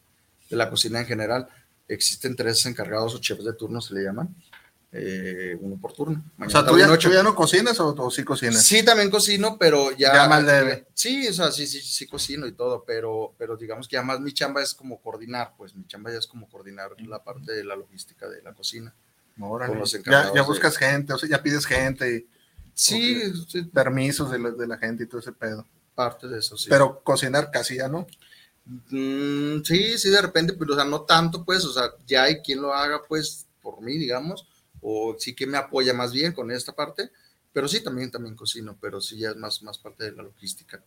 de 0.51 0.57
la 0.57 0.71
cocina 0.71 1.01
en 1.01 1.07
general. 1.07 1.49
Existen 1.89 2.37
tres 2.37 2.65
encargados 2.67 3.15
o 3.15 3.19
chefs 3.19 3.45
de 3.45 3.53
turno, 3.55 3.81
se 3.81 3.95
le 3.95 4.03
llaman, 4.03 4.35
eh, 4.93 5.57
uno 5.61 5.79
por 5.81 5.93
turno. 5.95 6.23
O 6.39 6.51
sea, 6.51 6.65
¿tú 6.67 6.79
ya, 6.79 6.87
noche. 6.87 7.09
tú 7.09 7.15
ya 7.15 7.23
no 7.23 7.35
cocinas 7.35 7.81
o, 7.81 7.95
o 7.97 8.11
sí 8.11 8.25
cocinas? 8.25 8.63
Sí, 8.63 8.85
también 8.85 9.11
cocino, 9.11 9.57
pero 9.59 9.91
ya. 9.93 10.13
Ya 10.15 10.29
más 10.29 10.45
leve. 10.45 10.87
Sí, 10.95 11.27
o 11.29 11.33
sea, 11.33 11.51
sí, 11.51 11.67
sí, 11.67 11.81
sí 11.81 12.07
cocino 12.07 12.47
y 12.47 12.53
todo, 12.53 12.85
pero, 12.87 13.35
pero 13.39 13.57
digamos 13.57 13.89
que 13.89 13.95
ya 13.95 14.03
más 14.03 14.21
mi 14.21 14.33
chamba 14.33 14.63
es 14.63 14.75
como 14.75 15.01
coordinar, 15.01 15.55
pues 15.57 15.75
mi 15.75 15.87
chamba 15.87 16.13
ya 16.13 16.19
es 16.19 16.27
como 16.27 16.49
coordinar 16.49 16.91
la 17.07 17.25
parte 17.25 17.53
de 17.53 17.65
la 17.65 17.75
logística 17.75 18.29
de 18.29 18.43
la 18.43 18.53
cocina. 18.53 18.95
Órale. 19.41 19.83
ya, 20.05 20.25
ya 20.27 20.31
de- 20.33 20.41
buscas 20.43 20.77
gente, 20.77 21.13
o 21.15 21.19
sea, 21.19 21.29
ya 21.29 21.43
pides 21.43 21.65
gente 21.67 22.15
y 22.17 22.29
Sí, 22.75 23.21
sí, 23.49 23.63
permisos 23.65 24.31
de 24.31 24.39
la, 24.39 24.51
de 24.51 24.67
la 24.67 24.79
gente 24.79 25.05
y 25.05 25.07
todo 25.07 25.21
ese 25.21 25.33
pedo. 25.33 25.67
parte 25.95 26.27
de 26.29 26.39
eso, 26.39 26.57
sí. 26.57 26.69
Pero 26.71 27.03
cocinar 27.03 27.51
casi 27.51 27.77
ya 27.77 27.87
no. 27.89 28.07
Mm, 28.91 29.63
sí, 29.65 29.99
sí, 29.99 30.11
de 30.11 30.23
repente, 30.23 30.55
pero 30.55 30.73
o 30.73 30.77
sea, 30.77 30.85
no 30.85 31.03
tanto, 31.03 31.45
pues, 31.45 31.65
o 31.65 31.73
sea, 31.73 31.91
ya 32.07 32.25
hay 32.25 32.41
quien 32.43 32.63
lo 32.63 32.73
haga, 32.73 33.03
pues, 33.09 33.47
por 33.61 33.81
mí, 33.83 33.97
digamos, 33.99 34.47
o 34.83 35.17
sí 35.19 35.35
que 35.35 35.47
me 35.49 35.59
apoya 35.59 35.95
más 35.95 36.13
bien 36.13 36.33
con 36.35 36.51
esta 36.53 36.75
parte, 36.75 37.13
pero 37.55 37.69
sí, 37.69 37.83
también, 37.85 38.11
también 38.13 38.37
cocino, 38.37 38.79
pero 38.81 39.01
sí 39.01 39.19
ya 39.19 39.31
es 39.31 39.37
más, 39.37 39.63
más 39.63 39.79
parte 39.79 40.05
de 40.05 40.13
la 40.13 40.25
logística, 40.25 40.85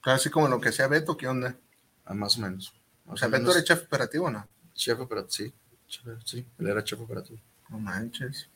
Casi 0.00 0.30
como 0.30 0.48
lo 0.48 0.58
que 0.58 0.72
sea 0.72 0.88
Beto, 0.88 1.18
¿qué 1.18 1.28
onda? 1.28 1.58
ah, 2.04 2.14
más 2.14 2.38
o 2.38 2.40
menos. 2.40 2.72
O 3.06 3.14
Más 3.14 3.20
sea, 3.20 3.28
o 3.28 3.30
Beto 3.30 3.50
menos. 3.50 3.56
era 3.56 3.64
chef 3.64 3.82
operativo, 3.84 4.30
¿no? 4.30 4.48
Chef 4.74 4.98
operativo, 5.00 5.30
sí, 5.30 5.52
chef- 5.88 6.22
sí, 6.24 6.46
él 6.58 6.66
era 6.68 6.84
chef 6.84 7.00
operativo. 7.00 7.40
No 7.68 7.78
manches. 7.78 8.48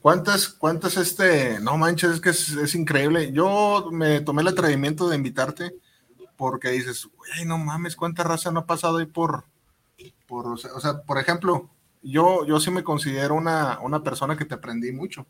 ¿Cuántas, 0.00 0.48
cuántas, 0.48 0.96
este, 0.98 1.60
no 1.60 1.78
manches, 1.78 2.12
es 2.12 2.20
que 2.20 2.30
es, 2.30 2.50
es 2.50 2.74
increíble. 2.74 3.32
Yo 3.32 3.90
me 3.92 4.20
tomé 4.20 4.42
el 4.42 4.48
atrevimiento 4.48 5.08
de 5.08 5.16
invitarte 5.16 5.74
porque 6.36 6.70
dices, 6.70 7.08
güey, 7.16 7.44
no 7.46 7.58
mames, 7.58 7.96
cuánta 7.96 8.24
raza 8.24 8.52
no 8.52 8.60
ha 8.60 8.66
pasado 8.66 8.98
ahí 8.98 9.06
por, 9.06 9.46
por, 10.26 10.46
o 10.46 10.52
o 10.54 10.80
sea, 10.80 11.02
por 11.02 11.18
ejemplo, 11.18 11.70
yo, 12.10 12.46
yo 12.46 12.60
sí 12.60 12.70
me 12.70 12.84
considero 12.84 13.34
una, 13.34 13.78
una 13.80 14.02
persona 14.02 14.36
que 14.36 14.44
te 14.44 14.54
aprendí 14.54 14.92
mucho. 14.92 15.26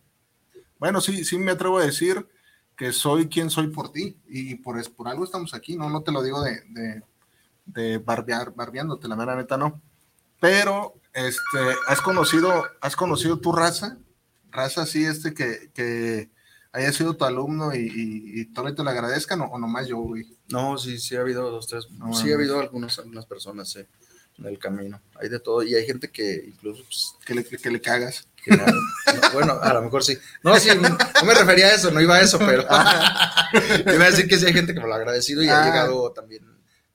Bueno, 0.78 1.00
sí, 1.00 1.24
sí 1.24 1.38
me 1.38 1.52
atrevo 1.52 1.78
a 1.78 1.84
decir 1.84 2.28
que 2.76 2.92
soy 2.92 3.28
quien 3.28 3.48
soy 3.50 3.68
por 3.68 3.90
ti 3.90 4.18
y 4.28 4.56
por, 4.56 4.80
por 4.94 5.08
algo 5.08 5.24
estamos 5.24 5.54
aquí, 5.54 5.76
no, 5.76 5.88
no 5.88 6.02
te 6.02 6.12
lo 6.12 6.22
digo 6.22 6.42
de, 6.42 6.60
de, 6.68 7.02
de 7.64 7.98
barbear, 7.98 8.54
barbeándote, 8.54 9.08
la 9.08 9.16
mera 9.16 9.34
neta 9.34 9.56
no. 9.56 9.80
Pero, 10.38 10.94
este, 11.14 11.58
has 11.88 12.02
conocido, 12.02 12.64
has 12.82 12.94
conocido 12.94 13.40
tu 13.40 13.52
raza, 13.52 13.98
raza 14.50 14.82
así, 14.82 15.04
este, 15.04 15.32
que, 15.32 15.70
que 15.72 16.30
haya 16.72 16.92
sido 16.92 17.16
tu 17.16 17.24
alumno 17.24 17.74
y, 17.74 17.78
y, 17.78 18.40
y 18.40 18.44
te 18.52 18.62
lo 18.62 18.90
agradezcan 18.90 19.40
o, 19.40 19.46
o 19.46 19.58
nomás 19.58 19.88
yo, 19.88 19.96
güey. 19.96 20.36
No, 20.50 20.76
sí, 20.76 20.98
sí 20.98 21.16
ha 21.16 21.22
habido 21.22 21.50
dos, 21.50 21.66
tres, 21.66 21.90
No 21.90 22.12
sí 22.12 22.30
ha 22.30 22.34
habido 22.34 22.60
algunos, 22.60 22.98
algunas 22.98 23.24
personas 23.24 23.74
eh, 23.76 23.88
en 24.38 24.46
el 24.46 24.58
camino, 24.58 25.00
hay 25.20 25.28
de 25.28 25.38
todo, 25.40 25.62
y 25.62 25.74
hay 25.74 25.86
gente 25.86 26.10
que 26.10 26.44
incluso, 26.46 26.82
pues, 26.84 27.14
Que 27.24 27.34
le, 27.34 27.44
que 27.44 27.70
le 27.70 27.80
cagas. 27.80 28.26
que 28.44 28.56
no- 28.56 28.66
no, 28.66 29.30
bueno, 29.32 29.58
a 29.60 29.72
lo 29.74 29.82
mejor 29.82 30.04
sí. 30.04 30.16
No, 30.42 30.58
sí, 30.58 30.68
no, 30.78 30.96
me 31.24 31.34
refería 31.34 31.66
a 31.68 31.74
eso, 31.74 31.90
no 31.90 32.00
iba 32.00 32.16
a 32.16 32.20
eso, 32.20 32.38
pero 32.38 32.62
iba 33.94 34.04
a 34.04 34.10
decir 34.10 34.28
que 34.28 34.38
sí 34.38 34.46
hay 34.46 34.52
gente 34.52 34.74
que 34.74 34.80
me 34.80 34.86
lo 34.86 34.92
ha 34.94 34.96
agradecido 34.96 35.42
y 35.42 35.48
Ah. 35.48 35.62
ha 35.62 35.64
llegado 35.66 36.12
también. 36.12 36.44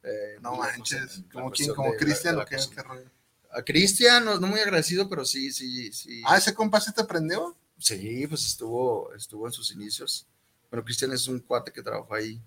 eh, 0.03 0.37
No 0.41 0.55
manches, 0.55 1.21
como 1.31 1.51
quién, 1.51 1.73
como 1.73 1.93
Cristian 1.95 2.33
de 2.35 2.37
la 2.39 2.43
o 2.43 2.47
qué, 2.47 2.55
cocina. 2.55 2.75
qué 2.75 2.81
rollo. 2.87 3.09
A 3.53 3.61
Cristian, 3.63 4.23
no, 4.25 4.39
no 4.39 4.47
muy 4.47 4.59
agradecido, 4.61 5.09
pero 5.09 5.25
sí, 5.25 5.51
sí, 5.51 5.91
sí. 5.91 6.21
Ah, 6.25 6.37
ese 6.37 6.53
compa 6.53 6.79
se 6.79 6.91
te 6.93 7.01
aprendió. 7.01 7.55
Sí, 7.77 8.25
pues 8.27 8.45
estuvo, 8.45 9.13
estuvo 9.13 9.45
en 9.47 9.51
sus 9.53 9.71
inicios. 9.71 10.25
Bueno, 10.69 10.85
Cristian 10.85 11.11
es 11.11 11.27
un 11.27 11.39
cuate 11.39 11.71
que 11.73 11.81
trabajó 11.81 12.13
ahí 12.15 12.39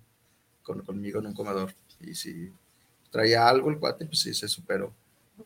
con, 0.63 0.81
conmigo 0.81 1.19
en 1.19 1.27
un 1.27 1.33
comedor. 1.33 1.75
Y 1.99 2.15
si 2.15 2.51
traía 3.15 3.47
algo 3.47 3.69
el 3.69 3.79
cuate, 3.79 4.05
pues 4.05 4.19
sí, 4.19 4.33
se 4.33 4.49
superó. 4.49 4.93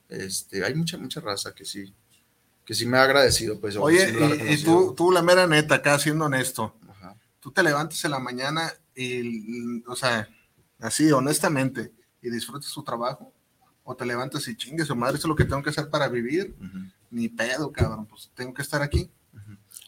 Este, 0.08 0.66
hay 0.66 0.74
mucha, 0.74 0.98
mucha 0.98 1.22
raza 1.22 1.54
que 1.54 1.64
sí, 1.64 1.94
que 2.66 2.74
sí 2.74 2.88
me 2.88 2.98
ha 2.98 3.04
agradecido, 3.04 3.60
pues. 3.60 3.76
o 3.76 3.84
Oye, 3.84 4.12
y, 4.50 4.64
tú, 4.64 4.96
tú, 4.98 5.12
la 5.12 5.22
mera 5.22 5.46
neta, 5.46 5.76
acá 5.76 6.00
siendo 6.00 6.26
honesto, 6.26 6.76
Ajá. 6.90 7.16
tú 7.40 7.52
te 7.52 7.62
levantas 7.62 8.04
en 8.04 8.12
la 8.12 8.18
mañana 8.18 8.74
y, 8.96 9.84
o 9.86 9.96
sea, 9.96 10.28
así, 10.80 11.12
honestamente, 11.12 11.92
y 12.24 12.32
disfrutes 12.32 12.72
tu 12.72 12.84
trabajo, 12.84 13.32
o 13.84 13.96
te 13.96 14.04
levantas 14.04 14.48
y 14.48 14.58
chingues, 14.58 14.88
su 14.88 14.96
madre, 14.96 15.18
eso 15.20 15.28
es 15.28 15.30
lo 15.30 15.36
que 15.36 15.46
tengo 15.46 15.62
que 15.62 15.70
hacer 15.70 15.92
para 15.92 16.08
vivir, 16.08 16.56
ni 17.12 17.30
pedo, 17.30 17.72
cabrón, 17.72 18.08
pues 18.08 18.32
tengo 18.34 18.52
que 18.52 18.64
estar 18.64 18.82
aquí. 18.82 19.12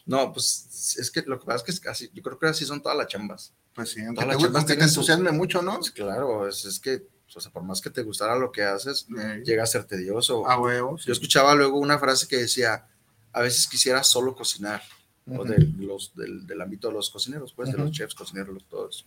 No, 0.06 0.32
pues 0.32 0.96
es 1.00 1.10
que 1.10 1.22
lo 1.22 1.40
que 1.40 1.46
pasa 1.46 1.58
es 1.58 1.62
que 1.64 1.70
es 1.72 1.80
casi, 1.80 2.10
yo 2.14 2.22
creo 2.22 2.38
que 2.38 2.46
así 2.46 2.64
son 2.64 2.80
todas 2.80 2.96
las 2.96 3.08
chambas. 3.08 3.52
Pues 3.74 3.90
sí, 3.90 4.00
Todas 4.14 4.18
aunque 4.18 4.26
las 4.26 4.36
te, 4.36 4.42
chambas 4.42 4.62
aunque 4.62 4.76
te 4.76 4.84
entusiasme 4.84 5.32
mucho, 5.32 5.62
¿no? 5.62 5.78
Pues 5.78 5.90
claro, 5.90 6.48
es, 6.48 6.64
es 6.64 6.78
que, 6.78 7.06
o 7.36 7.40
sea, 7.40 7.50
por 7.52 7.62
más 7.62 7.80
que 7.80 7.90
te 7.90 8.02
gustara 8.02 8.36
lo 8.36 8.52
que 8.52 8.62
haces, 8.62 9.06
llega 9.44 9.62
a 9.62 9.66
ser 9.66 9.84
tedioso. 9.84 10.48
a 10.48 10.58
huevo. 10.60 10.98
sí. 10.98 11.04
Yo 11.06 11.12
escuchaba 11.12 11.54
luego 11.54 11.78
una 11.78 11.98
frase 11.98 12.26
que 12.28 12.36
decía, 12.36 12.86
a 13.32 13.40
veces 13.40 13.66
quisiera 13.66 14.02
solo 14.04 14.34
cocinar, 14.34 14.82
o 15.26 15.34
Ujú. 15.34 15.44
de 15.44 15.58
los, 15.78 16.12
del, 16.14 16.46
del 16.46 16.60
ámbito 16.60 16.88
de 16.88 16.94
los 16.94 17.10
cocineros, 17.10 17.52
pues, 17.52 17.68
de 17.70 17.76
Ujú. 17.76 17.84
los 17.86 17.92
chefs, 17.96 18.14
cocineros, 18.14 18.52
los- 18.54 18.64
todo 18.68 18.88
eso. 18.88 19.04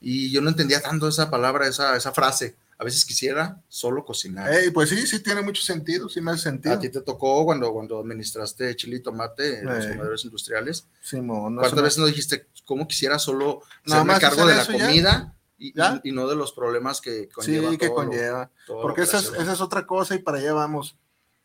Y 0.00 0.30
yo 0.30 0.40
no 0.40 0.50
entendía 0.50 0.80
tanto 0.80 1.08
esa 1.08 1.30
palabra, 1.30 1.66
esa, 1.66 1.96
esa 1.96 2.12
frase. 2.12 2.56
A 2.76 2.82
veces 2.84 3.04
quisiera 3.04 3.62
solo 3.68 4.04
cocinar. 4.04 4.52
Ey, 4.52 4.70
pues 4.70 4.90
sí, 4.90 5.06
sí 5.06 5.20
tiene 5.20 5.42
mucho 5.42 5.62
sentido, 5.62 6.08
sí 6.08 6.20
me 6.20 6.32
hace 6.32 6.42
sentido. 6.42 6.74
A 6.74 6.78
ti 6.80 6.88
te 6.88 7.00
tocó 7.02 7.44
cuando, 7.44 7.72
cuando 7.72 8.00
administraste 8.00 8.74
chile 8.74 8.96
y 8.96 9.00
tomate 9.00 9.60
en 9.60 9.66
los 9.66 9.84
Eh. 9.84 9.90
comedores 9.90 10.24
industriales. 10.24 10.84
Simón, 11.00 11.54
no 11.54 11.60
¿Cuántas 11.60 11.70
se 11.70 11.76
me- 11.76 11.82
veces 11.82 11.98
nos 11.98 12.08
dijiste 12.08 12.46
cómo 12.64 12.88
quisiera 12.88 13.18
solo 13.20 13.62
Nada 13.86 14.00
hacerme 14.02 14.12
más 14.12 14.20
cargo 14.20 14.46
de 14.46 14.54
la 14.56 14.66
comida 14.66 15.12
¿Ya? 15.12 15.33
Y- 15.58 15.72
y 16.04 16.12
no 16.12 16.26
de 16.26 16.36
los 16.36 16.52
problemas 16.52 17.00
que 17.00 17.28
conlleva? 17.28 17.70
Sí, 17.70 17.78
que 17.78 17.88
todo 17.88 18.02
lo- 18.04 18.08
conlleva. 18.10 18.50
todo 18.66 18.82
Porque 18.82 19.02
esa 19.02 19.18
es, 19.18 19.24
operacional? 19.28 19.42
esa 19.42 19.52
es 19.54 19.60
otra 19.60 19.86
cosa 19.86 20.14
y 20.14 20.18
para 20.18 20.38
allá 20.38 20.52
vamos. 20.52 20.96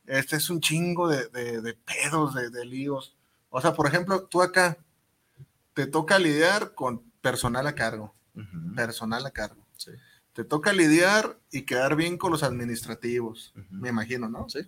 Este 0.05 0.35
es 0.37 0.49
un 0.49 0.59
chingo 0.61 1.07
de, 1.07 1.27
de- 1.29 1.61
de 1.61 1.73
pedos, 1.75 2.33
de, 2.33 2.49
de 2.49 2.65
líos. 2.65 3.15
O 3.49 3.61
sea, 3.61 3.73
por 3.73 3.87
ejemplo, 3.87 4.23
tú 4.27 4.41
acá 4.41 4.77
te 5.73 5.85
toca 5.87 6.17
lidiar 6.19 6.73
con 6.73 7.01
personal 7.21 7.67
a 7.67 7.75
cargo, 7.75 8.13
personal 8.75 9.25
a 9.25 9.31
cargo. 9.31 9.65
sí, 9.77 9.91
Te 10.33 10.43
toca 10.43 10.71
lidiar 10.73 11.37
y 11.51 11.63
quedar 11.63 11.95
bien 11.95 12.17
con 12.17 12.31
los 12.31 12.43
administrativos, 12.43 13.53
me 13.69 13.89
imagino, 13.89 14.29
¿no? 14.29 14.49
sí. 14.49 14.59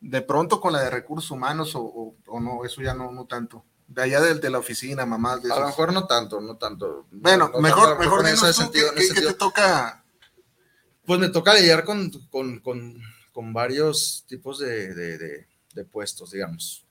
De 0.00 0.20
pronto 0.22 0.60
con 0.60 0.72
la 0.74 0.80
de 0.80 0.90
recursos 0.90 1.30
humanos 1.30 1.74
o, 1.74 1.80
o- 1.82 2.16
o 2.26 2.40
no, 2.40 2.64
eso 2.64 2.82
ya 2.82 2.92
no, 2.94 3.10
no 3.12 3.24
tanto. 3.26 3.64
De 3.88 4.02
allá 4.02 4.20
de, 4.20 4.34
de 4.34 4.50
la 4.50 4.58
oficina, 4.58 5.06
mamás 5.06 5.42
de 5.42 5.52
A 5.52 5.60
lo 5.60 5.66
mejor 5.66 5.92
no 5.92 6.06
tanto, 6.06 6.40
no 6.40 6.56
tanto. 6.56 7.06
No- 7.10 7.20
Bueno, 7.20 7.50
no 7.52 7.60
mejor, 7.60 7.88
tanto 7.90 8.00
mejor 8.00 8.20
en 8.26 8.34
ese 8.34 8.52
sentido, 8.52 8.90
¿qué- 8.92 8.96
en 8.96 9.02
ese 9.12 9.14
qué- 9.14 9.26
te 9.28 9.34
toca? 9.34 10.04
Pues 11.04 11.20
me 11.20 11.28
toca 11.28 11.54
lidiar 11.54 11.84
con, 11.84 12.10
con, 12.30 12.58
con, 12.60 13.00
con 13.32 13.52
varios 13.52 14.24
tipos 14.26 14.58
de- 14.58 15.46
de 15.74 15.84
puestos, 15.84 16.30
digamos. 16.30 16.85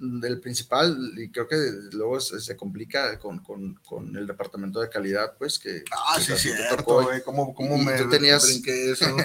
El 0.00 0.40
principal, 0.40 0.96
y 1.16 1.28
creo 1.30 1.48
que 1.48 1.56
luego 1.92 2.20
se, 2.20 2.40
se 2.40 2.56
complica 2.56 3.18
con, 3.18 3.40
con, 3.40 3.74
con 3.84 4.16
el 4.16 4.26
departamento 4.28 4.80
de 4.80 4.88
calidad, 4.88 5.34
pues 5.36 5.58
que... 5.58 5.82
Ah, 5.90 6.14
que 6.16 6.36
sí, 6.36 6.50
cierto, 6.54 6.76
tocó. 6.76 7.08
¿Cómo, 7.24 7.52
cómo 7.52 7.76
y 7.76 7.84
me 7.84 7.98
tú 7.98 8.08
tenías- 8.08 8.44
eso? 8.66 9.16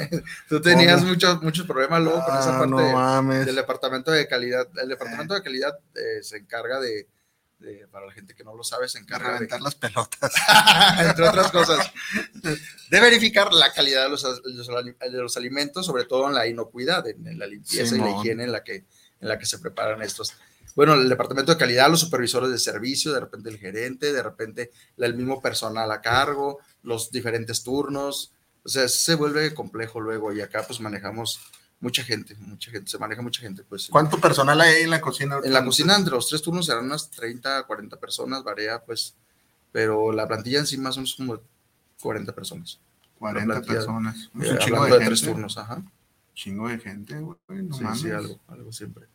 Tú 0.49 0.61
tenías 0.61 0.97
¿Cómo? 1.01 1.09
muchos, 1.11 1.41
muchos 1.43 1.67
problemas 1.67 2.01
luego 2.01 2.25
con 2.25 2.37
esa 2.39 2.55
Ah, 2.55 2.59
parte 2.59 2.69
no 2.71 2.91
mames. 2.91 3.45
del 3.45 3.55
departamento 3.55 4.09
de 4.11 4.27
calidad. 4.27 4.67
El 4.81 4.89
departamento 4.89 5.35
de 5.35 5.43
calidad 5.43 5.77
eh, 5.93 6.23
se 6.23 6.37
encarga 6.37 6.79
de, 6.79 7.07
de- 7.59 7.87
para 7.91 8.07
la 8.07 8.11
gente 8.11 8.33
que 8.33 8.43
no 8.43 8.55
lo 8.55 8.63
sabe, 8.63 8.89
se 8.89 8.97
encarga 8.97 9.27
de, 9.27 9.33
reventar 9.35 9.61
las 9.61 9.75
pelotas. 9.75 10.31
entre 10.99 11.27
otras 11.29 11.51
cosas, 11.51 11.91
de 12.89 12.99
verificar 12.99 13.53
la 13.53 13.71
calidad 13.71 14.05
de 14.05 14.09
los, 14.09 14.23
de 14.23 15.39
alimentos, 15.39 15.85
sobre 15.85 16.05
todo 16.05 16.27
en 16.29 16.33
la 16.33 16.47
inocuidad, 16.47 17.07
en, 17.07 17.27
en 17.27 17.37
la 17.37 17.45
limpieza 17.47 17.95
y 17.95 17.99
la 17.99 18.09
higiene 18.17 18.45
en 18.45 18.51
la, 18.51 18.63
que, 18.63 18.77
en 19.21 19.27
la 19.29 19.37
que 19.37 19.45
se 19.45 19.59
preparan 19.59 20.01
estos. 20.01 20.33
Bueno, 20.75 20.93
el 20.95 21.07
departamento 21.09 21.51
de 21.51 21.57
calidad, 21.57 21.89
los 21.89 21.99
supervisores 21.99 22.49
de 22.49 22.57
servicio, 22.57 23.13
de 23.13 23.19
repente 23.19 23.49
el 23.49 23.57
gerente, 23.59 24.11
de 24.11 24.23
repente 24.23 24.71
el 24.97 25.15
mismo 25.15 25.41
personal 25.41 25.91
a 25.91 26.01
cargo, 26.01 26.59
los 26.83 27.11
diferentes 27.11 27.63
turnos. 27.63 28.31
O 28.63 28.69
sea, 28.69 28.87
se 28.87 29.15
vuelve 29.15 29.53
complejo 29.53 29.99
luego 29.99 30.33
y 30.33 30.41
acá 30.41 30.63
pues 30.65 30.79
manejamos 30.79 31.39
mucha 31.79 32.01
gente, 32.03 32.33
mucha 32.39 32.71
gente, 32.71 32.89
se 32.89 32.97
maneja 32.97 33.21
mucha 33.21 33.41
gente. 33.41 33.63
Pues, 33.63 33.87
¿Cuánto 33.89 34.17
personal 34.19 34.59
hay 34.61 34.83
en 34.83 34.89
la 34.89 35.01
cocina? 35.01 35.39
en 35.43 35.51
la 35.53 35.65
cocina, 35.65 35.95
entre 35.97 36.13
los 36.13 36.29
tres 36.29 36.41
turnos 36.41 36.65
serán 36.65 36.85
unas 36.85 37.11
30, 37.11 37.63
40 37.63 37.97
personas, 37.99 38.41
varía, 38.43 38.79
pues, 38.83 39.15
pero 39.71 40.11
la 40.13 40.25
plantilla 40.27 40.59
en 40.59 40.65
sí 40.65 40.77
más 40.77 40.95
o 40.95 41.01
menos 41.01 41.15
como 41.15 41.39
40 42.01 42.33
personas. 42.33 42.79
40 43.19 43.45
plantilla, 43.53 43.73
personas. 43.75 44.15
Es 44.15 44.47
Eh, 44.47 44.51
un 44.53 44.57
chingo 44.59 44.85
de, 44.85 44.91
de, 44.99 45.05
tres 45.05 45.19
gente. 45.19 45.33
turnos, 45.33 45.57
ajá. 45.57 45.83
Chingo 46.33 46.67
de 46.69 46.79
gente, 46.79 47.19
güey. 47.19 47.37
No 47.49 47.75
sí, 47.75 47.83
mames. 47.83 47.99
sí, 48.01 48.09
algo, 48.11 48.39
algo 48.47 48.71
siempre. 48.71 49.05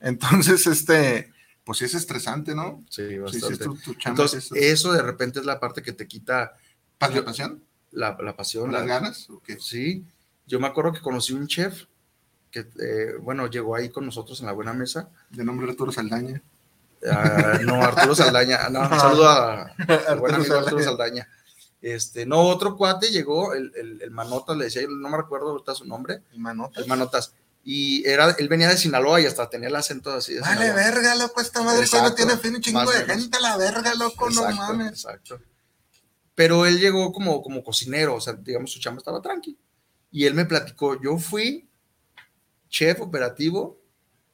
Entonces, 0.00 0.66
este, 0.66 1.32
pues 1.64 1.78
sí 1.78 1.84
es 1.84 1.94
estresante, 1.94 2.54
¿no? 2.54 2.82
Sí, 2.88 3.02
Sí, 3.06 3.08
sí, 3.10 3.18
bastante. 3.18 3.64
tu, 3.64 3.74
tu. 3.76 3.94
Entonces, 4.06 4.44
sí, 4.44 4.54
es- 4.58 4.64
eso 4.80 4.92
de 4.92 5.02
repente 5.02 5.40
es 5.40 5.46
la 5.46 5.60
parte 5.60 5.82
que 5.82 5.92
te 5.92 6.06
quita 6.08 6.52
¿Para 6.98 7.14
la 7.16 7.24
pasión? 7.24 7.62
la, 7.92 8.16
la 8.20 8.36
pasión. 8.36 8.72
¿Las 8.72 8.82
la- 8.82 8.86
ganas? 8.88 9.28
Sí, 9.58 10.04
yo 10.46 10.60
me 10.60 10.66
acuerdo 10.66 10.92
que 10.92 11.00
conocí 11.00 11.32
un 11.32 11.46
chef 11.46 11.84
que, 12.50 12.60
eh, 12.60 13.14
bueno, 13.20 13.46
llegó 13.48 13.76
ahí 13.76 13.90
con 13.90 14.04
nosotros 14.04 14.40
en 14.40 14.46
la 14.46 14.52
buena 14.52 14.72
mesa. 14.72 15.08
De 15.30 15.44
nombre 15.44 15.68
Arturo 15.70 15.92
Saldaña. 15.92 16.42
Ah, 17.08 17.58
no, 17.64 17.82
Arturo 17.82 18.14
Saldaña. 18.14 18.68
No, 18.70 18.80
un 18.80 18.88
saludo 19.00 19.28
a, 19.28 19.62
al 19.62 20.18
buen 20.18 20.34
Arturo 20.34 20.36
amigo 20.36 20.54
Arturo 20.56 20.82
Saldaña. 20.82 20.84
Saldaña. 20.84 21.28
Este, 21.82 22.26
no, 22.26 22.42
otro 22.42 22.76
cuate 22.76 23.10
llegó, 23.10 23.54
el, 23.54 23.72
el, 23.74 24.02
el 24.02 24.10
Manotas, 24.10 24.54
le 24.56 24.64
decía, 24.64 24.82
no 24.86 25.08
me 25.08 25.16
recuerdo 25.16 25.50
ahorita 25.50 25.74
su 25.74 25.86
nombre, 25.86 26.22
¿Y 26.32 26.38
manota? 26.38 26.78
el 26.80 26.86
Manotas. 26.86 27.32
Y 27.62 28.06
era, 28.08 28.30
él 28.38 28.48
venía 28.48 28.68
de 28.68 28.76
Sinaloa 28.78 29.20
y 29.20 29.26
hasta 29.26 29.50
tenía 29.50 29.68
el 29.68 29.76
acento 29.76 30.10
así 30.12 30.34
de 30.34 30.40
Vale, 30.40 30.54
Sinaloa. 30.62 30.74
verga, 30.76 31.14
loco, 31.14 31.40
esta 31.40 31.62
madre 31.62 31.82
Exacto, 31.82 32.14
tiene 32.14 32.36
fin 32.38 32.54
un 32.54 32.60
chingo 32.62 32.90
de 32.90 33.00
menos. 33.04 33.22
gente, 33.22 33.40
la 33.40 33.56
verga, 33.58 33.94
loco, 33.94 34.30
no 34.30 34.50
mames. 34.50 34.88
Exacto. 34.92 35.40
Pero 36.34 36.64
él 36.64 36.80
llegó 36.80 37.12
como, 37.12 37.42
como 37.42 37.62
cocinero, 37.62 38.14
o 38.14 38.20
sea, 38.20 38.32
digamos, 38.32 38.72
su 38.72 38.80
chamba 38.80 38.98
estaba 38.98 39.20
tranqui. 39.20 39.58
Y 40.10 40.24
él 40.24 40.34
me 40.34 40.46
platicó, 40.46 41.00
yo 41.00 41.18
fui 41.18 41.68
chef 42.70 43.00
operativo 43.00 43.78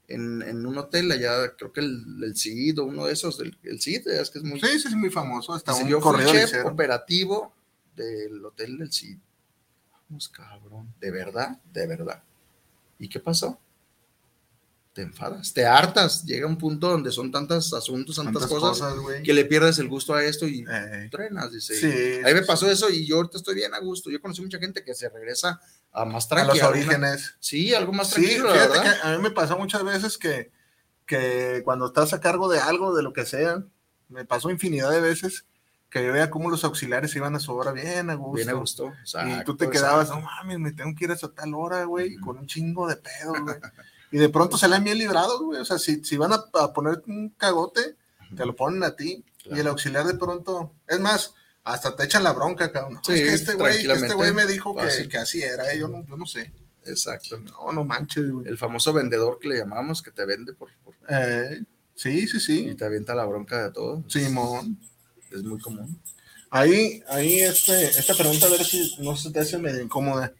en, 0.08 0.40
en 0.42 0.64
un 0.64 0.78
hotel 0.78 1.10
allá, 1.10 1.56
creo 1.56 1.72
que 1.72 1.80
el, 1.80 2.22
el 2.22 2.36
CID 2.36 2.78
o 2.78 2.84
uno 2.84 3.06
de 3.06 3.12
esos, 3.12 3.40
el, 3.40 3.58
el 3.64 3.80
CID, 3.80 4.06
es 4.06 4.30
que 4.30 4.38
es 4.38 4.44
muy... 4.44 4.60
Sí, 4.60 4.78
sí, 4.78 4.88
es 4.88 4.94
muy 4.94 5.10
famoso. 5.10 5.52
Hasta 5.52 5.74
un 5.74 5.88
yo 5.88 6.00
fui 6.00 6.24
chef 6.26 6.44
licero. 6.44 6.68
operativo 6.68 7.52
del 7.96 8.44
hotel 8.44 8.78
del 8.78 8.92
CID. 8.92 9.18
Vamos, 10.08 10.28
cabrón, 10.28 10.94
de 11.00 11.10
verdad, 11.10 11.60
de 11.72 11.86
verdad. 11.88 12.22
¿Y 12.98 13.08
qué 13.08 13.20
pasó? 13.20 13.58
Te 14.92 15.02
enfadas, 15.02 15.52
te 15.52 15.66
hartas, 15.66 16.24
llega 16.24 16.46
un 16.46 16.56
punto 16.56 16.88
donde 16.88 17.12
son 17.12 17.30
tantos 17.30 17.74
asuntos, 17.74 18.16
tantas, 18.16 18.46
cosas, 18.46 18.82
que 19.22 19.34
le 19.34 19.44
pierdes 19.44 19.78
el 19.78 19.88
gusto 19.88 20.14
a 20.14 20.24
esto 20.24 20.46
y 20.46 20.64
Eh, 20.66 21.08
trenas, 21.10 21.52
dice. 21.52 21.74
sí, 21.78 22.24
Ahí 22.24 22.32
me 22.32 22.40
sí, 22.40 22.46
pasó 22.46 22.70
eso 22.70 22.88
y 22.88 23.06
yo 23.06 23.16
ahorita 23.16 23.36
estoy 23.36 23.56
bien 23.56 23.74
a 23.74 23.78
gusto. 23.80 24.10
Yo 24.10 24.22
conocí 24.22 24.40
mucha 24.40 24.58
gente 24.58 24.82
que 24.82 24.94
se 24.94 25.10
regresa 25.10 25.60
a 25.92 26.06
más 26.06 26.24
a 26.24 26.28
tranquilo. 26.30 26.54
los 26.54 26.70
orígenes. 26.70 27.34
Sí, 27.40 27.74
algo 27.74 27.92
más 27.92 28.08
Sí, 28.08 28.22
tranquilo, 28.22 28.44
la 28.48 28.52
fíjate 28.54 28.78
verdad. 28.78 29.00
que 29.02 29.06
a 29.08 29.16
mí 29.18 29.22
me 29.22 29.30
pasó 29.32 29.58
muchas 29.58 29.84
veces 29.84 30.16
que, 30.16 30.50
que 31.04 31.60
cuando 31.62 31.88
estás 31.88 32.14
a 32.14 32.20
cargo 32.20 32.48
de 32.48 32.58
algo, 32.60 32.96
de 32.96 33.02
lo 33.02 33.12
que 33.12 33.26
sea, 33.26 33.62
me 34.08 34.24
pasó 34.24 34.48
infinidad 34.50 34.90
de 34.90 35.00
veces 35.02 35.44
que 35.90 36.04
yo 36.04 36.12
veía 36.12 36.30
cómo 36.30 36.50
los 36.50 36.64
auxiliares 36.64 37.14
iban 37.16 37.34
a 37.36 37.40
su 37.40 37.52
hora 37.54 37.72
bien 37.72 38.10
a 38.10 38.14
gusto. 38.14 38.36
Bien 38.36 38.50
a 38.50 38.52
gusto. 38.54 38.92
y 39.26 39.44
tú 39.44 39.56
te 39.56 39.70
quedabas, 39.70 40.08
exacto. 40.08 40.20
no 40.20 40.26
mames, 40.26 40.58
me 40.58 40.72
tengo 40.72 40.94
que 40.96 41.04
ir 41.04 41.10
a 41.10 41.14
esa 41.14 41.32
tal 41.32 41.54
hora, 41.54 41.84
güey, 41.84 42.16
con 42.16 42.38
un 42.38 42.46
chingo 42.46 42.88
de 42.88 42.96
pedo, 42.96 43.32
güey. 43.42 43.56
y 44.10 44.18
de 44.18 44.28
pronto 44.28 44.58
salen 44.58 44.84
bien 44.84 44.98
librados, 44.98 45.40
güey. 45.42 45.60
O 45.60 45.64
sea, 45.64 45.78
si, 45.78 46.04
si 46.04 46.16
van 46.16 46.32
a, 46.32 46.44
a 46.60 46.72
poner 46.72 47.02
un 47.06 47.30
cagote, 47.30 47.96
te 48.36 48.44
lo 48.44 48.54
ponen 48.56 48.82
a 48.82 48.96
ti. 48.96 49.24
Y 49.44 49.58
el 49.60 49.68
auxiliar 49.68 50.04
de 50.04 50.14
pronto, 50.14 50.72
es 50.88 50.98
más, 50.98 51.34
hasta 51.62 51.94
te 51.94 52.04
echan 52.04 52.24
la 52.24 52.32
bronca, 52.32 52.72
cabrón. 52.72 52.98
Sí, 53.04 53.12
es 53.12 53.20
que 53.20 53.34
este 53.34 53.54
güey, 53.54 53.86
este 53.88 54.32
me 54.32 54.44
dijo 54.46 54.74
que, 54.76 55.08
que 55.08 55.18
así 55.18 55.40
era, 55.42 55.72
eh, 55.72 55.78
yo 55.78 55.86
no, 55.88 56.04
yo 56.06 56.16
no 56.16 56.26
sé. 56.26 56.52
Exacto. 56.84 57.38
No, 57.38 57.72
no 57.72 57.84
manches, 57.84 58.30
güey. 58.30 58.46
El 58.48 58.58
famoso 58.58 58.92
vendedor 58.92 59.38
que 59.40 59.48
le 59.48 59.58
llamamos, 59.58 60.02
que 60.02 60.10
te 60.10 60.24
vende 60.24 60.52
por, 60.52 60.70
por- 60.84 60.94
Eh, 61.08 61.62
sí, 61.94 62.26
sí, 62.28 62.36
y 62.36 62.40
sí. 62.40 62.74
te 62.74 62.84
avienta 62.84 63.14
la 63.14 63.24
bronca 63.24 63.64
de 63.64 63.70
todo. 63.72 64.04
Simón. 64.08 64.78
Es 65.30 65.42
muy 65.42 65.58
común. 65.60 66.00
Ahí, 66.50 67.02
ahí, 67.08 67.40
este, 67.40 67.88
esta 67.88 68.14
pregunta, 68.14 68.46
a 68.46 68.50
ver 68.50 68.64
si 68.64 68.96
no 69.00 69.16
se 69.16 69.30
te 69.30 69.40
hace 69.40 69.58
medio 69.58 69.82
incómoda. 69.82 70.32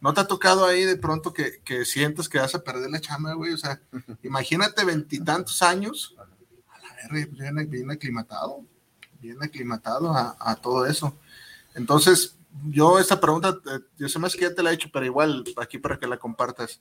¿No 0.00 0.12
te 0.12 0.20
ha 0.20 0.26
tocado 0.26 0.66
ahí 0.66 0.84
de 0.84 0.96
pronto 0.96 1.32
que, 1.32 1.60
que 1.64 1.84
sientes 1.84 2.28
que 2.28 2.38
vas 2.38 2.54
a 2.54 2.64
perder 2.64 2.90
la 2.90 3.00
chamba, 3.00 3.34
güey? 3.34 3.52
O 3.52 3.56
sea, 3.56 3.80
imagínate 4.24 4.84
veintitantos 4.84 5.62
años, 5.62 6.16
a 6.18 6.78
la 6.78 6.94
verga, 6.94 7.26
bien, 7.30 7.70
bien 7.70 7.90
aclimatado, 7.90 8.64
bien 9.20 9.40
aclimatado 9.40 10.12
a, 10.12 10.36
a 10.40 10.56
todo 10.56 10.86
eso. 10.86 11.16
Entonces, 11.76 12.36
yo 12.68 12.98
esta 12.98 13.20
pregunta, 13.20 13.56
yo 13.96 14.08
sé 14.08 14.18
más 14.18 14.34
que 14.34 14.42
ya 14.42 14.54
te 14.54 14.62
la 14.62 14.72
he 14.72 14.74
hecho, 14.74 14.90
pero 14.92 15.06
igual 15.06 15.44
aquí 15.56 15.78
para 15.78 15.98
que 15.98 16.08
la 16.08 16.18
compartas. 16.18 16.80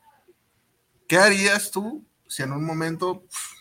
¿Qué 1.08 1.18
harías 1.18 1.70
tú 1.70 2.04
si 2.28 2.42
en 2.42 2.52
un 2.52 2.66
momento 2.66 3.22
pf, 3.22 3.61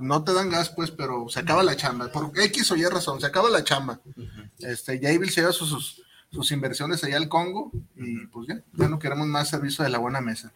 no 0.00 0.24
te 0.24 0.32
dan 0.32 0.50
gas, 0.50 0.70
pues, 0.70 0.90
pero 0.90 1.28
se 1.28 1.40
acaba 1.40 1.62
la 1.62 1.76
chamba? 1.76 2.10
Por 2.10 2.32
X 2.38 2.70
o 2.72 2.76
Y 2.76 2.84
razón, 2.84 3.20
se 3.20 3.26
acaba 3.26 3.50
la 3.50 3.62
chamba. 3.64 4.00
Este, 4.58 4.98
Jabil 5.00 5.30
se 5.30 5.40
lleva 5.40 5.52
sus, 5.52 5.68
sus, 5.68 6.02
sus 6.30 6.50
inversiones 6.52 7.02
allá 7.04 7.16
al 7.16 7.28
Congo 7.28 7.70
y 7.96 8.26
pues 8.26 8.48
ya, 8.48 8.60
ya 8.74 8.88
no 8.88 8.98
queremos 8.98 9.26
más 9.26 9.48
servicio 9.48 9.84
de 9.84 9.90
la 9.90 9.98
buena 9.98 10.20
mesa. 10.20 10.52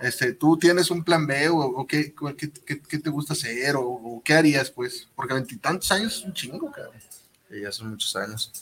Este, 0.00 0.34
¿Tú 0.34 0.58
tienes 0.58 0.90
un 0.90 1.02
plan 1.04 1.26
B 1.26 1.48
o, 1.48 1.56
o 1.58 1.86
qué, 1.86 2.14
qué, 2.36 2.50
qué- 2.50 2.82
qué 2.82 2.98
te 2.98 3.10
gusta 3.10 3.32
hacer 3.32 3.76
o, 3.76 3.82
o 3.84 4.22
qué 4.22 4.34
harías, 4.34 4.70
pues? 4.70 5.08
Porque 5.14 5.32
veintitantos 5.34 5.90
años 5.90 6.18
es 6.18 6.24
un 6.24 6.34
chingo, 6.34 6.70
cabrón. 6.70 7.00
Y 7.50 7.62
ya 7.62 7.72
son 7.72 7.90
muchos 7.90 8.14
años. 8.16 8.52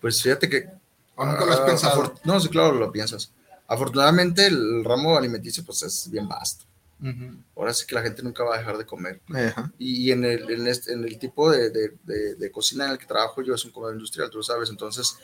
Pues 0.00 0.22
fíjate 0.22 0.48
que... 0.48 0.68
¿O 1.16 1.26
nunca 1.26 1.44
lo 1.44 1.52
has 1.52 1.58
ah, 1.60 1.66
pensado? 1.66 2.14
No, 2.22 2.38
sí, 2.38 2.48
claro, 2.48 2.74
lo 2.74 2.92
piensas. 2.92 3.32
Afortunadamente 3.66 4.46
el 4.46 4.84
ramo 4.84 5.18
alimenticio 5.18 5.64
pues 5.64 5.82
es 5.82 6.08
bien 6.10 6.28
vasto. 6.28 6.64
Ujú. 7.00 7.36
Ahora 7.56 7.72
sí 7.74 7.86
que 7.86 7.94
la 7.94 8.02
gente 8.02 8.22
nunca 8.22 8.42
va 8.44 8.56
a 8.56 8.58
dejar 8.58 8.76
de 8.78 8.86
comer. 8.86 9.20
Ajá. 9.34 9.72
Y 9.78 10.10
en 10.10 10.24
el, 10.24 10.50
en 10.50 10.66
este- 10.66 10.92
en 10.92 11.04
el 11.04 11.18
tipo 11.18 11.50
de, 11.50 11.70
de- 11.70 11.96
de- 12.04 12.34
de 12.34 12.50
cocina 12.50 12.86
en 12.86 12.92
el 12.92 12.98
que 12.98 13.06
trabajo 13.06 13.40
yo 13.42 13.54
es 13.54 13.64
un 13.64 13.70
comedor 13.72 13.94
industrial, 13.94 14.30
tú 14.30 14.38
lo 14.38 14.42
sabes. 14.42 14.70
Entonces, 14.70 15.16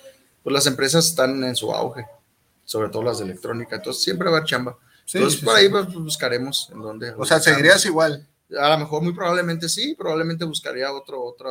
pues 0.43 0.53
las 0.53 0.67
empresas 0.67 1.07
están 1.07 1.43
en 1.43 1.57
su 1.57 1.73
auge, 1.73 2.07
sobre 2.65 2.89
todo 2.91 3.03
las 3.03 3.19
de 3.19 3.25
electrónica. 3.25 3.77
Entonces, 3.77 4.03
siempre 4.03 4.29
va 4.31 4.37
a 4.37 4.39
haber 4.39 4.49
chamba. 4.49 4.79
Sí, 5.05 5.19
Entonces, 5.19 5.41
sí, 5.41 5.45
por 5.47 5.55
sí. 5.57 5.61
ahí 5.63 5.69
pues, 5.69 5.93
buscaremos 5.95 6.71
en 6.73 6.81
dónde. 6.81 7.11
O 7.17 7.25
sea, 7.25 7.41
seguirías 7.41 7.85
igual. 7.87 8.27
A 8.59 8.69
lo 8.71 8.79
mejor, 8.79 9.03
muy 9.03 9.13
probablemente 9.15 9.69
sí, 9.69 9.95
probablemente 9.97 10.45
buscaría 10.45 10.93
otro, 10.93 11.23
otra, 11.23 11.51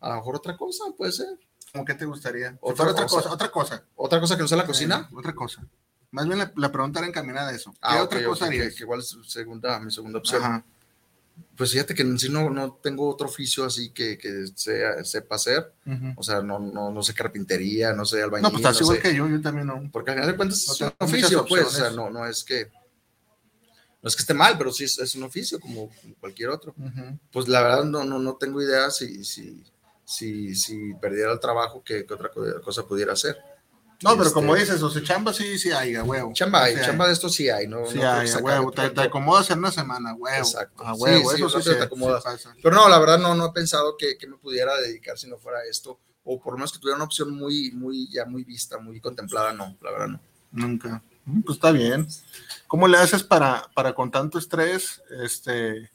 a 0.00 0.08
lo 0.10 0.14
mejor 0.16 0.36
otra 0.36 0.56
cosa, 0.56 0.84
puede 0.96 1.12
ser. 1.12 1.28
¿Cómo 1.72 1.84
que 1.84 1.94
te 1.94 2.04
gustaría? 2.04 2.58
Otra 2.60 2.90
otra 2.90 3.04
cosa. 3.04 3.16
cosa, 3.16 3.32
otra 3.32 3.50
cosa. 3.50 3.84
Otra 3.94 4.20
cosa 4.20 4.36
que 4.36 4.42
no 4.42 4.48
sea 4.48 4.58
la 4.58 4.66
cocina. 4.66 5.08
Eh, 5.10 5.14
otra 5.16 5.32
cosa. 5.34 5.64
Más 6.12 6.26
bien 6.26 6.38
la, 6.38 6.52
la 6.56 6.72
pregunta 6.72 6.98
era 7.00 7.08
encaminada 7.08 7.50
a 7.50 7.54
eso. 7.54 7.72
¿Qué 7.72 7.78
Ah, 7.82 8.02
otra 8.02 8.18
ok, 8.18 8.24
cosa 8.26 8.46
harías? 8.46 8.74
que 8.74 8.82
igual 8.82 9.00
es 9.00 9.16
segunda, 9.26 9.78
mi 9.80 9.90
segunda 9.92 10.18
opción. 10.18 10.42
Ajá. 10.42 10.64
Pues 11.56 11.70
fíjate 11.72 11.94
que 11.94 12.02
en 12.02 12.18
sí 12.18 12.28
no, 12.28 12.50
no 12.50 12.72
tengo 12.82 13.08
otro 13.08 13.26
oficio 13.28 13.64
así 13.64 13.90
que, 13.90 14.18
que 14.18 14.46
sea, 14.54 15.02
sepa 15.04 15.36
hacer. 15.36 15.72
Ujú. 15.86 16.12
O 16.16 16.22
sea, 16.22 16.42
no, 16.42 16.58
no, 16.58 16.90
no 16.90 17.02
sé 17.02 17.14
carpintería, 17.14 17.92
no 17.92 18.04
sé 18.04 18.22
albañil. 18.22 18.42
No, 18.42 18.50
pues 18.50 18.60
estás 18.60 18.76
no 18.80 18.84
igual 18.86 18.96
sé- 18.98 19.02
que 19.02 19.14
yo, 19.14 19.28
yo 19.28 19.40
también 19.40 19.66
no. 19.66 19.88
Porque 19.92 20.10
al 20.10 20.16
final 20.16 20.30
de 20.32 20.36
cuentas 20.36 20.58
es 20.68 20.80
un 20.80 20.92
oficio, 20.98 21.46
pues. 21.46 21.66
O 21.66 21.70
sea, 21.70 21.90
no, 21.90 22.10
no 22.10 22.26
es 22.26 22.44
que. 22.44 22.70
No 24.02 24.08
es 24.08 24.16
que 24.16 24.22
esté 24.22 24.32
mal, 24.34 24.56
pero 24.58 24.72
sí 24.72 24.84
es, 24.84 24.98
es 24.98 25.14
un 25.14 25.22
oficio 25.24 25.60
como 25.60 25.90
cualquier 26.20 26.48
otro. 26.50 26.74
Ujú. 26.76 27.18
Pues 27.30 27.48
la 27.48 27.62
verdad 27.62 27.84
no, 27.84 28.02
no, 28.04 28.18
no 28.18 28.34
tengo 28.36 28.60
idea 28.62 28.90
si, 28.90 29.24
si, 29.24 29.62
si, 30.04 30.54
si 30.54 30.94
perdiera 30.94 31.32
el 31.32 31.40
trabajo, 31.40 31.82
qué, 31.84 32.04
qué 32.06 32.14
otra 32.14 32.30
co- 32.30 32.60
cosa 32.62 32.86
pudiera 32.86 33.12
hacer. 33.12 33.36
No, 34.02 34.10
pero 34.12 34.22
Este- 34.22 34.34
como 34.34 34.54
dices, 34.54 34.82
o 34.82 34.88
sea, 34.90 35.02
chamba 35.02 35.32
sí, 35.34 35.58
sí 35.58 35.70
hay, 35.70 35.94
a 35.94 36.02
huevo. 36.02 36.32
Chamba 36.32 36.64
hay, 36.64 36.74
Sí 36.76 36.80
chamba 36.84 37.06
de 37.06 37.12
esto 37.12 37.28
sí 37.28 37.50
hay, 37.50 37.66
¿no? 37.68 37.84
Sí 37.86 37.98
no 37.98 38.10
hay, 38.10 38.30
a 38.30 38.38
huevo. 38.38 38.70
Te, 38.72 38.88
te 38.90 39.00
acomodas 39.02 39.50
en 39.50 39.58
una 39.58 39.70
semana, 39.70 40.14
huevo. 40.14 40.38
Exacto. 40.38 40.82
A 40.86 40.94
Sí, 40.94 41.00
huevo, 41.02 41.30
sí, 41.32 41.42
eso 41.44 41.60
sí, 41.60 41.68
se- 41.68 41.74
te 41.76 41.82
acomodas. 41.82 42.24
sí. 42.40 42.48
Pero 42.62 42.74
no, 42.76 42.88
la 42.88 42.98
verdad 42.98 43.18
no, 43.18 43.34
no 43.34 43.46
he 43.46 43.52
pensado 43.52 43.96
que, 43.98 44.16
que 44.16 44.26
me 44.26 44.36
pudiera 44.36 44.74
dedicar 44.80 45.18
si 45.18 45.28
no 45.28 45.36
fuera 45.36 45.58
esto, 45.68 45.98
o 46.24 46.40
por 46.40 46.54
lo 46.54 46.58
menos 46.58 46.72
que 46.72 46.78
tuviera 46.78 46.96
una 46.96 47.04
opción 47.04 47.30
muy, 47.34 47.72
muy, 47.72 48.08
ya 48.10 48.24
muy 48.24 48.44
vista, 48.44 48.78
muy 48.78 49.00
contemplada, 49.00 49.52
no, 49.52 49.76
la 49.82 49.90
verdad 49.90 50.08
no. 50.08 50.20
Nunca. 50.52 51.02
Mm, 51.26 51.42
Pues 51.42 51.56
está 51.56 51.70
bien. 51.70 52.08
¿Cómo 52.66 52.88
le 52.88 52.96
haces 52.98 53.22
para, 53.22 53.68
para 53.74 53.94
con 53.94 54.10
tanto 54.10 54.38
estrés, 54.38 55.02
este, 55.22 55.90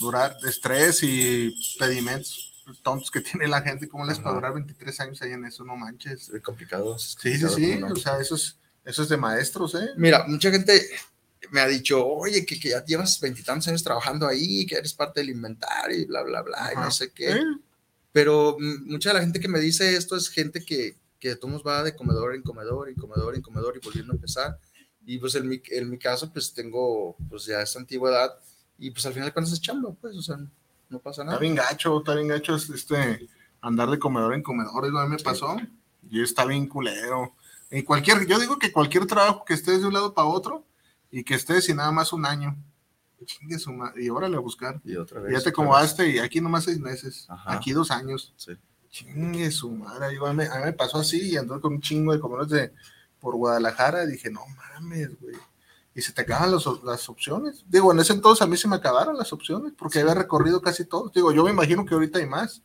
durar 0.00 0.36
estrés 0.46 1.02
y 1.04 1.54
pedimentos 1.78 2.52
tontos 2.82 3.10
que 3.10 3.20
tiene 3.20 3.48
la 3.48 3.62
gente? 3.62 3.88
¿Cómo 3.88 4.04
le 4.04 4.12
haces 4.12 4.22
para 4.22 4.36
durar 4.36 4.54
23 4.54 5.00
años 5.00 5.22
ahí 5.22 5.32
en 5.32 5.44
eso? 5.44 5.64
No 5.64 5.76
manches. 5.76 6.28
Es 6.28 6.42
complicado. 6.42 6.96
es 6.96 7.16
Sí, 7.20 7.36
sí, 7.36 7.44
complicado, 7.44 7.54
sí. 7.56 7.74
¿cómo 7.74 7.88
no? 7.88 7.92
O 7.94 7.96
sea, 7.96 8.18
eso 8.20 8.34
es, 8.34 8.58
eso 8.84 9.02
es 9.02 9.08
de 9.08 9.16
maestros, 9.16 9.74
¿eh? 9.74 9.90
Mira, 9.96 10.24
mucha 10.26 10.50
gente 10.50 10.80
me 11.50 11.60
ha 11.60 11.66
dicho, 11.66 12.04
oye, 12.06 12.44
que, 12.44 12.58
que 12.58 12.70
ya 12.70 12.84
llevas 12.84 13.20
veintitantos 13.20 13.68
años 13.68 13.84
trabajando 13.84 14.26
ahí, 14.26 14.66
que 14.66 14.76
eres 14.76 14.94
parte 14.94 15.20
del 15.20 15.30
inventario 15.30 15.98
y 15.98 16.04
bla, 16.04 16.22
bla, 16.22 16.42
bla, 16.42 16.70
y 16.70 16.76
Ajá. 16.76 16.84
no 16.84 16.90
sé 16.90 17.12
qué. 17.12 17.30
¿Eh? 17.32 17.42
Pero 18.12 18.56
mm, 18.58 18.90
mucha 18.90 19.10
de 19.10 19.14
la 19.14 19.20
gente 19.20 19.40
que 19.40 19.48
me 19.48 19.60
dice 19.60 19.96
esto 19.96 20.16
es 20.16 20.28
gente 20.28 20.64
que, 20.64 20.96
que 21.18 21.30
de 21.30 21.36
todos 21.36 21.62
va 21.66 21.82
de 21.82 21.94
comedor 21.94 22.34
en 22.34 22.42
comedor, 22.42 22.88
en 22.88 22.94
comedor, 22.94 23.34
en 23.34 23.42
comedor 23.42 23.76
y 23.76 23.84
volviendo 23.84 24.12
a 24.12 24.16
empezar. 24.16 24.58
Y 25.06 25.18
pues 25.18 25.34
en 25.34 25.48
mi, 25.48 25.60
en 25.70 25.90
mi 25.90 25.98
caso, 25.98 26.32
pues 26.32 26.54
tengo 26.54 27.16
pues 27.28 27.44
ya 27.44 27.60
esta 27.60 27.78
antigüedad 27.78 28.30
y 28.78 28.90
pues 28.90 29.04
al 29.06 29.12
final 29.12 29.28
de 29.28 29.32
cuentas 29.32 29.52
es 29.52 29.60
chamba, 29.60 29.92
pues, 30.00 30.16
o 30.16 30.22
sea, 30.22 30.38
no 30.88 30.98
pasa 31.00 31.22
Está 31.22 31.24
nada. 31.24 31.38
bien 31.38 31.54
gacho, 31.54 31.98
está 31.98 32.14
bien 32.14 32.28
gacho 32.28 32.54
este, 32.56 33.28
andar 33.60 33.90
de 33.90 33.98
comedor 33.98 34.34
en 34.34 34.42
comedor. 34.42 34.84
Digo, 34.84 34.98
a 34.98 35.04
mí 35.04 35.10
me 35.16 35.22
pasó 35.22 35.56
y 36.08 36.22
está 36.22 36.44
bien 36.44 36.66
culero. 36.66 37.34
Y 37.70 37.82
cualquier, 37.82 38.26
yo 38.26 38.38
digo 38.38 38.58
que 38.58 38.70
cualquier 38.72 39.06
trabajo 39.06 39.44
que 39.44 39.54
estés 39.54 39.80
de 39.80 39.86
un 39.88 39.94
lado 39.94 40.14
para 40.14 40.28
otro 40.28 40.64
y 41.10 41.24
que 41.24 41.34
estés 41.34 41.68
y 41.68 41.74
nada 41.74 41.90
más 41.92 42.12
un 42.12 42.26
año. 42.26 42.56
Chingue 43.24 43.58
su 43.58 43.72
madre. 43.72 44.04
Y 44.04 44.10
órale 44.10 44.36
a 44.36 44.40
buscar. 44.40 44.80
Y 44.84 44.96
otra 44.96 45.18
Y 45.20 45.24
vez. 45.24 45.32
ya 45.32 45.40
te 45.44 45.48
acomodaste 45.48 46.08
y 46.10 46.18
aquí 46.18 46.42
nomás 46.42 46.64
seis 46.64 46.78
meses. 46.78 47.24
Ajá. 47.30 47.54
Aquí 47.54 47.72
dos 47.72 47.90
años. 47.90 48.34
Sí. 48.36 48.52
Chingue 48.90 49.50
su 49.50 49.70
madre. 49.70 50.10
Digo, 50.10 50.26
a, 50.26 50.34
mí, 50.34 50.44
a 50.44 50.56
mí 50.58 50.64
me 50.66 50.72
pasó 50.74 50.98
así 50.98 51.30
y 51.30 51.36
anduve 51.38 51.60
con 51.60 51.72
un 51.74 51.80
chingo 51.80 52.12
de 52.12 52.20
comedores 52.20 52.50
de, 52.50 52.72
por 53.20 53.34
Guadalajara. 53.36 54.04
Y 54.04 54.08
dije, 54.08 54.30
no 54.30 54.42
mames, 54.46 55.18
güey. 55.20 55.34
Y 55.94 56.02
se 56.02 56.12
te 56.12 56.22
acaban 56.22 56.50
los- 56.50 56.82
las 56.84 57.08
opciones. 57.08 57.64
Digo, 57.68 57.92
en 57.92 58.00
ese 58.00 58.12
entonces 58.12 58.42
a 58.42 58.46
mí 58.46 58.56
se 58.56 58.68
me 58.68 58.76
acabaron 58.76 59.16
las 59.16 59.32
opciones 59.32 59.72
porque 59.76 60.00
había 60.00 60.14
recorrido 60.14 60.60
casi 60.60 60.84
todo. 60.84 61.10
Digo, 61.14 61.32
yo 61.32 61.44
me 61.44 61.50
imagino 61.50 61.84
que 61.86 61.94
ahorita 61.94 62.18
hay 62.18 62.26
más, 62.26 62.62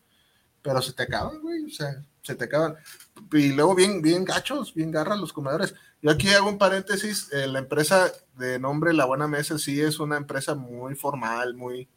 pero 0.61 0.81
se 0.81 0.93
te 0.93 1.03
acaban, 1.03 1.41
güey. 1.41 1.65
O 1.65 1.69
sea, 1.69 2.03
se 2.23 2.35
te 2.35 2.45
acaban. 2.45 2.75
Y 3.33 3.53
luego 3.53 3.75
bien, 3.75 4.01
bien 4.01 4.25
gachos, 4.25 4.73
bien 4.73 4.91
garras 4.91 5.19
los 5.19 5.33
comedores. 5.33 5.75
Yo 6.01 6.11
aquí 6.11 6.29
hago 6.29 6.49
un 6.49 6.57
paréntesis. 6.57 7.29
eh, 7.33 7.47
la 7.47 7.59
empresa 7.59 8.11
de 8.37 8.59
nombre 8.59 8.93
La 8.93 9.05
Buena 9.05 9.27
Mesa 9.27 9.57
sí 9.59 9.81
es 9.81 9.99
una 9.99 10.17
empresa 10.17 10.55
muy 10.55 10.95
formal, 10.95 11.53
muy, 11.55 11.87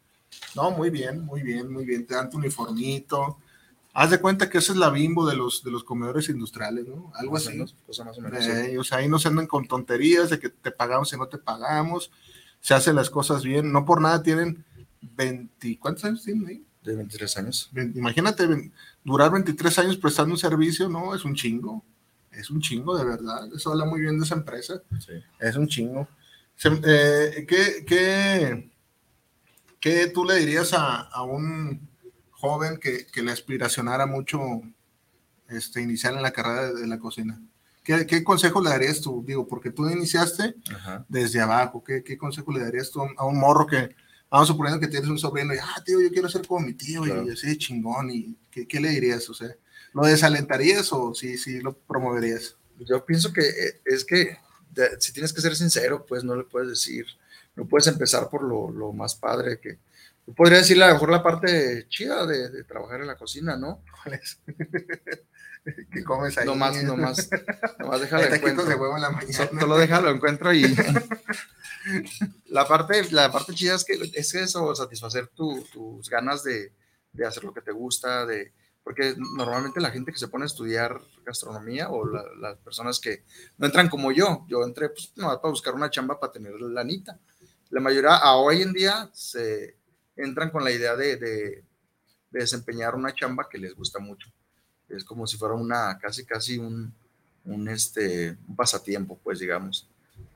no, 0.56 0.70
muy 0.72 0.90
bien, 0.90 1.20
muy 1.24 1.42
bien, 1.42 1.72
muy 1.72 1.84
bien. 1.84 2.06
Te 2.06 2.14
dan 2.14 2.30
tu 2.30 2.38
uniformito. 2.38 3.38
Haz 3.94 4.10
de 4.10 4.20
cuenta 4.20 4.48
que 4.48 4.58
esa 4.58 4.72
es 4.72 4.78
la 4.78 4.88
bimbo 4.90 5.26
de 5.28 5.36
los, 5.36 5.62
de 5.62 5.70
los 5.70 5.84
comedores 5.84 6.28
industriales, 6.30 6.86
¿no? 6.88 7.12
Algo 7.14 7.32
Más 7.34 7.42
así. 7.46 7.52
menos, 7.56 7.74
cosa 7.86 8.04
más 8.04 8.16
o 8.16 8.22
menos. 8.22 8.42
sí. 8.42 8.50
Eh, 8.50 8.78
o 8.78 8.84
sea, 8.84 8.98
ahí 8.98 9.08
no 9.08 9.18
se 9.18 9.28
andan 9.28 9.46
con 9.46 9.66
tonterías 9.68 10.30
de 10.30 10.38
que 10.38 10.48
te 10.48 10.70
pagamos 10.70 11.12
y 11.12 11.16
no 11.18 11.26
te 11.28 11.36
pagamos. 11.38 12.10
Se 12.60 12.72
hacen 12.74 12.96
las 12.96 13.10
cosas 13.10 13.42
bien. 13.42 13.70
No 13.70 13.84
por 13.84 14.00
nada 14.00 14.22
tienen 14.22 14.64
20, 15.02 15.78
¿cuántos 15.78 16.04
años 16.06 16.22
tienen 16.24 16.46
ahí? 16.46 16.64
De 16.82 16.96
23 16.96 17.36
años. 17.36 17.70
Imagínate 17.94 18.72
durar 19.04 19.30
23 19.30 19.78
años 19.80 19.96
prestando 19.98 20.32
un 20.34 20.38
servicio, 20.38 20.88
no, 20.88 21.14
es 21.14 21.24
un 21.24 21.34
chingo. 21.34 21.84
Es 22.30 22.50
un 22.50 22.60
chingo, 22.62 22.96
de 22.96 23.04
verdad. 23.04 23.46
Eso 23.54 23.72
habla 23.72 23.84
muy 23.84 24.00
bien 24.00 24.18
de 24.18 24.24
esa 24.24 24.34
empresa. 24.36 24.80
Sí. 25.00 25.12
Es 25.38 25.54
un 25.56 25.68
chingo. 25.68 26.08
Se- 26.56 26.80
eh, 26.84 27.44
¿qué, 27.46 27.84
qué, 27.86 28.70
qué 29.80 30.06
tú 30.08 30.24
le 30.24 30.36
dirías 30.36 30.72
a, 30.72 31.02
a 31.02 31.22
un 31.22 31.88
joven 32.42 32.76
que, 32.78 33.06
que 33.06 33.22
le 33.22 33.30
aspiracionara 33.30 34.04
mucho 34.04 34.40
este, 35.48 35.80
iniciar 35.80 36.14
en 36.14 36.22
la 36.22 36.32
carrera 36.32 36.72
de, 36.72 36.80
de 36.80 36.86
la 36.88 36.98
cocina? 36.98 37.40
¿Qué, 37.84 38.04
¿Qué 38.04 38.24
consejo 38.24 38.60
le 38.60 38.70
darías 38.70 39.00
tú? 39.00 39.24
Digo, 39.24 39.46
porque 39.46 39.70
tú 39.70 39.88
iniciaste 39.88 40.56
Ajá. 40.74 41.06
desde 41.08 41.40
abajo. 41.40 41.84
¿Qué, 41.84 42.02
qué 42.02 42.18
consejo 42.18 42.52
le 42.52 42.60
darías 42.60 42.90
tú 42.90 43.00
a 43.16 43.24
un, 43.24 43.38
morro 43.38 43.64
que, 43.66 43.94
vamos 44.28 44.48
suponiendo 44.48 44.80
que 44.80 44.88
tienes 44.88 45.08
un 45.08 45.18
sobrino 45.18 45.54
y, 45.54 45.58
ah, 45.58 45.82
tío, 45.86 46.00
yo 46.00 46.10
quiero 46.10 46.28
ser 46.28 46.44
como 46.44 46.66
mi 46.66 46.74
tío 46.74 47.02
Claro. 47.02 47.24
y 47.24 47.30
así 47.30 47.56
chingón? 47.56 48.10
y 48.10 48.36
¿qué, 48.50 48.66
qué 48.66 48.80
le 48.80 48.88
dirías? 48.88 49.28
O 49.30 49.34
sea, 49.34 49.54
¿lo 49.94 50.02
desalentarías 50.04 50.92
o 50.92 51.14
sí, 51.14 51.38
sí 51.38 51.60
lo 51.60 51.72
promoverías? 51.76 52.56
Yo 52.80 53.04
pienso 53.04 53.32
que 53.32 53.42
eh, 53.42 53.80
es 53.84 54.04
que 54.04 54.36
si 54.98 55.12
tienes 55.12 55.32
que 55.32 55.40
ser 55.40 55.54
sincero, 55.54 56.04
pues 56.06 56.24
no 56.24 56.34
le 56.34 56.42
puedes 56.42 56.68
decir, 56.70 57.06
no 57.54 57.66
puedes 57.66 57.86
empezar 57.86 58.28
por 58.28 58.42
lo, 58.42 58.70
lo 58.70 58.92
más 58.92 59.14
padre 59.14 59.60
que... 59.60 59.78
Podría 60.36 60.58
decirle 60.58 60.84
a 60.84 60.88
lo 60.88 60.94
mejor 60.94 61.10
la 61.10 61.22
parte 61.22 61.86
chida 61.88 62.26
de, 62.26 62.48
de 62.50 62.64
trabajar 62.64 63.00
en 63.00 63.06
la 63.08 63.16
cocina, 63.16 63.56
¿no? 63.56 63.82
¿Cuál 64.02 64.14
es? 64.14 64.38
¿Qué 65.92 66.02
comes 66.04 66.36
ahí? 66.38 66.46
No 66.46 66.54
más, 66.56 66.82
no 66.82 66.96
más, 66.96 67.28
no 67.78 67.86
más 67.88 68.00
déjalo 68.00 68.22
taquitos 68.24 68.38
encuentro. 68.50 68.64
de 68.66 68.74
huevo 68.74 68.96
en 68.96 69.02
la 69.02 69.10
mañana. 69.10 69.48
Solo 69.60 69.76
déjalo 69.78 70.10
encuentro 70.10 70.52
y 70.52 70.64
la 72.46 72.66
parte, 72.66 73.10
la 73.10 73.30
parte 73.30 73.54
chida 73.54 73.74
es 73.74 73.84
que 73.84 73.94
es 74.14 74.34
eso, 74.34 74.74
satisfacer 74.74 75.28
tu- 75.28 75.62
tus 75.72 76.08
ganas 76.08 76.42
de, 76.42 76.72
de 77.12 77.26
hacer 77.26 77.44
lo 77.44 77.52
que 77.52 77.60
te 77.62 77.72
gusta, 77.72 78.26
de 78.26 78.52
porque 78.84 79.14
normalmente 79.36 79.80
la 79.80 79.92
gente 79.92 80.10
que 80.10 80.18
se 80.18 80.26
pone 80.26 80.44
a 80.44 80.46
estudiar 80.46 81.00
gastronomía 81.24 81.88
o 81.90 82.04
la- 82.06 82.24
las 82.40 82.58
personas 82.58 82.98
que 82.98 83.24
no 83.58 83.66
entran 83.66 83.88
como 83.88 84.10
yo, 84.10 84.44
yo 84.48 84.64
entré 84.64 84.88
pues 84.88 85.12
no, 85.16 85.26
para 85.28 85.50
buscar 85.50 85.74
una 85.74 85.90
chamba 85.90 86.18
para 86.18 86.32
tener 86.32 86.60
lanita. 86.60 87.18
La 87.70 87.80
mayoría 87.80 88.16
a 88.16 88.34
hoy 88.36 88.62
en 88.62 88.72
día 88.72 89.08
se 89.12 89.76
entran 90.16 90.50
con 90.50 90.64
la 90.64 90.70
idea 90.70 90.96
de, 90.96 91.16
de- 91.16 91.64
de 92.30 92.40
desempeñar 92.40 92.94
una 92.94 93.14
chamba 93.14 93.46
que 93.50 93.58
les 93.58 93.74
gusta 93.74 93.98
mucho. 93.98 94.28
Es 94.88 95.04
como 95.04 95.26
si 95.26 95.36
fuera 95.36 95.54
una, 95.54 95.98
casi, 96.00 96.24
casi 96.24 96.58
un, 96.58 96.92
un, 97.44 97.68
este, 97.68 98.36
un 98.48 98.56
pasatiempo, 98.56 99.18
pues 99.22 99.38
digamos, 99.38 99.86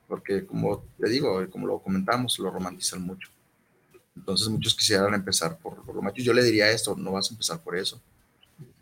porque 0.07 0.45
como 0.45 0.83
te 0.99 1.09
digo, 1.09 1.47
como 1.49 1.65
lo 1.67 1.79
comentamos, 1.79 2.37
lo 2.39 2.51
romantizan 2.51 3.01
mucho. 3.01 3.29
Entonces 4.15 4.47
muchos 4.47 4.73
quisieran 4.75 5.13
empezar 5.13 5.57
por, 5.57 5.83
por 5.83 5.95
lo 5.95 6.01
macho. 6.01 6.21
Yo 6.21 6.33
le 6.33 6.43
diría 6.43 6.69
esto, 6.71 6.95
no 6.95 7.11
vas 7.13 7.29
a 7.29 7.33
empezar 7.33 7.59
por 7.61 7.75
eso. 7.75 7.99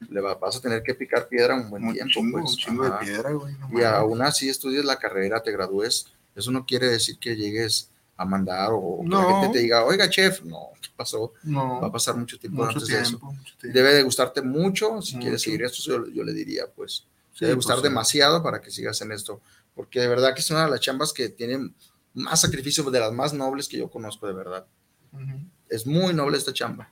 Le 0.09 0.21
va- 0.21 0.35
vas 0.35 0.55
a 0.57 0.61
tener 0.61 0.81
que 0.83 0.93
picar 0.93 1.27
piedra 1.27 1.55
un 1.55 1.69
buen 1.69 1.83
Un 1.85 1.93
tiempo. 1.93 2.11
chingo, 2.13 2.39
pues. 2.39 2.51
un 2.51 2.57
chingo 2.57 2.83
de 2.85 2.91
piedra, 3.05 3.31
güey. 3.31 3.55
no 3.57 3.79
Y 3.79 3.83
aún 3.83 4.21
así 4.21 4.49
estudies 4.49 4.85
la 4.85 4.97
carrera, 4.97 5.41
te 5.43 5.51
gradúes, 5.51 6.07
eso 6.35 6.51
no 6.51 6.65
quiere 6.65 6.87
decir 6.87 7.17
que 7.19 7.35
llegues 7.35 7.89
a 8.17 8.25
mandar 8.25 8.69
o 8.71 8.99
que 9.01 9.09
la 9.09 9.21
No. 9.21 9.27
gente 9.41 9.49
te 9.49 9.59
diga, 9.59 9.83
oiga, 9.83 10.09
chef, 10.09 10.41
no, 10.43 10.69
¿qué 10.81 10.89
pasó? 10.95 11.33
No, 11.43 11.81
Va 11.81 11.87
a 11.87 11.91
pasar 11.91 12.15
mucho 12.15 12.39
tiempo 12.39 12.61
mucho 12.63 12.73
antes 12.77 12.87
de 12.87 13.01
eso. 13.01 13.09
tiempo, 13.11 13.33
mucho 13.33 13.57
tiempo. 13.57 13.77
Debe 13.77 13.93
de 13.93 14.03
gustarte 14.03 14.41
mucho, 14.41 15.01
si 15.01 15.13
quieres 15.13 15.31
Mucho. 15.33 15.39
seguir 15.43 15.63
esto, 15.63 15.83
yo, 15.83 16.07
yo 16.07 16.23
le 16.23 16.33
diría, 16.33 16.63
pues, 16.73 17.05
Sí, 17.33 17.39
debe 17.43 17.55
pues, 17.55 17.65
gustar 17.65 17.77
sí. 17.77 17.83
demasiado 17.83 18.41
para 18.41 18.61
que 18.61 18.71
sigas 18.71 19.01
en 19.01 19.11
esto, 19.11 19.41
porque 19.75 19.99
de 19.99 20.07
verdad 20.07 20.33
que 20.33 20.39
es 20.39 20.49
una 20.51 20.63
de 20.65 20.71
las 20.71 20.79
chambas 20.79 21.11
que 21.11 21.27
tienen 21.27 21.75
más 22.13 22.39
sacrificio, 22.39 22.89
de 22.89 22.99
las 23.01 23.11
más 23.11 23.33
nobles 23.33 23.67
que 23.67 23.77
yo 23.77 23.89
conozco, 23.89 24.25
de 24.27 24.33
verdad. 24.33 24.65
Ujú. 25.11 25.33
Es 25.67 25.85
muy 25.85 26.13
noble 26.13 26.37
esta 26.37 26.53
chamba. 26.53 26.89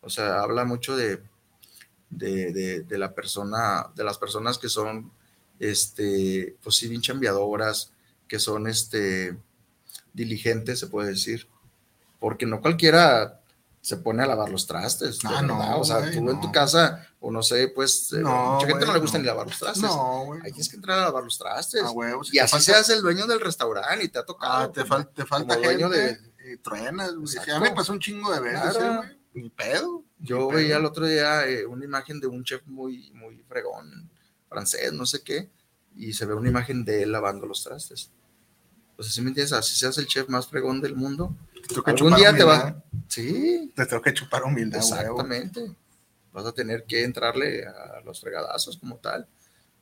O 0.00 0.10
sea, 0.10 0.40
habla 0.40 0.64
mucho 0.64 0.96
de, 0.96 1.22
de, 2.10 2.52
de, 2.52 2.80
de 2.80 2.98
la 2.98 3.14
persona, 3.14 3.86
de 3.94 4.02
las 4.02 4.18
personas 4.18 4.58
que 4.58 4.68
son, 4.68 5.12
este, 5.60 6.56
pues 6.62 6.74
sí, 6.76 6.88
bien 6.88 7.00
chambeadoras, 7.02 7.92
que 8.26 8.38
son, 8.40 8.66
este, 8.66 9.36
diligentes, 10.16 10.80
se 10.80 10.86
puede 10.88 11.10
decir, 11.10 11.46
porque 12.18 12.46
no 12.46 12.60
cualquiera 12.60 13.40
se 13.80 13.98
pone 13.98 14.22
a 14.22 14.26
lavar 14.26 14.48
los 14.50 14.66
trastes. 14.66 15.18
Ah, 15.24 15.42
no. 15.42 15.78
O 15.78 15.84
sea, 15.84 15.98
güey, 16.00 16.10
tú 16.12 16.18
en 16.18 16.24
no. 16.24 16.40
tu 16.40 16.50
casa, 16.50 17.06
o 17.20 17.30
no 17.30 17.40
sé, 17.42 17.68
pues, 17.68 18.12
eh, 18.14 18.18
No, 18.18 18.54
mucha 18.54 18.66
gente 18.66 18.84
no 18.84 18.92
le 18.94 18.98
gusta 18.98 19.18
ni 19.18 19.24
lavar 19.24 19.46
los 19.46 19.58
trastes. 19.58 19.82
No, 19.82 20.24
güey. 20.24 20.40
Ahí 20.42 20.50
tienes 20.50 20.68
que 20.68 20.74
entrar 20.76 20.98
a 20.98 21.02
lavar 21.02 21.22
los 21.22 21.38
trastes. 21.38 21.82
A 21.82 21.90
huevo, 21.92 22.24
si 22.24 22.34
y 22.36 22.40
así 22.40 22.50
falta- 22.50 22.64
seas 22.64 22.88
el 22.90 23.02
dueño 23.02 23.26
del 23.28 23.38
restaurante 23.40 24.04
y 24.04 24.08
te 24.08 24.18
ha 24.18 24.24
tocado. 24.24 24.52
Ah, 24.64 24.72
te, 24.72 24.80
como- 24.82 24.94
fal- 24.94 25.10
te 25.14 25.24
falta 25.24 25.54
como 25.54 25.68
gente, 25.68 25.84
dueño 25.84 25.88
de- 25.88 26.18
y 26.52 26.56
truenas, 26.56 27.14
güey. 27.14 27.26
Sí, 27.28 27.36
Exacto. 27.36 27.54
a 27.56 27.60
mí 27.60 27.68
me 27.70 27.76
pasó 27.76 27.92
un 27.92 28.00
chingo 28.00 28.32
de 28.34 28.40
veces, 28.40 28.76
Claro. 28.76 29.04
eh. 29.04 29.18
Ni 29.34 29.50
pedo. 29.50 30.02
Yo 30.18 30.48
ni 30.50 30.56
veía 30.56 30.68
pedo. 30.70 30.78
el 30.80 30.84
otro 30.86 31.06
día 31.06 31.46
eh, 31.46 31.66
una 31.66 31.84
imagen 31.84 32.18
de 32.20 32.26
un 32.26 32.42
chef 32.42 32.62
muy, 32.66 33.10
muy 33.12 33.44
fregón, 33.48 34.10
francés, 34.48 34.92
no 34.92 35.04
sé 35.06 35.22
qué, 35.22 35.48
y 35.94 36.12
se 36.14 36.24
ve 36.26 36.34
una 36.34 36.48
imagen 36.48 36.84
de 36.84 37.02
él 37.02 37.12
lavando 37.12 37.46
los 37.46 37.62
trastes. 37.62 38.10
Pues 38.96 39.08
así 39.08 39.20
me 39.20 39.28
entiendes, 39.28 39.52
así 39.52 39.76
seas 39.76 39.98
el 39.98 40.06
chef 40.06 40.28
más 40.28 40.48
fregón 40.48 40.80
del 40.80 40.96
mundo. 40.96 41.36
Te 41.68 41.74
toca 41.74 41.90
Algún 41.90 42.14
día 42.16 42.34
te 42.34 42.44
va. 42.44 42.82
Sí, 43.08 43.70
Te 43.74 43.86
tengo 43.86 44.02
que 44.02 44.14
chupar 44.14 44.44
humildad, 44.44 44.80
huevo. 44.82 44.94
exactamente. 45.20 45.72
Vas 46.32 46.46
a 46.46 46.52
tener 46.52 46.84
que 46.84 47.02
entrarle 47.04 47.66
a 47.66 48.00
los 48.04 48.20
fregadazos 48.20 48.78
como 48.78 48.96
tal. 48.96 49.26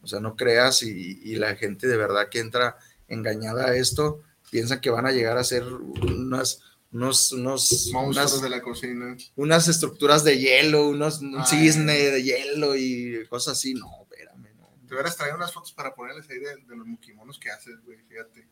O 0.03 0.07
sea, 0.07 0.21
no 0.21 0.37
creas 0.37 0.83
y, 0.83 1.21
y 1.23 1.37
la 1.37 1.55
gente 1.57 1.87
de 1.87 1.97
verdad 1.97 2.29
que 2.29 2.41
entra 2.41 2.77
engañada 3.09 3.67
a 3.69 3.77
esto, 3.77 4.21
piensa 4.51 4.81
que 4.81 4.91
van 4.91 5.07
a 5.07 5.13
llegar 5.13 5.39
a 5.39 5.45
ser 5.45 5.65
unas, 5.65 6.61
unos, 6.93 7.33
unos, 7.33 7.91
Monstruos 7.93 8.33
unas- 8.33 8.43
de 8.43 8.49
la 8.51 8.63
cocina. 8.63 9.17
unas 9.37 9.69
estructuras 9.69 10.25
de 10.25 10.39
hielo, 10.39 10.89
unos, 10.89 11.21
un 11.21 11.37
Ay. 11.39 11.45
cisne 11.47 11.93
de 11.95 12.23
hielo 12.23 12.77
y 12.77 13.27
cosas 13.29 13.59
así. 13.59 13.75
No, 13.75 13.89
espérame, 14.03 14.49
no. 14.57 14.69
Te 14.87 14.95
hubieras 14.95 15.17
traído 15.17 15.37
unas 15.37 15.53
fotos 15.53 15.73
para 15.73 15.95
ponerles 15.95 16.29
ahí 16.31 16.39
de, 16.39 16.57
de 16.67 16.77
los 16.77 16.87
mukimonos 16.87 17.39
que 17.39 17.51
haces, 17.51 17.81
güey, 17.85 17.99
fíjate. 18.09 18.47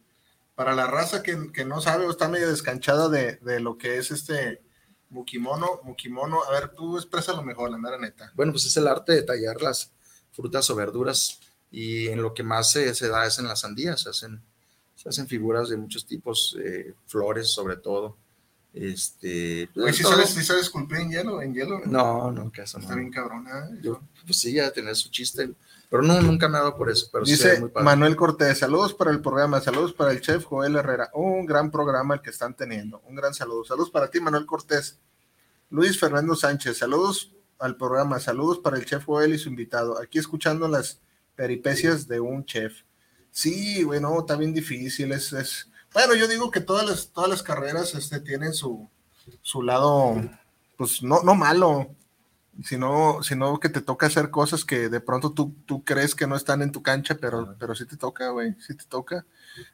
Para 0.62 0.76
la 0.76 0.86
raza 0.86 1.24
que, 1.24 1.50
que 1.52 1.64
no 1.64 1.80
sabe 1.80 2.06
o 2.06 2.10
está 2.12 2.28
medio 2.28 2.48
descanchada 2.48 3.08
de, 3.08 3.36
de 3.36 3.58
lo 3.58 3.76
que 3.78 3.98
es 3.98 4.12
este 4.12 4.62
mukimono, 5.10 5.80
mukimono, 5.82 6.44
a 6.44 6.52
ver, 6.52 6.68
tú 6.68 6.96
expresa 6.96 7.32
lo 7.32 7.42
mejor, 7.42 7.68
la 7.70 7.78
mera 7.78 7.98
neta. 7.98 8.30
Bueno, 8.36 8.52
pues 8.52 8.64
es 8.66 8.76
el 8.76 8.86
arte 8.86 9.12
de 9.12 9.22
tallar 9.22 9.60
las 9.60 9.90
frutas 10.30 10.70
o 10.70 10.76
verduras 10.76 11.40
y 11.72 12.06
en 12.08 12.22
lo 12.22 12.32
que 12.32 12.44
más 12.44 12.70
se, 12.70 12.94
se 12.94 13.08
da 13.08 13.26
es 13.26 13.40
en 13.40 13.48
las 13.48 13.60
sandías, 13.60 14.02
se 14.02 14.10
hacen, 14.10 14.40
se 14.94 15.08
hacen 15.08 15.26
figuras 15.26 15.68
de 15.68 15.76
muchos 15.76 16.06
tipos, 16.06 16.56
eh, 16.62 16.94
flores 17.06 17.50
sobre 17.50 17.76
todo. 17.76 18.16
Este, 18.72 19.68
Güey, 19.74 19.92
¿sí 19.92 20.02
todo. 20.02 20.12
sabes, 20.12 20.30
sí 20.30 20.44
sabes 20.44 20.62
esculpir 20.62 20.98
en 20.98 21.10
hielo? 21.10 21.42
¿En 21.42 21.52
hielo? 21.54 21.80
No, 21.86 22.30
no, 22.30 22.50
que 22.52 22.62
eso 22.62 22.78
no. 22.78 22.84
Está 22.84 22.94
bien 22.94 23.10
cabrona. 23.10 23.68
¿eh? 23.68 23.80
Yo, 23.82 24.00
pues 24.24 24.38
sí, 24.38 24.52
ya 24.54 24.70
tener 24.70 24.94
su 24.96 25.10
chiste, 25.10 25.50
pero 25.92 26.04
no, 26.04 26.18
nunca 26.22 26.48
me 26.48 26.58
por 26.72 26.90
eso, 26.90 27.10
pero 27.12 27.26
sí 27.26 27.32
Dice 27.32 27.60
muy 27.60 27.68
padre. 27.68 27.84
Manuel 27.84 28.16
Cortés, 28.16 28.56
saludos 28.56 28.94
para 28.94 29.10
el 29.10 29.20
programa, 29.20 29.60
saludos 29.60 29.92
para 29.92 30.10
el 30.12 30.22
chef 30.22 30.42
Joel 30.46 30.74
Herrera, 30.76 31.10
un 31.12 31.44
gran 31.44 31.70
programa 31.70 32.14
el 32.14 32.22
que 32.22 32.30
están 32.30 32.56
teniendo, 32.56 33.02
un 33.06 33.14
gran 33.14 33.34
saludo, 33.34 33.62
saludos 33.62 33.90
para 33.90 34.08
ti 34.08 34.18
Manuel 34.18 34.46
Cortés. 34.46 34.98
Luis 35.68 36.00
Fernando 36.00 36.34
Sánchez, 36.34 36.78
saludos 36.78 37.34
al 37.58 37.76
programa, 37.76 38.20
saludos 38.20 38.58
para 38.60 38.78
el 38.78 38.86
chef 38.86 39.04
Joel 39.04 39.34
y 39.34 39.38
su 39.38 39.50
invitado, 39.50 40.00
aquí 40.00 40.18
escuchando 40.18 40.66
las 40.66 40.98
peripecias 41.34 42.08
de 42.08 42.20
un 42.20 42.46
chef. 42.46 42.72
Sí, 43.30 43.84
bueno, 43.84 44.18
está 44.18 44.36
bien 44.36 44.54
difícil, 44.54 45.12
es, 45.12 45.34
es... 45.34 45.68
Bueno, 45.92 46.14
yo 46.14 46.26
digo 46.26 46.50
que 46.50 46.60
todas 46.60 46.88
las, 46.88 47.08
todas 47.08 47.28
las 47.28 47.42
carreras 47.42 47.94
este, 47.94 48.18
tienen 48.20 48.54
su, 48.54 48.88
su 49.42 49.60
lado, 49.60 50.14
pues 50.78 51.02
no, 51.02 51.22
no 51.22 51.34
malo, 51.34 51.94
sino, 52.62 53.22
sino 53.22 53.58
que 53.58 53.68
te 53.68 53.80
toca 53.80 54.06
hacer 54.06 54.30
cosas 54.30 54.64
que 54.64 54.88
de 54.88 55.00
pronto 55.00 55.32
tú, 55.32 55.54
tú 55.66 55.84
crees 55.84 56.14
que 56.14 56.26
no 56.26 56.36
están 56.36 56.62
en 56.62 56.72
tu 56.72 56.82
cancha, 56.82 57.16
pero, 57.20 57.56
pero 57.58 57.74
sí 57.74 57.86
te 57.86 57.96
toca, 57.96 58.28
güey, 58.30 58.54
sí 58.60 58.74
te 58.74 58.84
toca. 58.84 59.24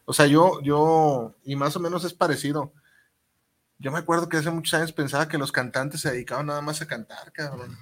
O 0.04 0.12
sea, 0.12 0.26
yo, 0.26 0.60
yo, 0.62 1.34
y 1.44 1.56
más 1.56 1.74
o 1.76 1.80
menos 1.80 2.04
es 2.04 2.14
parecido. 2.14 2.72
Yo 3.78 3.92
me 3.92 3.98
acuerdo 3.98 4.28
que 4.28 4.36
hace 4.36 4.50
muchos 4.50 4.74
años 4.74 4.92
pensaba 4.92 5.28
que 5.28 5.38
los 5.38 5.52
cantantes 5.52 6.00
se 6.00 6.10
dedicaban 6.10 6.46
nada 6.46 6.60
más 6.60 6.80
a 6.82 6.86
cantar, 6.86 7.32
cabrón, 7.32 7.76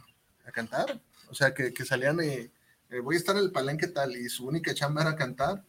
a 0.46 0.52
cantar. 0.52 1.00
O 1.28 1.34
sea, 1.34 1.52
que, 1.54 1.72
que 1.72 1.84
salían 1.84 2.20
y 2.20 2.50
eh, 2.90 3.00
voy 3.02 3.16
a 3.16 3.18
estar 3.18 3.36
en 3.36 3.42
el 3.42 3.52
palenque 3.52 3.88
tal, 3.88 4.16
y 4.16 4.28
su 4.28 4.46
única 4.46 4.74
chamba 4.74 5.02
era 5.02 5.16
cantar. 5.16 5.62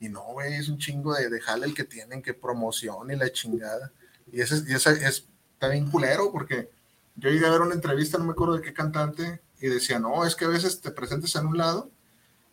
Y 0.00 0.08
no, 0.08 0.24
güey, 0.32 0.54
es 0.54 0.68
un 0.68 0.78
chingo 0.78 1.14
de, 1.14 1.30
de 1.30 1.40
jale 1.40 1.66
el 1.66 1.74
que 1.74 1.84
tienen, 1.84 2.22
que 2.22 2.34
promoción 2.34 3.10
y 3.10 3.16
la 3.16 3.30
chingada. 3.30 3.92
Y 4.32 4.40
ese, 4.40 4.62
y 4.66 4.74
ese 4.74 4.90
es, 4.92 5.26
está 5.54 5.68
bien 5.68 5.90
culero, 5.90 6.32
porque 6.32 6.70
yo 7.16 7.30
llegué 7.30 7.46
a 7.46 7.50
ver 7.50 7.60
una 7.60 7.74
entrevista, 7.74 8.18
no 8.18 8.24
me 8.24 8.32
acuerdo 8.32 8.54
de 8.56 8.62
qué 8.62 8.72
cantante, 8.72 9.40
y 9.60 9.68
decía, 9.68 9.98
no, 9.98 10.24
es 10.26 10.34
que 10.36 10.44
a 10.44 10.48
veces 10.48 10.80
te 10.80 10.90
presentas 10.90 11.34
en 11.36 11.46
un 11.46 11.56
lado 11.58 11.90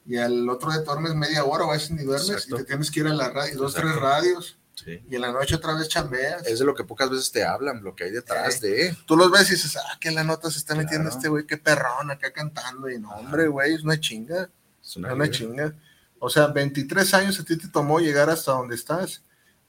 y 0.05 0.17
al 0.17 0.47
otro 0.49 0.71
día 0.71 0.81
duermes 0.81 1.13
media 1.15 1.43
hora 1.43 1.65
o 1.65 1.69
a 1.71 1.73
veces 1.73 1.91
ni 1.91 2.03
duermes 2.03 2.29
Exacto. 2.29 2.55
y 2.55 2.57
te 2.59 2.63
tienes 2.65 2.89
que 2.91 2.99
ir 3.01 3.07
a 3.07 3.13
la 3.13 3.29
radio, 3.29 3.57
dos, 3.57 3.71
Exacto. 3.75 3.91
tres 3.91 4.01
radios 4.01 4.57
Sí. 4.73 5.03
y 5.09 5.15
en 5.15 5.21
la 5.21 5.31
noche 5.31 5.53
otra 5.55 5.75
vez 5.75 5.89
chambeas. 5.89 6.47
Es 6.47 6.57
de 6.59 6.65
lo 6.65 6.73
que 6.73 6.83
pocas 6.83 7.09
veces 7.09 7.31
te 7.31 7.43
hablan, 7.43 7.83
lo 7.83 7.93
que 7.95 8.05
hay 8.05 8.11
detrás 8.11 8.61
de. 8.61 8.95
Tú 9.05 9.15
los 9.15 9.29
ves 9.29 9.49
y 9.49 9.53
dices, 9.53 9.75
ah, 9.77 9.97
que 9.99 10.09
la 10.09 10.23
nota 10.23 10.49
se 10.49 10.57
está 10.57 10.73
metiendo 10.73 11.09
Claro. 11.09 11.17
este 11.17 11.29
güey, 11.29 11.45
qué 11.45 11.57
perrón 11.57 12.09
acá 12.09 12.31
cantando. 12.33 12.89
Y 12.89 12.97
no, 12.97 13.09
hombre, 13.11 13.47
güey, 13.47 13.75
es 13.75 13.83
una 13.83 13.99
chinga, 13.99 14.49
Es 14.81 14.89
es 14.91 14.95
una 14.95 15.13
una 15.13 15.25
liga. 15.25 15.35
chinga. 15.37 15.75
O 16.17 16.29
sea, 16.29 16.47
23 16.47 17.13
años 17.13 17.39
a 17.39 17.43
ti 17.43 17.57
te 17.57 17.67
tomó 17.67 17.99
llegar 17.99 18.29
hasta 18.31 18.53
donde 18.53 18.73
estás. 18.75 19.21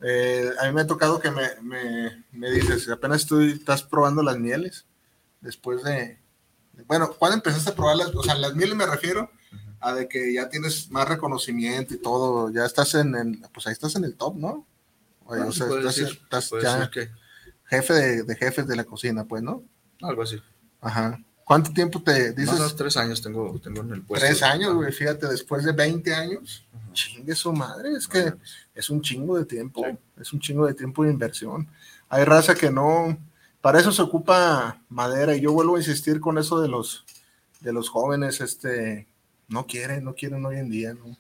Eh, 0.03 0.51
a 0.61 0.67
mí 0.67 0.73
me 0.73 0.81
ha 0.83 0.87
tocado 0.87 1.21
que 1.21 1.31
me, 1.31 1.49
me, 1.63 2.25
me 2.33 2.51
dices, 2.51 2.89
apenas 2.89 3.27
tú 3.27 3.41
estás 3.41 3.83
probando 3.83 4.23
las 4.23 4.39
mieles, 4.39 4.85
después 5.41 5.83
de, 5.85 6.19
bueno, 6.87 7.13
¿cuándo 7.19 7.37
empezaste 7.37 7.71
a 7.71 7.75
probar 7.75 7.97
las, 7.97 8.09
o 8.09 8.23
sea, 8.23 8.35
las 8.35 8.55
mieles 8.55 8.75
me 8.75 8.87
refiero 8.87 9.31
a 9.81 9.95
de 9.95 10.09
que 10.09 10.33
ya 10.33 10.49
tienes 10.49 10.91
más 10.91 11.09
reconocimiento 11.09 11.95
y 11.95 11.99
todo, 11.99 12.51
ya 12.51 12.65
estás 12.65 12.95
en, 12.95 13.15
el, 13.15 13.43
pues 13.53 13.67
ahí 13.67 13.73
estás 13.73 13.95
en 13.97 14.05
el 14.05 14.17
top, 14.17 14.37
¿no? 14.37 14.67
Oye, 15.25 15.41
Bueno, 15.41 15.47
o 15.49 15.53
sea, 15.53 15.67
estás, 15.67 15.97
decir, 15.97 16.21
estás 16.23 16.51
ya 16.63 16.91
que 16.91 17.11
jefe 17.67 17.95
de, 17.95 18.23
de 18.25 18.37
jefes 18.37 18.67
de 18.67 18.77
la 18.77 18.85
cocina, 18.85 19.25
pues, 19.25 19.43
¿no? 19.43 19.63
algo 20.03 20.23
así. 20.23 20.43
Ajá. 20.81 21.19
¿Cuánto 21.45 21.73
tiempo 21.73 22.03
te 22.03 22.33
dices? 22.33 22.47
Más 22.47 22.55
o 22.55 22.59
menos 22.59 22.77
tres 22.77 22.97
años 22.97 23.23
tengo, 23.23 23.59
tengo 23.61 23.83
en 23.83 23.93
el 23.93 24.03
puesto. 24.03 24.27
Tres 24.27 24.43
años, 24.43 24.75
güey, 24.75 24.93
fíjate, 24.93 25.27
después 25.27 25.65
de 25.65 25.73
20 25.73 26.15
años. 26.15 26.67
Chingue 26.93 27.35
su 27.35 27.53
madre, 27.53 27.93
es 27.97 28.07
que 28.09 28.33
es 28.75 28.91
un 28.91 29.01
chingo 29.01 29.39
de 29.39 29.45
tiempo, 29.45 29.85
Sí. 29.89 29.97
es 30.21 30.33
un 30.33 30.41
chingo 30.41 30.67
de 30.67 30.75
tiempo 30.75 31.05
de 31.05 31.11
inversión. 31.11 31.69
Hay 32.09 32.25
raza 32.25 32.55
que 32.55 32.71
no, 32.71 33.19
para 33.61 33.81
eso 33.81 33.93
se 33.93 34.03
ocupa 34.03 34.81
madera 34.89 35.35
y 35.37 35.41
yo 35.41 35.53
vuelvo 35.53 35.77
a 35.77 35.79
insistir 35.79 36.21
con 36.21 36.39
eso 36.39 36.61
de 36.61 36.69
los, 36.69 37.05
de 37.61 37.73
los 37.73 37.89
jóvenes, 37.89 38.41
este, 38.41 39.07
no 39.49 39.67
quieren, 39.67 40.05
no 40.05 40.15
quieren 40.15 40.45
hoy 40.45 40.57
en 40.57 40.69
día, 40.71 40.95
no, 40.95 41.17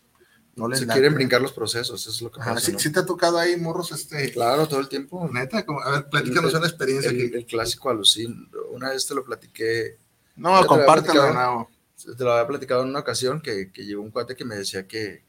no 0.55 0.68
les 0.68 0.81
Se 0.81 0.87
late. 0.87 0.99
quieren 1.01 1.14
brincar 1.14 1.41
los 1.41 1.53
procesos, 1.53 2.01
eso 2.03 2.11
es 2.11 2.20
lo 2.20 2.31
que 2.31 2.41
Ajá, 2.41 2.55
pasa. 2.55 2.66
sí, 2.66 2.73
¿no? 2.73 2.79
sí 2.79 2.93
te 2.93 3.01
ha 3.01 3.07
tocado 3.07 3.39
ahí, 3.39 3.57
morros, 3.57 3.91
este, 3.93 4.31
Claro, 4.33 4.66
todo 4.68 4.81
el 4.81 4.89
tiempo. 4.89 5.29
neta, 5.33 5.64
como- 5.64 5.81
a 5.81 5.91
ver, 5.93 6.09
platícanos 6.11 6.53
El- 6.53 6.59
una 6.59 6.68
experiencia 6.68 7.11
El, 7.11 7.31
que, 7.31 7.39
el 7.39 7.47
clásico 7.47 7.89
alucin. 7.91 8.51
Una 8.70 8.91
vez 8.91 9.07
te 9.07 9.14
lo 9.14 9.25
platiqué, 9.25 9.97
no, 10.37 10.66
compártelo, 10.66 11.68
te 12.16 12.25
lo 12.25 12.33
había 12.33 12.47
platicado 12.49 12.83
en 12.83 12.89
una 12.89 12.99
ocasión 12.99 13.41
que, 13.41 13.70
que 13.70 13.85
llegó 13.85 14.03
un 14.03 14.11
cuate 14.11 14.35
que 14.35 14.45
me 14.45 14.57
decía 14.57 14.87
que, 14.89 15.23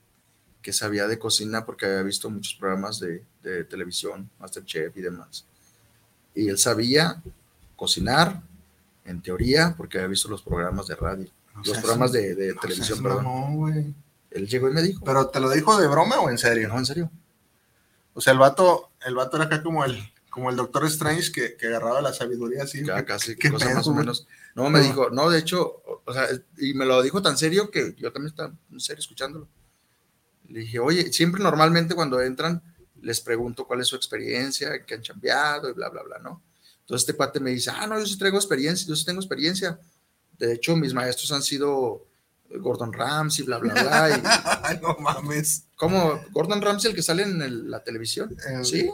que 0.63 0.73
sabía 0.73 1.07
de 1.07 1.19
cocina 1.19 1.65
porque 1.65 1.85
había 1.85 2.01
visto 2.01 2.29
muchos 2.31 2.55
programas 2.55 2.99
de, 2.99 3.23
de 3.43 3.63
televisión, 3.65 4.29
Masterchef 4.39 4.97
y 4.97 5.01
demás. 5.01 5.45
Y 6.33 6.49
él 6.49 6.57
sabía 6.57 7.21
cocinar, 7.75 8.41
en 9.05 9.21
teoría, 9.21 9.75
porque 9.77 9.97
había 9.97 10.07
visto 10.07 10.29
los 10.29 10.41
programas 10.41 10.87
de 10.87 10.95
radio, 10.95 11.29
O 11.55 11.59
los 11.67 11.77
programas 11.79 12.11
de, 12.13 12.33
de 12.33 12.51
O 12.51 12.53
sea, 12.53 12.61
televisión, 12.61 12.97
es 12.97 13.03
perdón. 13.03 13.23
mamón, 13.25 13.55
güey. 13.57 13.93
Él 14.31 14.47
llegó 14.47 14.69
y 14.69 14.73
me 14.73 14.81
dijo, 14.81 15.03
Pero 15.05 15.27
te 15.27 15.39
lo 15.39 15.49
dijo 15.51 15.77
de 15.79 15.87
broma 15.87 16.19
o 16.21 16.29
en 16.29 16.37
serio? 16.39 16.67
no, 16.69 16.79
en 16.79 16.85
serio. 16.85 17.11
O 18.15 18.21
sea, 18.21 18.33
el 18.33 18.39
vato, 18.39 18.89
el 19.05 19.15
vato 19.15 19.35
era 19.37 19.45
acá 19.45 19.61
como 19.61 19.83
el, 19.85 19.97
como 20.29 20.49
el 20.49 20.55
Doctor 20.55 20.85
Strange 20.85 21.31
que, 21.31 21.55
que 21.57 21.67
agarraba 21.67 22.01
la 22.01 22.13
sabiduría 22.13 22.63
así. 22.63 22.83
Ya 22.85 23.03
casi, 23.05 23.35
¿Qué 23.35 23.51
cosa 23.51 23.65
pedo, 23.65 23.75
más 23.75 23.87
o 23.87 23.93
menos. 23.93 24.27
No, 24.55 24.69
me 24.69 24.79
Ah. 24.79 24.83
dijo, 24.83 25.09
no, 25.09 25.29
de 25.29 25.39
hecho, 25.39 25.81
o 26.05 26.13
sea, 26.13 26.27
y 26.57 26.73
me 26.73 26.85
lo 26.85 27.01
dijo 27.01 27.21
tan 27.21 27.37
serio 27.37 27.69
que 27.69 27.93
yo 27.97 28.11
también 28.13 28.29
estaba 28.29 28.53
en 28.71 28.79
serio 28.79 29.01
escuchándolo. 29.01 29.47
Le 30.49 30.59
dije, 30.61 30.79
oye, 30.79 31.11
siempre 31.13 31.41
normalmente 31.41 31.95
cuando 31.95 32.21
entran 32.21 32.61
les 33.01 33.19
pregunto 33.19 33.65
cuál 33.65 33.81
es 33.81 33.87
su 33.87 33.95
experiencia, 33.95 34.85
qué 34.85 34.95
han 34.95 35.01
cambiado 35.03 35.69
y 35.69 35.73
bla, 35.73 35.89
bla, 35.89 36.03
bla, 36.03 36.19
¿no? 36.19 36.41
Entonces 36.81 37.03
este 37.07 37.13
cuate 37.17 37.39
me 37.39 37.51
dice, 37.51 37.71
ah, 37.73 37.85
no, 37.87 37.99
yo 37.99 38.05
sí 38.05 38.17
traigo 38.17 38.37
experiencia, 38.37 38.87
yo 38.87 38.95
sí 38.95 39.05
tengo 39.05 39.19
experiencia. 39.19 39.79
De 40.37 40.53
hecho, 40.53 40.75
mis 40.75 40.93
maestros 40.93 41.31
han 41.31 41.41
sido 41.41 42.05
Gordon 42.49 42.93
Ramsay, 42.93 43.45
bla, 43.45 43.57
bla, 43.57 43.73
bla. 43.73 44.09
Y, 44.73 44.79
no 44.81 44.95
mames. 44.99 45.65
¿Cómo? 45.75 46.21
Gordon 46.31 46.61
Ramsay, 46.61 46.91
el 46.91 46.95
que 46.95 47.03
sale 47.03 47.23
en 47.23 47.41
el- 47.41 47.69
la 47.71 47.83
televisión. 47.83 48.35
El- 48.47 48.65
Sí. 48.65 48.89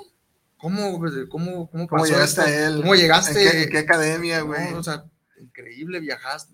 ¿Cómo, 0.57 0.99
cómo, 1.29 1.69
cómo, 1.69 1.87
¿Cómo 1.87 2.05
llegaste 2.05 2.41
esto? 2.41 2.51
a 2.51 2.53
él? 2.67 2.77
¿Cómo 2.81 2.93
llegaste? 2.95 3.43
¿En 3.45 3.51
qué, 3.51 3.63
en 3.63 3.69
qué 3.69 3.77
academia, 3.77 4.41
güey? 4.41 4.71
No, 4.71 4.79
o 4.79 4.83
sea, 4.83 5.05
increíble, 5.39 5.99
viajaste. 6.01 6.53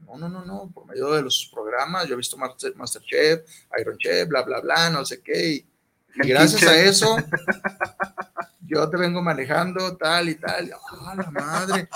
No, 0.00 0.16
no, 0.16 0.28
no, 0.28 0.44
no, 0.44 0.70
por 0.72 0.86
medio 0.86 1.12
de 1.12 1.22
los 1.22 1.50
programas, 1.52 2.06
yo 2.06 2.14
he 2.14 2.16
visto 2.16 2.36
Master- 2.36 2.74
Masterchef, 2.76 3.40
Iron 3.80 3.98
Chef, 3.98 4.28
bla, 4.28 4.42
bla, 4.42 4.60
bla, 4.60 4.88
no 4.90 5.04
sé 5.04 5.20
qué, 5.20 5.48
y, 5.50 5.66
y 6.22 6.28
gracias 6.28 6.62
a 6.62 6.80
eso, 6.80 7.16
yo 8.66 8.88
te 8.88 8.96
vengo 8.96 9.22
manejando 9.22 9.96
tal 9.96 10.28
y 10.28 10.34
tal, 10.36 10.70
¡ah, 11.02 11.14
la 11.16 11.30
madre! 11.30 11.88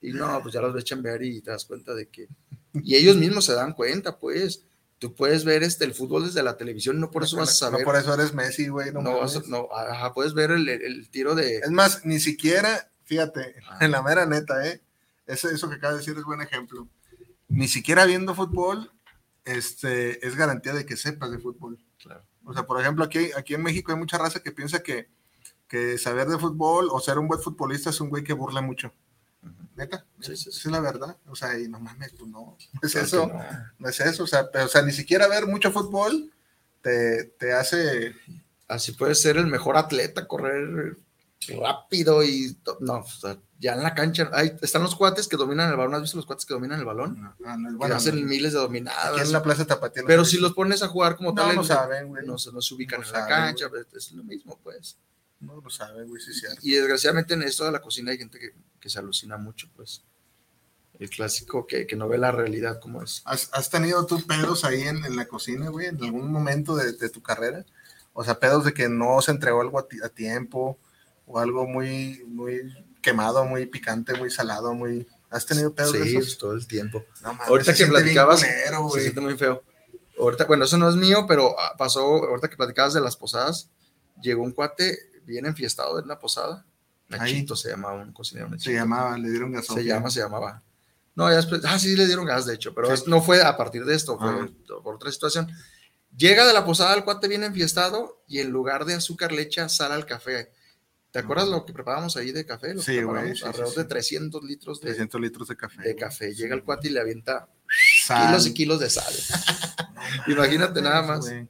Y 0.00 0.12
no, 0.12 0.40
pues 0.42 0.54
ya 0.54 0.60
los 0.60 0.72
ves 0.74 0.84
chambear 0.84 1.22
y 1.22 1.40
te 1.40 1.50
das 1.50 1.64
cuenta 1.64 1.92
de 1.94 2.08
que 2.08 2.28
Y 2.74 2.94
ellos 2.96 3.16
mismos 3.16 3.44
se 3.44 3.54
dan 3.54 3.72
cuenta, 3.72 4.16
pues. 4.18 4.62
Tú 5.00 5.14
puedes 5.14 5.44
ver 5.44 5.62
este, 5.62 5.84
el 5.84 5.94
fútbol 5.94 6.24
desde 6.26 6.42
la 6.42 6.56
televisión, 6.56 6.98
no 6.98 7.08
por 7.12 7.22
eso 7.22 7.36
vas 7.36 7.50
a 7.50 7.52
saber. 7.52 7.80
No 7.80 7.84
por 7.84 7.94
eso 7.94 8.12
eres 8.14 8.34
Messi, 8.34 8.66
güey. 8.66 8.92
No, 8.92 9.00
No, 9.00 9.18
vas 9.20 9.46
no, 9.46 9.68
ajá, 9.72 10.12
puedes 10.12 10.34
ver 10.34 10.50
el, 10.50 10.68
el 10.68 11.08
tiro 11.08 11.36
de. 11.36 11.58
Es 11.58 11.70
más, 11.70 12.04
ni 12.04 12.18
siquiera, 12.18 12.90
fíjate, 13.04 13.54
Ah. 13.68 13.78
en 13.80 13.92
la 13.92 14.02
mera 14.02 14.26
neta, 14.26 14.66
¿eh? 14.66 14.80
Eso, 15.24 15.48
eso 15.50 15.68
que 15.68 15.76
acabas 15.76 15.94
de 15.96 16.00
decir 16.00 16.18
es 16.18 16.24
buen 16.24 16.40
ejemplo. 16.40 16.88
Ni 17.48 17.68
siquiera 17.68 18.04
viendo 18.04 18.34
fútbol, 18.34 18.90
este, 19.44 20.26
es 20.26 20.36
garantía 20.36 20.74
de 20.74 20.86
que 20.86 20.96
sepas 20.96 21.30
de 21.30 21.38
fútbol. 21.38 21.78
Claro. 21.98 22.22
O 22.44 22.52
sea, 22.52 22.64
por 22.64 22.80
ejemplo, 22.80 23.04
aquí, 23.04 23.30
aquí 23.36 23.54
en 23.54 23.62
México 23.62 23.92
hay 23.92 23.98
mucha 23.98 24.18
raza 24.18 24.40
que 24.40 24.52
piensa 24.52 24.82
que, 24.82 25.08
que 25.66 25.98
saber 25.98 26.28
de 26.28 26.38
fútbol 26.38 26.88
o 26.90 27.00
ser 27.00 27.18
un 27.18 27.28
buen 27.28 27.40
futbolista 27.40 27.90
es 27.90 28.00
un 28.00 28.10
güey 28.10 28.24
que 28.24 28.32
burla 28.32 28.60
mucho. 28.60 28.92
Neta, 29.76 30.04
Sí, 30.20 30.36
sí, 30.36 30.48
es 30.50 30.64
la 30.66 30.80
verdad. 30.80 31.16
O 31.28 31.36
sea, 31.36 31.58
y 31.58 31.68
no 31.68 31.78
mames, 31.78 32.12
pues 32.12 32.30
no, 32.30 32.56
no 32.72 32.80
es 32.82 32.92
Claro 32.92 33.06
eso, 33.06 33.26
no. 33.26 33.40
no 33.78 33.88
es 33.88 34.00
eso. 34.00 34.24
O 34.24 34.26
sea, 34.26 34.50
pero, 34.50 34.64
o 34.64 34.68
sea, 34.68 34.82
ni 34.82 34.92
siquiera 34.92 35.28
ver 35.28 35.46
mucho 35.46 35.70
fútbol 35.70 36.32
te, 36.82 37.24
te 37.38 37.52
hace 37.52 38.14
Así 38.68 38.92
puedes 38.92 39.20
ser 39.20 39.38
el 39.38 39.46
mejor 39.46 39.78
atleta, 39.78 40.28
correr 40.28 40.98
rápido 41.56 42.22
y. 42.24 42.56
No, 42.80 42.98
o 42.98 43.08
sea, 43.08 43.38
ya 43.58 43.74
en 43.74 43.82
la 43.82 43.94
cancha. 43.94 44.30
Ahí 44.32 44.54
están 44.62 44.82
los 44.82 44.94
cuates 44.94 45.26
que 45.28 45.36
dominan 45.36 45.70
el 45.70 45.76
balón. 45.76 45.94
¿Has 45.94 46.02
visto 46.02 46.16
los 46.16 46.26
cuates 46.26 46.44
que 46.46 46.54
dominan 46.54 46.78
el 46.78 46.84
balón? 46.84 47.20
No 47.20 47.30
es 47.30 47.36
que 47.70 47.76
bueno, 47.76 47.94
hacen 47.96 48.20
no. 48.20 48.26
miles 48.26 48.52
de 48.52 48.58
Aquí 48.58 48.66
dominadas. 48.66 49.20
en 49.26 49.32
la 49.32 49.42
Plaza 49.42 49.66
Tapatía. 49.66 50.02
no 50.02 50.08
Pero 50.08 50.24
si 50.24 50.38
los 50.38 50.52
pones 50.54 50.82
a 50.82 50.88
jugar 50.88 51.16
como 51.16 51.30
No, 51.30 51.34
tal, 51.36 51.54
no 51.56 51.62
en- 51.62 51.66
saben, 51.66 52.08
güey. 52.08 52.26
no, 52.26 52.38
se, 52.38 52.52
no 52.52 52.60
se 52.60 52.74
ubican 52.74 53.00
No 53.00 53.06
en 53.06 53.12
la 53.12 53.18
saben, 53.20 53.34
cancha, 53.36 53.68
pues, 53.68 53.86
es 53.94 54.12
lo 54.12 54.24
mismo, 54.24 54.58
pues. 54.62 54.96
No 55.40 55.56
lo 55.60 55.70
saben, 55.70 56.08
güey, 56.08 56.20
sí 56.22 56.30
es 56.32 56.40
cierto. 56.40 56.58
Y 56.62 56.72
desgraciadamente 56.72 57.34
en 57.34 57.42
esto 57.42 57.64
de 57.64 57.72
la 57.72 57.80
cocina 57.80 58.10
hay 58.10 58.18
gente 58.18 58.38
que, 58.38 58.50
que 58.80 58.90
se 58.90 58.98
alucina 58.98 59.36
mucho, 59.36 59.68
pues. 59.76 60.02
El 60.98 61.08
clásico 61.10 61.64
que, 61.66 61.86
que 61.86 61.94
no 61.94 62.08
ve 62.08 62.18
la 62.18 62.32
realidad 62.32 62.80
como 62.80 63.02
es. 63.02 63.22
¿Has, 63.24 63.50
has 63.52 63.70
tenido 63.70 64.04
tú 64.04 64.20
pedos 64.26 64.64
ahí 64.64 64.82
en, 64.82 65.04
en 65.04 65.14
la 65.14 65.26
cocina, 65.28 65.68
güey, 65.68 65.86
en 65.86 66.02
algún 66.02 66.32
momento 66.32 66.74
de, 66.74 66.92
de 66.92 67.08
tu 67.08 67.22
carrera? 67.22 67.64
O 68.14 68.24
sea, 68.24 68.40
pedos 68.40 68.64
de 68.64 68.72
que 68.74 68.88
no 68.88 69.22
se 69.22 69.30
entregó 69.30 69.60
algo 69.60 69.78
a, 69.78 69.86
ti- 69.86 70.00
a 70.02 70.08
tiempo 70.08 70.76
o 71.28 71.38
algo 71.38 71.66
muy, 71.66 72.24
muy 72.26 72.74
quemado, 73.02 73.44
muy 73.44 73.66
picante, 73.66 74.14
muy 74.14 74.30
salado, 74.30 74.74
muy... 74.74 75.06
¿Has 75.30 75.44
tenido 75.44 75.74
pedos 75.74 75.92
de 75.92 76.04
Sí, 76.04 76.16
esos? 76.16 76.38
todo 76.38 76.52
el 76.54 76.66
tiempo. 76.66 77.04
No, 77.22 77.34
mames, 77.34 77.48
Ahorita 77.48 77.74
que 77.74 77.86
platicabas, 77.86 78.40
culero, 78.42 78.88
se 78.90 79.00
siente 79.02 79.20
muy 79.20 79.36
feo. 79.36 79.62
Ahorita, 80.18 80.46
bueno, 80.46 80.64
eso 80.64 80.78
no 80.78 80.88
es 80.88 80.96
mío, 80.96 81.26
pero 81.28 81.54
ah, 81.60 81.74
pasó, 81.76 82.00
ahorita 82.00 82.48
que 82.48 82.56
platicabas 82.56 82.94
de 82.94 83.00
las 83.02 83.16
posadas, 83.16 83.68
llegó 84.22 84.42
un 84.42 84.52
cuate 84.52 84.98
bien 85.24 85.44
enfiestado 85.46 85.96
de 85.98 86.02
una 86.02 86.18
posada. 86.18 86.64
Nachito 87.08 87.54
se 87.56 87.70
llamaba 87.70 88.02
un 88.02 88.12
cocinero. 88.12 88.48
Se 88.58 88.72
llamaba, 88.72 89.16
le 89.18 89.28
dieron 89.30 89.52
gasón. 89.52 89.76
Se 89.76 89.84
llama, 89.84 90.10
se 90.10 90.20
llamaba. 90.20 90.62
No, 91.14 91.28
ya 91.28 91.36
después, 91.36 91.60
ah, 91.66 91.78
sí, 91.78 91.94
le 91.96 92.06
dieron 92.06 92.24
gas, 92.24 92.46
de 92.46 92.54
hecho, 92.54 92.74
pero 92.74 92.94
Sí. 92.96 93.04
no 93.06 93.20
fue 93.20 93.42
a 93.42 93.56
partir 93.56 93.84
de 93.84 93.94
esto, 93.94 94.18
fue 94.18 94.28
Ah. 94.30 94.48
por 94.82 94.94
otra 94.94 95.12
situación. 95.12 95.48
Llega 96.16 96.46
de 96.46 96.52
la 96.54 96.64
posada 96.64 96.94
el 96.94 97.04
cuate 97.04 97.28
bien 97.28 97.44
enfiestado 97.44 98.22
y 98.26 98.38
en 98.40 98.50
lugar 98.50 98.86
de 98.86 98.94
azúcar 98.94 99.30
le 99.32 99.42
echa 99.42 99.68
sal 99.68 99.92
al 99.92 100.06
café. 100.06 100.52
¿Te 101.10 101.18
acuerdas 101.20 101.48
lo 101.48 101.64
que 101.64 101.72
preparábamos 101.72 102.16
ahí 102.16 102.32
de 102.32 102.44
café? 102.44 102.74
Lo 102.74 102.82
Sí, 102.82 103.00
güey, 103.02 103.34
sí, 103.34 103.44
alrededor 103.44 103.72
sí. 103.72 103.78
de 103.80 103.84
300 103.86 104.44
litros 104.44 104.80
de, 104.80 104.88
300 104.88 105.20
litros 105.20 105.48
de 105.48 105.56
café. 105.56 105.82
de 105.82 105.96
café. 105.96 106.34
Llega 106.34 106.54
el 106.54 106.62
cuate 106.62 106.88
y 106.88 106.90
le 106.90 107.00
avienta 107.00 107.48
Sal. 108.06 108.26
kilos 108.26 108.46
y 108.46 108.54
kilos 108.54 108.80
de 108.80 108.90
sal. 108.90 109.12
Imagínate 110.26 110.82
nada 110.82 111.02
más. 111.02 111.20
Güey. 111.20 111.48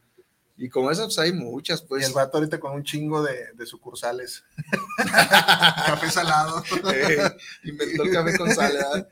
Y 0.61 0.69
como 0.69 0.91
esas, 0.91 1.07
pues 1.07 1.19
hay 1.19 1.33
muchas, 1.33 1.83
Y 1.83 1.87
pues. 1.87 2.07
el 2.07 2.13
vato 2.13 2.39
ahorita 2.39 2.59
con 2.59 2.73
un 2.73 2.83
chingo 2.83 3.23
de, 3.23 3.53
de 3.55 3.67
sucursales. 3.67 4.45
café 4.97 6.11
salado. 6.11 6.63
eh, 6.93 7.37
inventó 7.65 8.03
el 8.05 8.13
café 8.13 8.37
con 8.37 8.53
sal, 8.55 8.73
¿verdad? 8.73 9.09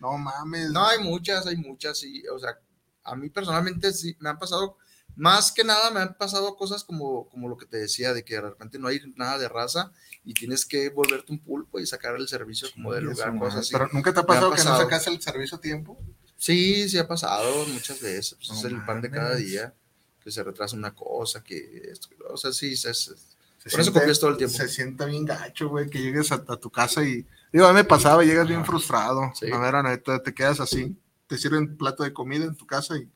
No 0.00 0.16
mames. 0.18 0.70
No, 0.70 0.86
hay 0.86 0.98
muchas, 1.02 1.46
hay 1.46 1.56
muchas, 1.56 1.98
sí. 1.98 2.22
O 2.32 2.38
sea, 2.38 2.58
a 3.04 3.14
mí 3.16 3.30
personalmente 3.30 3.92
sí 3.92 4.16
me 4.20 4.28
han 4.28 4.38
pasado, 4.38 4.76
más 5.18 5.52
que 5.52 5.64
nada 5.64 5.90
me 5.90 6.00
han 6.00 6.14
pasado 6.16 6.56
cosas 6.56 6.84
como, 6.84 7.28
como 7.28 7.48
lo 7.48 7.56
que 7.58 7.66
te 7.66 7.76
decía, 7.76 8.14
de 8.14 8.24
que 8.24 8.34
de 8.34 8.40
repente 8.40 8.78
no 8.78 8.88
hay 8.88 9.00
nada 9.16 9.36
de 9.38 9.48
raza 9.48 9.92
y 10.24 10.32
tienes 10.32 10.64
que 10.64 10.88
volverte 10.90 11.32
un 11.32 11.40
pulpo 11.40 11.80
y 11.80 11.86
sacar 11.86 12.14
el 12.16 12.28
servicio 12.28 12.68
como 12.72 12.92
del 12.94 13.04
Eso, 13.10 13.26
lugar, 13.26 13.38
cosas 13.38 13.60
así. 13.60 13.72
Pero 13.72 13.88
nunca 13.92 14.12
te 14.14 14.20
ha 14.20 14.26
pasado 14.26 14.50
que 14.52 14.64
no 14.64 14.76
sacas 14.78 15.06
el 15.08 15.20
servicio 15.20 15.58
a 15.58 15.60
tiempo. 15.60 15.98
Sí, 16.36 16.88
sí 16.88 16.96
ha 16.98 17.06
pasado 17.08 17.66
muchas 17.66 18.00
veces. 18.00 18.34
pues, 18.36 18.48
No 18.50 18.54
es 18.58 18.64
el 18.64 18.84
pan 18.84 19.00
de 19.02 19.10
cada 19.10 19.34
día, 19.34 19.74
que 20.22 20.30
se 20.30 20.42
retrasa 20.44 20.76
una 20.76 20.94
cosa, 20.94 21.42
que 21.42 21.90
esto, 21.92 22.08
o 22.30 22.36
sea, 22.36 22.52
sí, 22.52 22.76
se- 22.76 22.94
se- 22.94 23.14
Se 23.58 23.70
Por 23.70 23.80
eso 23.80 23.90
siente- 23.90 24.00
confías 24.00 24.20
todo 24.20 24.30
el 24.30 24.36
tiempo. 24.36 24.56
Se 24.56 24.68
sienta 24.68 25.04
bien 25.04 25.24
gacho, 25.24 25.68
güey, 25.68 25.90
que 25.90 26.00
llegues 26.00 26.30
a, 26.30 26.36
a 26.36 26.56
tu 26.56 26.70
casa 26.70 27.02
y. 27.02 27.26
Digo, 27.52 27.66
a 27.66 27.70
mí 27.70 27.74
me 27.74 27.82
pasaba, 27.84 28.22
llegas 28.22 28.46
bien 28.46 28.64
frustrado. 28.64 29.32
Sí. 29.34 29.50
A 29.50 29.58
ver, 29.58 30.00
te 30.22 30.32
quedas 30.32 30.60
así. 30.60 30.96
Te 31.26 31.36
sirven 31.36 31.76
plato 31.76 32.04
de 32.04 32.12
comida 32.12 32.44
en 32.44 32.54
tu 32.54 32.66
casa 32.66 32.96
y. 32.96 33.10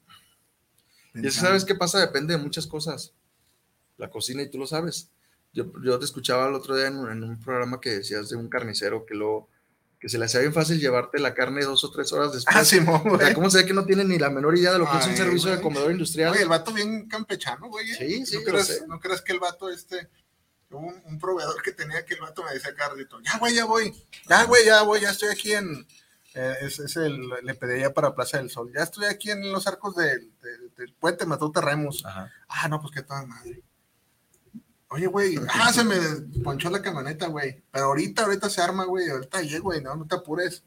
Y 1.15 1.27
eso, 1.27 1.41
¿sabes 1.43 1.65
qué 1.65 1.75
pasa? 1.75 2.01
Depende 2.01 2.37
de 2.37 2.43
muchas 2.43 2.67
cosas. 2.67 3.13
La 3.99 4.09
cocina, 4.11 4.43
y 4.43 4.51
tú 4.51 4.59
lo 4.59 4.67
sabes. 4.67 5.11
Yo, 5.53 5.71
yo 5.85 5.99
te 5.99 6.05
escuchaba 6.07 6.49
el 6.49 6.55
otro 6.55 6.75
día 6.77 6.87
en, 6.87 6.97
un- 6.97 7.11
en 7.11 7.23
un 7.25 7.39
programa 7.41 7.81
que 7.81 7.91
decías 7.91 8.31
de 8.31 8.37
un 8.37 8.49
carnicero 8.49 9.05
que 9.05 9.15
lo 9.15 9.49
que 10.01 10.09
se 10.09 10.19
le 10.19 10.25
hacía 10.25 10.41
bien 10.41 10.53
fácil 10.53 10.81
llevarte 10.81 11.21
la 11.21 11.33
carne 11.35 11.63
dos 11.65 11.85
o 11.85 11.91
tres 11.93 12.13
horas 12.13 12.33
después. 12.33 12.57
Ah, 12.57 12.65
Simón, 12.65 13.03
O 13.05 13.19
sea. 13.19 13.33
¿cómo 13.35 13.49
se 13.51 13.59
ve 13.59 13.67
que 13.67 13.75
no 13.75 13.85
tiene 13.85 14.05
ni 14.05 14.19
la 14.19 14.31
menor 14.31 14.57
idea 14.59 14.73
de 14.73 14.79
lo 14.81 14.91
que 14.91 14.99
es 14.99 15.07
un 15.07 15.17
servicio 15.17 15.51
de 15.55 15.61
comedor 15.61 15.93
industrial? 15.93 16.33
Oye, 16.33 16.43
el 16.43 16.49
vato 16.49 16.73
bien 16.73 17.07
campechano, 17.09 17.69
güey. 17.69 17.89
¿eh? 17.91 17.95
Sí, 17.99 18.27
sí, 18.27 18.37
¿No 18.39 18.43
crees, 18.45 18.67
sé. 18.67 18.87
¿No 18.89 18.99
crees 18.99 19.21
que 19.21 19.33
el 19.33 19.39
vato 19.41 19.71
este... 19.71 20.09
Un, 20.71 20.95
un 21.05 21.19
proveedor 21.19 21.61
que 21.63 21.73
tenía 21.73 22.03
que 22.07 22.15
el 22.15 22.21
vato 22.23 22.43
me 22.43 22.55
decía 22.55 22.75
Carlito, 22.75 23.21
ya, 23.21 23.37
güey, 23.39 23.55
ya 23.55 23.67
voy. 23.67 23.93
Ya, 24.27 24.45
güey, 24.45 24.65
ya 24.65 24.83
voy, 24.83 25.03
ya 25.03 25.11
estoy 25.11 25.29
aquí 25.29 25.53
en... 25.53 25.87
eh, 26.35 26.55
es, 26.63 26.79
es 26.79 26.97
el, 26.97 27.21
le 27.43 27.55
pedí 27.55 27.81
ya 27.81 27.93
para 27.93 28.15
Plaza 28.15 28.39
del 28.39 28.51
Sol. 28.51 28.71
Ya 28.75 28.83
estoy 28.83 29.05
aquí 29.07 29.31
en 29.31 29.53
los 29.53 29.67
arcos 29.67 29.95
del, 29.97 30.31
del- 30.43 30.75
del 30.77 30.93
puente 30.95 31.27
Mató 31.27 31.51
Terremos. 31.51 32.05
Ajá. 32.05 32.31
Ah, 32.49 32.69
no, 32.69 32.81
pues 32.81 32.93
qué 32.95 33.03
toda 33.03 33.25
madre. 33.27 33.63
Oye, 34.89 35.07
güey, 35.07 35.37
ah, 35.55 35.73
se 35.73 35.85
me 35.85 35.97
ponchó 36.43 36.69
la 36.69 36.83
camioneta, 36.83 37.27
güey. 37.27 37.63
Pero 37.71 37.87
ahorita, 37.87 38.25
ahorita 38.25 38.51
se 38.51 38.61
arma, 38.61 38.85
güey. 38.85 39.09
Ahorita 39.09 39.41
llegué, 39.41 39.59
güey, 39.59 39.83
no, 39.83 39.97
no 39.97 40.07
te 40.07 40.17
apures. 40.17 40.63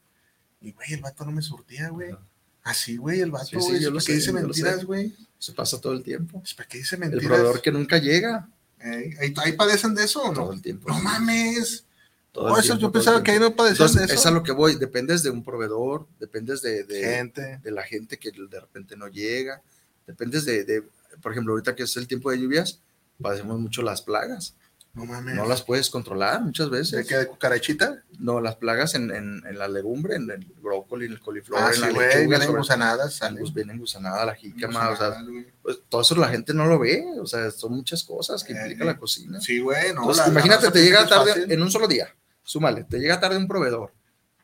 Y, 0.61 0.71
güey, 0.71 0.93
el 0.93 1.01
vato 1.01 1.25
no 1.25 1.31
me 1.31 1.43
surtía, 1.43 1.89
güey. 1.89 2.15
Así, 2.63 2.97
güey, 2.97 3.19
el 3.21 3.29
vato, 3.29 3.45
Sí, 3.45 3.61
sí, 3.61 3.67
güey. 3.69 3.81
yo 3.81 3.89
lo 3.91 3.95
¿Para 3.97 4.01
sé, 4.01 4.07
qué 4.07 4.13
dice 4.15 4.27
yo 4.27 4.33
mentiras, 4.33 4.83
güey? 4.85 5.15
Se 5.37 5.51
pasa 5.53 5.79
todo 5.79 5.93
el 5.93 6.01
tiempo. 6.01 6.41
¿Para 6.57 6.67
qué 6.67 6.79
dice 6.79 6.95
El 6.95 7.01
mentiras? 7.01 7.25
proveedor 7.27 7.61
que 7.61 7.71
nunca 7.71 7.97
llega 7.99 8.49
Ey, 8.79 9.13
¿ahí, 9.19 9.33
ahí 9.37 9.51
padecen 9.53 9.93
de 9.93 10.03
eso 10.05 10.23
o 10.23 10.33
todo 10.33 10.45
no? 10.47 10.53
el 10.53 10.61
tiempo. 10.61 10.87
No 10.89 10.99
mames. 10.99 11.85
Todo 12.35 12.45
Oh, 12.51 12.57
eso, 12.57 12.63
tiempo, 12.77 12.81
yo 12.81 12.91
pensaba 12.91 13.23
que 13.23 13.31
ahí 13.31 13.39
no 13.39 13.55
padecían 13.55 13.87
Entonces, 13.87 14.07
de 14.09 14.13
es 14.13 14.19
eso. 14.19 14.27
a 14.27 14.31
lo 14.31 14.43
que 14.43 14.51
voy. 14.51 14.75
Dependes 14.75 15.23
de 15.23 15.29
un 15.29 15.41
proveedor, 15.43 16.05
dependes 16.19 16.61
de, 16.61 16.83
de, 16.83 16.99
Gente. 17.01 17.59
de 17.63 17.71
la 17.71 17.83
gente 17.83 18.19
que 18.19 18.29
de 18.31 18.59
repente 18.59 18.97
no 18.97 19.07
llega, 19.07 19.61
dependes 20.05 20.43
de, 20.43 20.65
de, 20.65 20.83
por 21.21 21.31
ejemplo, 21.31 21.53
ahorita 21.53 21.75
que 21.75 21.83
es 21.83 21.95
el 21.95 22.07
tiempo 22.09 22.29
de 22.31 22.39
lluvias, 22.39 22.81
padecemos 23.21 23.57
mucho 23.59 23.81
las 23.83 24.01
plagas. 24.01 24.53
No 24.93 25.05
mames. 25.05 25.35
No 25.35 25.45
las 25.45 25.61
puedes 25.61 25.89
controlar 25.89 26.41
muchas 26.41 26.71
¿De 26.71 26.77
veces. 26.77 27.05
qué? 27.07 27.17
¿De 27.17 27.27
cucarachita? 27.27 28.03
No, 28.19 28.39
las 28.39 28.55
plagas 28.55 28.95
en, 28.95 29.11
en, 29.11 29.41
en 29.45 29.57
la 29.57 29.67
legumbre, 29.67 30.15
en 30.15 30.29
el 30.31 30.45
brócoli, 30.61 31.05
en 31.05 31.11
el 31.13 31.19
coliflor, 31.19 31.59
Ah, 31.61 31.67
en 31.67 31.73
sí, 31.73 31.81
la 31.81 31.87
lechuga, 31.87 32.15
Vienen 32.19 32.41
sobre- 32.47 32.57
gusanadas, 32.59 33.13
salen. 33.15 33.39
pues 33.39 33.53
vienen 33.53 33.77
gusanada, 33.77 34.25
la 34.25 34.35
jícama, 34.35 34.89
o 34.91 34.95
sea, 34.97 35.09
Gusanadas, 35.09 35.45
pues, 35.61 35.79
todo 35.89 36.01
eso 36.01 36.15
la 36.15 36.29
gente 36.29 36.53
no 36.53 36.65
lo 36.65 36.79
ve, 36.79 37.05
o 37.21 37.25
sea, 37.25 37.51
son 37.51 37.73
muchas 37.73 38.03
cosas 38.05 38.41
que 38.43 38.53
Eh, 38.53 38.57
implica 38.57 38.85
la 38.85 38.97
cocina. 38.97 39.41
Sí, 39.41 39.59
güey, 39.59 39.93
no. 39.93 39.99
Entonces, 40.01 40.17
la- 40.17 40.25
la 40.27 40.31
imagínate, 40.31 40.61
raza 40.67 40.71
te 40.73 40.81
llega 40.83 41.01
es 41.03 41.09
tarde 41.09 41.31
fácil. 41.33 41.51
en 41.51 41.61
un 41.61 41.71
solo 41.71 41.87
día, 41.89 42.15
súmale, 42.45 42.85
te 42.85 42.99
llega 42.99 43.19
tarde 43.19 43.35
un 43.37 43.47
proveedor, 43.49 43.93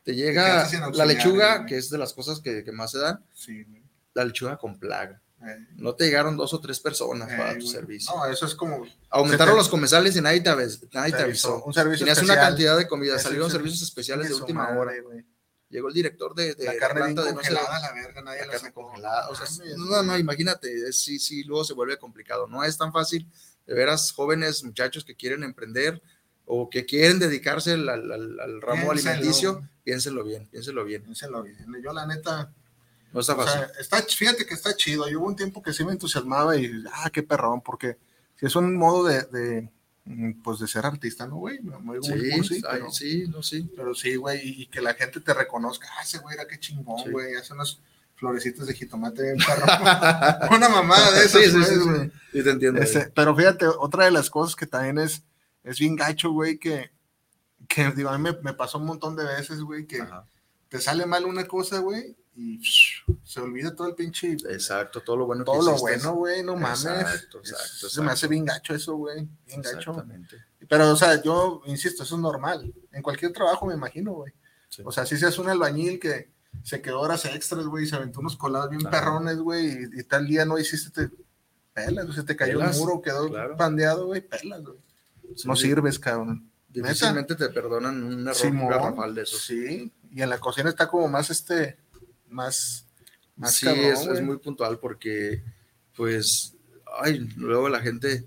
te 0.04 0.14
llega 0.14 0.68
la 0.92 1.06
lechuga, 1.06 1.64
que 1.64 1.78
es 1.78 1.88
de 1.88 1.96
las 1.96 2.12
cosas 2.12 2.40
que, 2.40 2.62
que 2.64 2.72
más 2.72 2.90
se 2.90 2.98
dan, 2.98 3.24
Sí, 3.32 3.64
la 4.12 4.24
lechuga 4.26 4.58
con 4.58 4.78
plaga. 4.78 5.22
Eh, 5.44 5.56
No 5.76 5.94
te 5.96 6.04
llegaron 6.04 6.36
dos 6.36 6.52
o 6.54 6.60
tres 6.60 6.78
personas 6.78 7.28
eh, 7.30 7.36
para 7.36 7.58
tu 7.58 7.66
servicio. 7.66 8.14
No, 8.14 8.26
eso 8.26 8.46
es 8.46 8.54
como. 8.54 8.86
Aumentaron 9.10 9.54
te- 9.54 9.58
los 9.58 9.68
comensales 9.68 10.14
y 10.16 10.20
nadie 10.20 10.40
te, 10.40 10.50
avis- 10.50 10.86
nadie 10.92 11.12
te 11.12 11.22
avisó. 11.22 11.64
Un 11.64 11.72
servicio 11.74 12.04
Tenías 12.04 12.18
una 12.18 12.34
especial. 12.34 12.46
cantidad 12.50 12.76
de 12.78 12.86
comida, 12.86 13.18
salieron 13.18 13.46
es 13.48 13.52
servicios 13.54 13.82
especiales 13.82 14.28
de 14.28 14.34
última 14.34 14.64
madre, 14.72 15.00
hora. 15.00 15.24
Llegó 15.68 15.88
el 15.88 15.94
director 15.94 16.34
de, 16.34 16.54
de 16.54 16.64
La 16.66 16.76
carne 16.76 17.00
planta 17.00 17.24
de 17.24 17.32
no 17.32 17.42
sé 17.42 17.50
la 17.50 17.92
verga, 17.94 18.22
nadie 18.22 18.40
la 18.40 18.46
la 18.46 18.52
carne 18.52 18.68
sacó. 18.68 18.82
congelada. 18.82 19.30
O 19.30 19.34
sea, 19.34 19.46
Mames, 19.46 19.76
no, 19.78 19.86
güey. 19.86 20.06
no, 20.06 20.18
imagínate, 20.18 20.92
sí, 20.92 21.18
sí, 21.18 21.42
luego 21.44 21.64
se 21.64 21.72
vuelve 21.72 21.96
complicado. 21.96 22.46
No 22.46 22.62
es 22.62 22.76
tan 22.78 22.92
fácil. 22.92 23.26
De 23.66 23.74
veras, 23.74 24.12
jóvenes, 24.12 24.62
muchachos 24.64 25.02
que 25.04 25.16
quieren 25.16 25.42
emprender 25.44 26.00
o 26.46 26.68
que 26.70 26.84
quieren 26.84 27.18
dedicarse 27.18 27.72
al, 27.72 27.88
al- 27.88 28.10
al- 28.40 28.60
ramo 28.62 28.90
Piénselo. 28.90 29.10
alimenticio, 29.12 29.68
piénsenlo 29.84 30.24
bien, 30.24 30.46
piénsenlo 30.48 30.84
bien. 30.84 31.02
Piénselo 31.02 31.42
bien. 31.42 31.56
Yo, 31.82 31.92
la 31.92 32.06
neta, 32.06 32.52
No 33.12 33.20
está 33.20 33.34
o 33.34 33.36
fácil. 33.36 33.60
sea, 33.60 33.70
está, 33.80 34.02
fíjate 34.02 34.44
que 34.46 34.54
está 34.54 34.74
chido. 34.76 35.08
Yo 35.08 35.20
hubo 35.20 35.26
un 35.28 35.36
tiempo 35.36 35.62
que 35.62 35.72
sí 35.72 35.84
me 35.84 35.92
entusiasmaba 35.92 36.56
y, 36.56 36.70
ah, 36.92 37.10
qué 37.10 37.22
perrón, 37.22 37.60
porque 37.60 37.96
si 38.38 38.46
es 38.46 38.56
un 38.56 38.76
modo 38.76 39.04
de, 39.04 39.22
de, 39.24 39.70
mm, 40.04 40.42
pues, 40.42 40.58
de 40.58 40.66
ser 40.68 40.84
artista, 40.86 41.26
¿no, 41.26 41.36
güey? 41.36 41.58
Sí, 42.02 42.12
ay, 42.12 42.60
pero, 42.70 42.90
sí, 42.90 43.24
no, 43.28 43.42
sí. 43.42 43.70
pero 43.76 43.94
sí, 43.94 44.16
güey, 44.16 44.40
y 44.62 44.66
que 44.66 44.80
la 44.80 44.94
gente 44.94 45.20
te 45.20 45.32
reconozca, 45.34 45.88
ah, 45.98 46.02
ese 46.02 46.18
güey 46.18 46.34
era 46.34 46.46
qué 46.46 46.58
chingón, 46.58 47.02
Sí. 47.04 47.10
güey, 47.10 47.34
hace 47.34 47.52
unos 47.54 47.80
florecitos 48.16 48.66
de 48.66 48.74
jitomate 48.74 49.22
bien 49.22 49.36
perrón. 49.38 49.68
Una 50.56 50.68
mamada 50.68 51.10
de 51.12 51.24
esas, 51.24 51.42
Sí, 51.44 51.50
sí, 51.50 51.64
sí, 51.64 51.74
sí. 51.74 52.10
Sí, 52.32 52.42
te 52.44 52.50
entiendo. 52.50 52.80
Este, 52.80 53.10
pero 53.14 53.34
fíjate, 53.36 53.66
otra 53.66 54.04
de 54.04 54.10
las 54.12 54.30
cosas 54.30 54.54
que 54.56 54.66
también 54.66 54.98
es, 54.98 55.22
es 55.64 55.78
bien 55.78 55.96
gacho, 55.96 56.30
güey, 56.30 56.58
que, 56.58 56.90
que 57.68 57.90
digo, 57.92 58.08
a 58.10 58.18
mí 58.18 58.22
me, 58.30 58.38
me 58.42 58.54
pasó 58.54 58.78
un 58.78 58.86
montón 58.86 59.16
de 59.16 59.24
veces, 59.24 59.60
güey, 59.60 59.86
que, 59.86 60.00
Ajá. 60.02 60.26
te 60.68 60.80
sale 60.80 61.06
mal 61.06 61.24
una 61.24 61.46
cosa, 61.46 61.78
güey, 61.78 62.16
y 62.34 62.60
se 63.24 63.40
olvida 63.40 63.74
todo 63.76 63.88
el 63.88 63.94
pinche. 63.94 64.32
Exacto, 64.32 65.02
todo 65.02 65.16
lo 65.18 65.26
bueno 65.26 65.44
todo 65.44 65.58
que 65.58 65.64
lo 65.66 65.78
bueno, 65.78 66.14
güey, 66.14 66.42
no 66.42 66.56
mames. 66.56 66.84
Exacto, 66.86 67.38
exacto, 67.40 67.88
Se 67.90 68.00
me 68.00 68.10
hace 68.10 68.26
bien 68.26 68.46
gacho 68.46 68.74
eso, 68.74 68.96
güey. 68.96 69.28
Bien 69.46 69.60
gacho. 69.60 69.90
Exactamente. 69.90 70.36
Pero, 70.66 70.90
o 70.90 70.96
sea, 70.96 71.20
yo 71.22 71.60
insisto, 71.66 72.04
eso 72.04 72.14
es 72.14 72.20
normal. 72.22 72.72
En 72.92 73.02
cualquier 73.02 73.32
trabajo 73.32 73.66
me 73.66 73.74
imagino, 73.74 74.12
güey. 74.12 74.32
Sí. 74.70 74.80
O 74.86 74.90
sea, 74.90 75.04
si 75.04 75.18
seas 75.18 75.38
un 75.38 75.50
albañil 75.50 76.00
que 76.00 76.30
se 76.62 76.80
quedó 76.80 77.00
horas 77.00 77.26
extras, 77.26 77.66
güey, 77.66 77.84
y 77.84 77.86
se 77.88 77.96
aventó 77.96 78.20
unos 78.20 78.36
colados 78.38 78.70
bien 78.70 78.80
Claro. 78.80 78.96
perrones, 78.96 79.36
güey, 79.38 79.66
y, 79.66 80.00
y 80.00 80.04
tal 80.04 80.26
día 80.26 80.46
no 80.46 80.58
hiciste, 80.58 81.08
te 81.08 81.14
pelas, 81.74 82.06
güey, 82.06 82.16
se 82.16 82.22
te 82.24 82.34
cayó 82.34 82.58
Pelas, 82.60 82.76
el 82.76 82.80
muro, 82.80 83.02
quedó 83.02 83.28
claro. 83.28 83.56
pandeado, 83.58 84.06
güey, 84.06 84.22
pelas, 84.22 84.62
güey. 84.62 84.78
No 85.44 85.56
sirves, 85.56 85.98
cabrón. 85.98 86.50
Difícilmente 86.68 87.34
te 87.34 87.48
perdonan 87.50 88.02
un 88.02 88.22
error 88.22 88.34
Simón, 88.34 88.70
garrafal 88.70 89.14
de 89.14 89.22
eso. 89.22 89.36
Sí, 89.38 89.92
y 90.10 90.22
en 90.22 90.30
la 90.30 90.38
cocina 90.38 90.70
está 90.70 90.88
como 90.88 91.06
más, 91.08 91.28
este, 91.28 91.76
más, 92.28 92.86
más 93.36 93.54
sí, 93.54 93.66
cabrón, 93.66 94.16
es, 94.16 94.22
muy 94.22 94.38
puntual 94.38 94.78
porque, 94.78 95.42
pues, 95.94 96.54
ay, 97.02 97.18
luego 97.36 97.68
la 97.68 97.80
gente, 97.80 98.26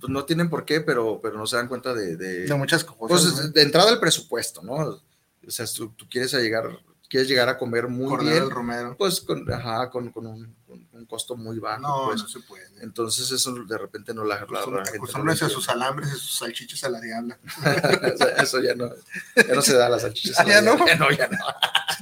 pues 0.00 0.10
no 0.12 0.24
tienen 0.24 0.48
por 0.48 0.64
qué, 0.64 0.80
pero, 0.80 1.20
pero 1.20 1.36
no 1.36 1.46
se 1.46 1.56
dan 1.56 1.68
cuenta 1.68 1.92
de, 1.92 2.16
de, 2.16 2.46
de 2.46 2.54
muchas 2.54 2.84
cosas. 2.84 3.32
pues, 3.32 3.52
de 3.52 3.62
entrada 3.62 3.90
el 3.90 3.98
presupuesto, 3.98 4.62
¿no? 4.62 4.74
O 4.74 5.50
sea, 5.50 5.66
tú, 5.66 5.90
tú 5.90 6.06
quieres 6.08 6.32
llegar, 6.34 6.78
quieres 7.12 7.28
llegar 7.28 7.48
a 7.50 7.58
comer 7.58 7.88
muy 7.88 8.08
Cordero 8.08 8.46
bien, 8.46 8.50
Romero. 8.50 8.96
pues 8.98 9.20
con, 9.20 9.52
ajá, 9.52 9.90
con, 9.90 10.10
con 10.10 10.26
un, 10.26 10.56
con 10.66 10.88
un 10.92 11.04
costo 11.04 11.36
muy 11.36 11.58
bajo. 11.58 11.80
No, 11.82 12.04
pues. 12.06 12.22
no 12.22 12.28
se 12.28 12.40
puede. 12.40 12.64
Entonces 12.80 13.30
eso 13.30 13.52
de 13.52 13.76
repente 13.78 14.14
no 14.14 14.24
la, 14.24 14.36
Acostúmbrense 14.36 15.44
a 15.44 15.48
sus 15.50 15.68
alambres 15.68 16.08
y 16.08 16.12
sus 16.12 16.38
salchichas 16.38 16.82
a 16.84 16.88
la 16.88 17.00
diabla. 17.00 17.38
eso, 18.14 18.28
eso 18.28 18.60
ya 18.62 18.74
no, 18.74 18.90
ya 19.36 19.54
no 19.54 19.60
se 19.62 19.74
da 19.74 19.88
las 19.90 20.02
salchichas. 20.02 20.38
Ah, 20.38 20.42
a 20.42 20.46
la 20.46 20.52
¿ya 20.54 20.62
no? 20.62 20.74
diabla. 20.84 20.94
no, 20.96 21.10
ya 21.10 21.28
no. 21.28 21.38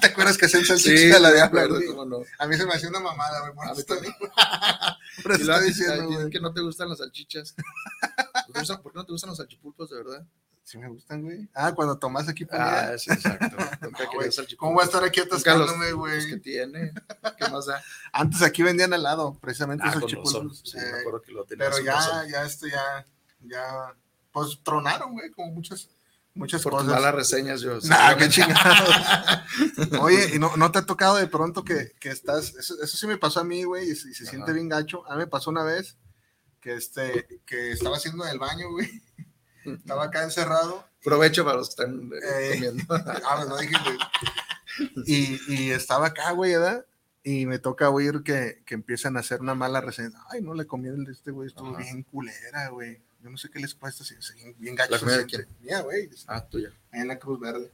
¿Te 0.00 0.06
acuerdas 0.06 0.38
que 0.38 0.46
hacen 0.46 0.60
Sí, 0.62 0.66
salchichas 0.66 1.16
a 1.16 1.20
la 1.20 1.32
diabla? 1.32 1.62
acuerdo, 1.64 1.80
cómo 1.88 2.04
no. 2.06 2.22
A 2.38 2.46
mí 2.46 2.56
se 2.56 2.64
me 2.64 2.72
hacía 2.74 2.88
una 2.88 3.00
mamada, 3.00 3.40
güey. 3.40 3.52
Por 3.54 3.66
A 3.66 3.72
eso 3.72 3.84
mí 4.00 4.06
estoy, 5.34 5.66
diciendo, 5.66 6.06
güey. 6.06 6.30
que 6.30 6.40
no 6.40 6.52
te 6.54 6.60
gustan 6.60 6.88
las 6.88 6.98
salchichas. 6.98 7.52
¿Por 7.54 7.64
qué, 8.46 8.52
no 8.54 8.60
gustan- 8.60 8.82
por 8.82 8.92
qué 8.92 8.98
no 8.98 9.04
te 9.06 9.12
gustan 9.12 9.28
los 9.30 9.36
salchipulpos, 9.38 9.90
de 9.90 9.96
verdad? 9.96 10.24
Sí 10.70 10.78
me 10.78 10.88
gustan, 10.88 11.22
güey. 11.22 11.48
Ah, 11.52 11.74
cuando 11.74 11.98
Tomás 11.98 12.28
aquí 12.28 12.44
ponía. 12.44 12.90
Ah, 12.92 12.98
sí, 12.98 13.10
exacto. 13.10 13.56
No. 13.80 13.90
¿Cómo 14.58 14.76
va 14.76 14.82
a 14.82 14.86
estar 14.86 15.02
aquí 15.02 15.18
los- 15.18 15.26
atascándome, 15.26 15.92
Pues, 15.96 16.24
¿Qué 16.26 16.30
güey? 16.30 16.40
tiene? 16.42 16.92
¿Qué 17.36 17.48
más 17.48 17.66
da? 17.66 17.82
Antes 18.12 18.40
aquí 18.42 18.62
vendían 18.62 18.92
helado, 18.92 19.36
precisamente 19.40 19.82
Ah, 19.84 19.90
esos 19.90 20.06
chipulpos. 20.06 20.62
Sí, 20.64 20.78
Eh, 20.78 20.92
me 20.92 20.98
acuerdo 21.00 21.22
que 21.22 21.32
lo 21.32 21.44
tenía 21.44 21.68
pero 21.70 21.82
ya, 21.84 22.24
ya 22.30 22.44
esto 22.44 22.68
ya, 22.68 23.04
ya, 23.40 23.94
pues 24.30 24.60
tronaron, 24.62 25.10
güey, 25.12 25.30
como 25.32 25.50
muchas, 25.50 25.88
muchas 26.34 26.62
Por 26.62 26.70
cosas. 26.72 26.86
malas 26.86 27.14
reseñas, 27.16 27.62
yo. 27.62 27.78
Nah, 27.80 28.14
qué 28.16 28.28
chingados. 28.28 28.94
Oye, 30.00 30.30
¿y 30.34 30.38
no, 30.38 30.56
no 30.56 30.70
te 30.70 30.78
ha 30.78 30.86
tocado 30.86 31.16
de 31.16 31.26
pronto 31.26 31.64
que, 31.64 31.92
que 31.98 32.10
estás, 32.10 32.54
eso, 32.54 32.80
eso 32.80 32.96
sí 32.96 33.06
me 33.08 33.18
pasó 33.18 33.40
a 33.40 33.44
mí, 33.44 33.64
güey, 33.64 33.90
y, 33.90 33.96
se- 33.96 34.08
y 34.10 34.14
se 34.14 34.22
Ajá. 34.22 34.30
siente 34.30 34.52
bien 34.52 34.68
gacho. 34.68 35.04
A 35.10 35.14
mí 35.14 35.18
me 35.22 35.26
pasó 35.26 35.50
una 35.50 35.64
vez 35.64 35.96
que, 36.60 36.74
este, 36.74 37.40
que 37.44 37.72
estaba 37.72 37.96
haciendo 37.96 38.24
en 38.24 38.30
el 38.30 38.38
baño, 38.38 38.70
güey. 38.70 38.88
Estaba 39.64 40.04
acá 40.04 40.22
encerrado. 40.24 40.86
Provecho 41.02 41.44
para 41.44 41.56
los 41.58 41.74
que 41.74 41.82
están 41.82 42.10
eh, 42.12 42.18
Eh. 42.22 42.50
comiendo. 42.54 42.84
Ah, 43.28 43.44
no 43.48 43.56
dije, 43.58 43.74
güey. 43.84 43.98
Y, 45.06 45.40
y 45.48 45.70
estaba 45.72 46.06
acá, 46.08 46.30
güey, 46.32 46.52
¿verdad? 46.52 46.84
Y 47.22 47.46
me 47.46 47.58
toca 47.58 47.90
oír 47.90 48.22
que, 48.22 48.62
que 48.64 48.74
empiezan 48.74 49.16
a 49.16 49.20
hacer 49.20 49.40
una 49.40 49.54
mala 49.54 49.80
reseña. 49.80 50.18
Ay, 50.30 50.40
no, 50.42 50.54
la 50.54 50.64
comida 50.64 50.92
de 50.94 51.12
este 51.12 51.30
güey 51.30 51.48
estuvo 51.48 51.70
Ajá. 51.70 51.78
bien 51.82 52.02
culera, 52.04 52.68
güey. 52.70 53.00
Yo 53.22 53.28
no 53.28 53.36
sé 53.36 53.50
qué 53.50 53.58
les 53.58 53.74
cuesta, 53.74 54.04
si 54.04 54.14
si 54.22 54.32
bien 54.58 54.74
gacho. 54.74 54.92
¿La 54.92 54.98
comida 54.98 55.18
de 55.18 55.28
siente. 55.28 55.48
Mía, 55.60 55.80
güey, 55.82 56.08
Ah, 56.26 56.42
tuya. 56.46 56.70
en 56.92 57.08
la 57.08 57.18
Cruz 57.18 57.38
Verde. 57.38 57.70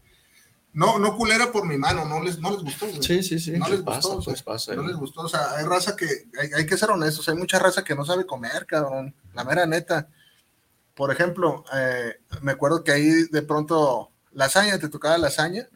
No, 0.72 0.98
no 0.98 1.16
culera 1.16 1.52
por 1.52 1.64
mi 1.66 1.78
mano, 1.78 2.04
no 2.04 2.20
les, 2.22 2.38
no 2.40 2.50
les 2.50 2.60
gustó, 2.60 2.86
güey. 2.88 3.02
Sí, 3.02 3.22
sí, 3.22 3.38
sí. 3.38 3.52
No 3.52 3.68
les 3.68 3.80
pasa, 3.82 4.08
gustó, 4.08 4.16
o 4.18 4.22
sea, 4.22 4.32
pues 4.32 4.42
pasa. 4.42 4.74
No 4.74 4.82
¿eh? 4.82 4.88
les 4.88 4.96
gustó, 4.96 5.20
o 5.22 5.28
sea, 5.28 5.52
hay 5.56 5.64
raza 5.64 5.94
que, 5.96 6.06
hay, 6.38 6.50
hay 6.54 6.66
que 6.66 6.76
ser 6.76 6.90
honestos, 6.90 7.28
hay 7.28 7.36
mucha 7.36 7.58
raza 7.58 7.82
que 7.84 7.94
no 7.94 8.04
sabe 8.04 8.26
comer, 8.26 8.66
cabrón, 8.66 9.14
la 9.32 9.44
mera 9.44 9.64
neta. 9.66 10.08
Por 10.96 11.12
ejemplo, 11.12 11.62
eh, 11.74 12.16
me 12.40 12.52
acuerdo 12.52 12.82
que 12.82 12.90
ahí 12.90 13.10
de 13.30 13.42
pronto 13.42 14.10
lasaña, 14.32 14.78
te 14.78 14.88
tocaba 14.88 15.18
lasaña 15.18 15.68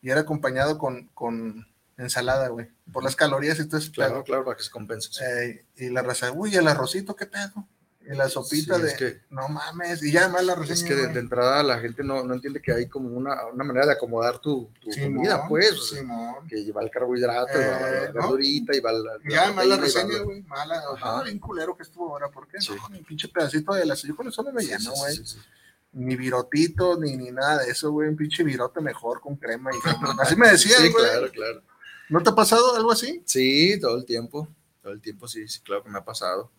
y 0.00 0.10
era 0.10 0.20
acompañado 0.20 0.78
con, 0.78 1.08
con 1.08 1.66
ensalada, 1.96 2.48
güey, 2.48 2.68
por 2.92 3.02
las 3.02 3.16
calorías 3.16 3.58
y 3.58 3.66
todo 3.66 3.78
ese 3.78 3.90
Claro, 3.90 4.22
claro, 4.22 4.44
para 4.44 4.56
que 4.56 4.62
se 4.62 4.70
compense. 4.70 5.10
sí. 5.12 5.24
Eh, 5.24 5.64
y 5.76 5.90
la 5.90 6.02
raza, 6.02 6.30
uy, 6.32 6.54
el 6.54 6.68
arrocito, 6.68 7.16
¿qué 7.16 7.26
pedo? 7.26 7.66
Y 8.10 8.16
la 8.16 8.28
sopita 8.30 8.76
Sí, 8.76 8.82
de, 8.82 8.88
es 8.88 8.94
que- 8.96 9.20
no 9.28 9.48
mames, 9.48 10.02
y 10.02 10.10
ya 10.12 10.22
además 10.24 10.44
la 10.46 10.54
reseña. 10.54 10.74
Es 10.74 10.82
que 10.84 10.94
de, 10.94 11.08
de 11.08 11.20
entrada 11.20 11.62
la 11.62 11.78
gente 11.78 12.02
no, 12.02 12.24
no 12.24 12.32
entiende 12.34 12.62
que 12.62 12.72
hay 12.72 12.86
como 12.88 13.10
una, 13.10 13.44
una 13.52 13.64
manera 13.64 13.84
de 13.84 13.92
acomodar 13.92 14.38
tu, 14.38 14.70
tu 14.80 14.90
Simón, 14.90 15.16
comida, 15.16 15.46
pues. 15.46 15.88
Simón. 15.90 16.48
que 16.48 16.64
lleva 16.64 16.82
el 16.82 16.90
carbohidrato, 16.90 17.52
y 17.52 17.64
va 17.64 17.80
la 17.80 17.88
Eh, 18.04 18.06
¿no? 18.08 18.12
verdurita, 18.14 18.74
y 18.74 18.80
va 18.80 18.92
la. 18.92 19.10
Y 19.24 19.32
ya 19.32 19.44
además 19.44 19.66
la 19.66 19.76
reseña, 19.76 20.14
la- 20.18 20.22
güey, 20.22 20.42
mala, 20.44 20.82
Ajá. 20.94 21.22
bien 21.24 21.38
culero 21.38 21.76
que 21.76 21.82
estuvo 21.82 22.08
ahora, 22.08 22.30
¿por 22.30 22.48
qué? 22.48 22.60
Sí. 22.60 22.72
No, 22.74 22.88
mi 22.88 23.02
pinche 23.02 23.28
pedacito 23.28 23.74
de 23.74 23.84
lasaña, 23.84 24.12
yo 24.12 24.16
con 24.16 24.26
eso 24.28 24.42
me 24.42 24.62
sí, 24.62 24.70
güey. 24.86 25.16
sí, 25.26 25.38
ni 25.92 26.16
virotito, 26.16 26.98
ni, 26.98 27.14
ni 27.16 27.30
nada 27.30 27.58
de 27.64 27.70
eso, 27.72 27.90
güey. 27.90 28.08
Un 28.08 28.16
pinche 28.16 28.42
virote 28.42 28.80
mejor 28.80 29.20
con 29.20 29.36
crema 29.36 29.70
y. 29.70 29.76
Así 30.22 30.34
me 30.34 30.48
decían, 30.48 30.80
Sí, 30.82 30.88
güey. 30.90 31.04
claro, 31.04 31.30
claro. 31.30 31.62
¿No 32.08 32.22
te 32.22 32.30
ha 32.30 32.34
pasado 32.34 32.74
algo 32.74 32.90
así? 32.90 33.22
Sí, 33.26 33.78
todo 33.78 33.98
el 33.98 34.06
tiempo. 34.06 34.48
Todo 34.82 34.92
el 34.94 35.00
tiempo, 35.02 35.28
sí, 35.28 35.46
sí, 35.46 35.60
claro 35.60 35.82
que 35.82 35.90
me 35.90 35.98
ha 35.98 36.04
pasado. 36.04 36.50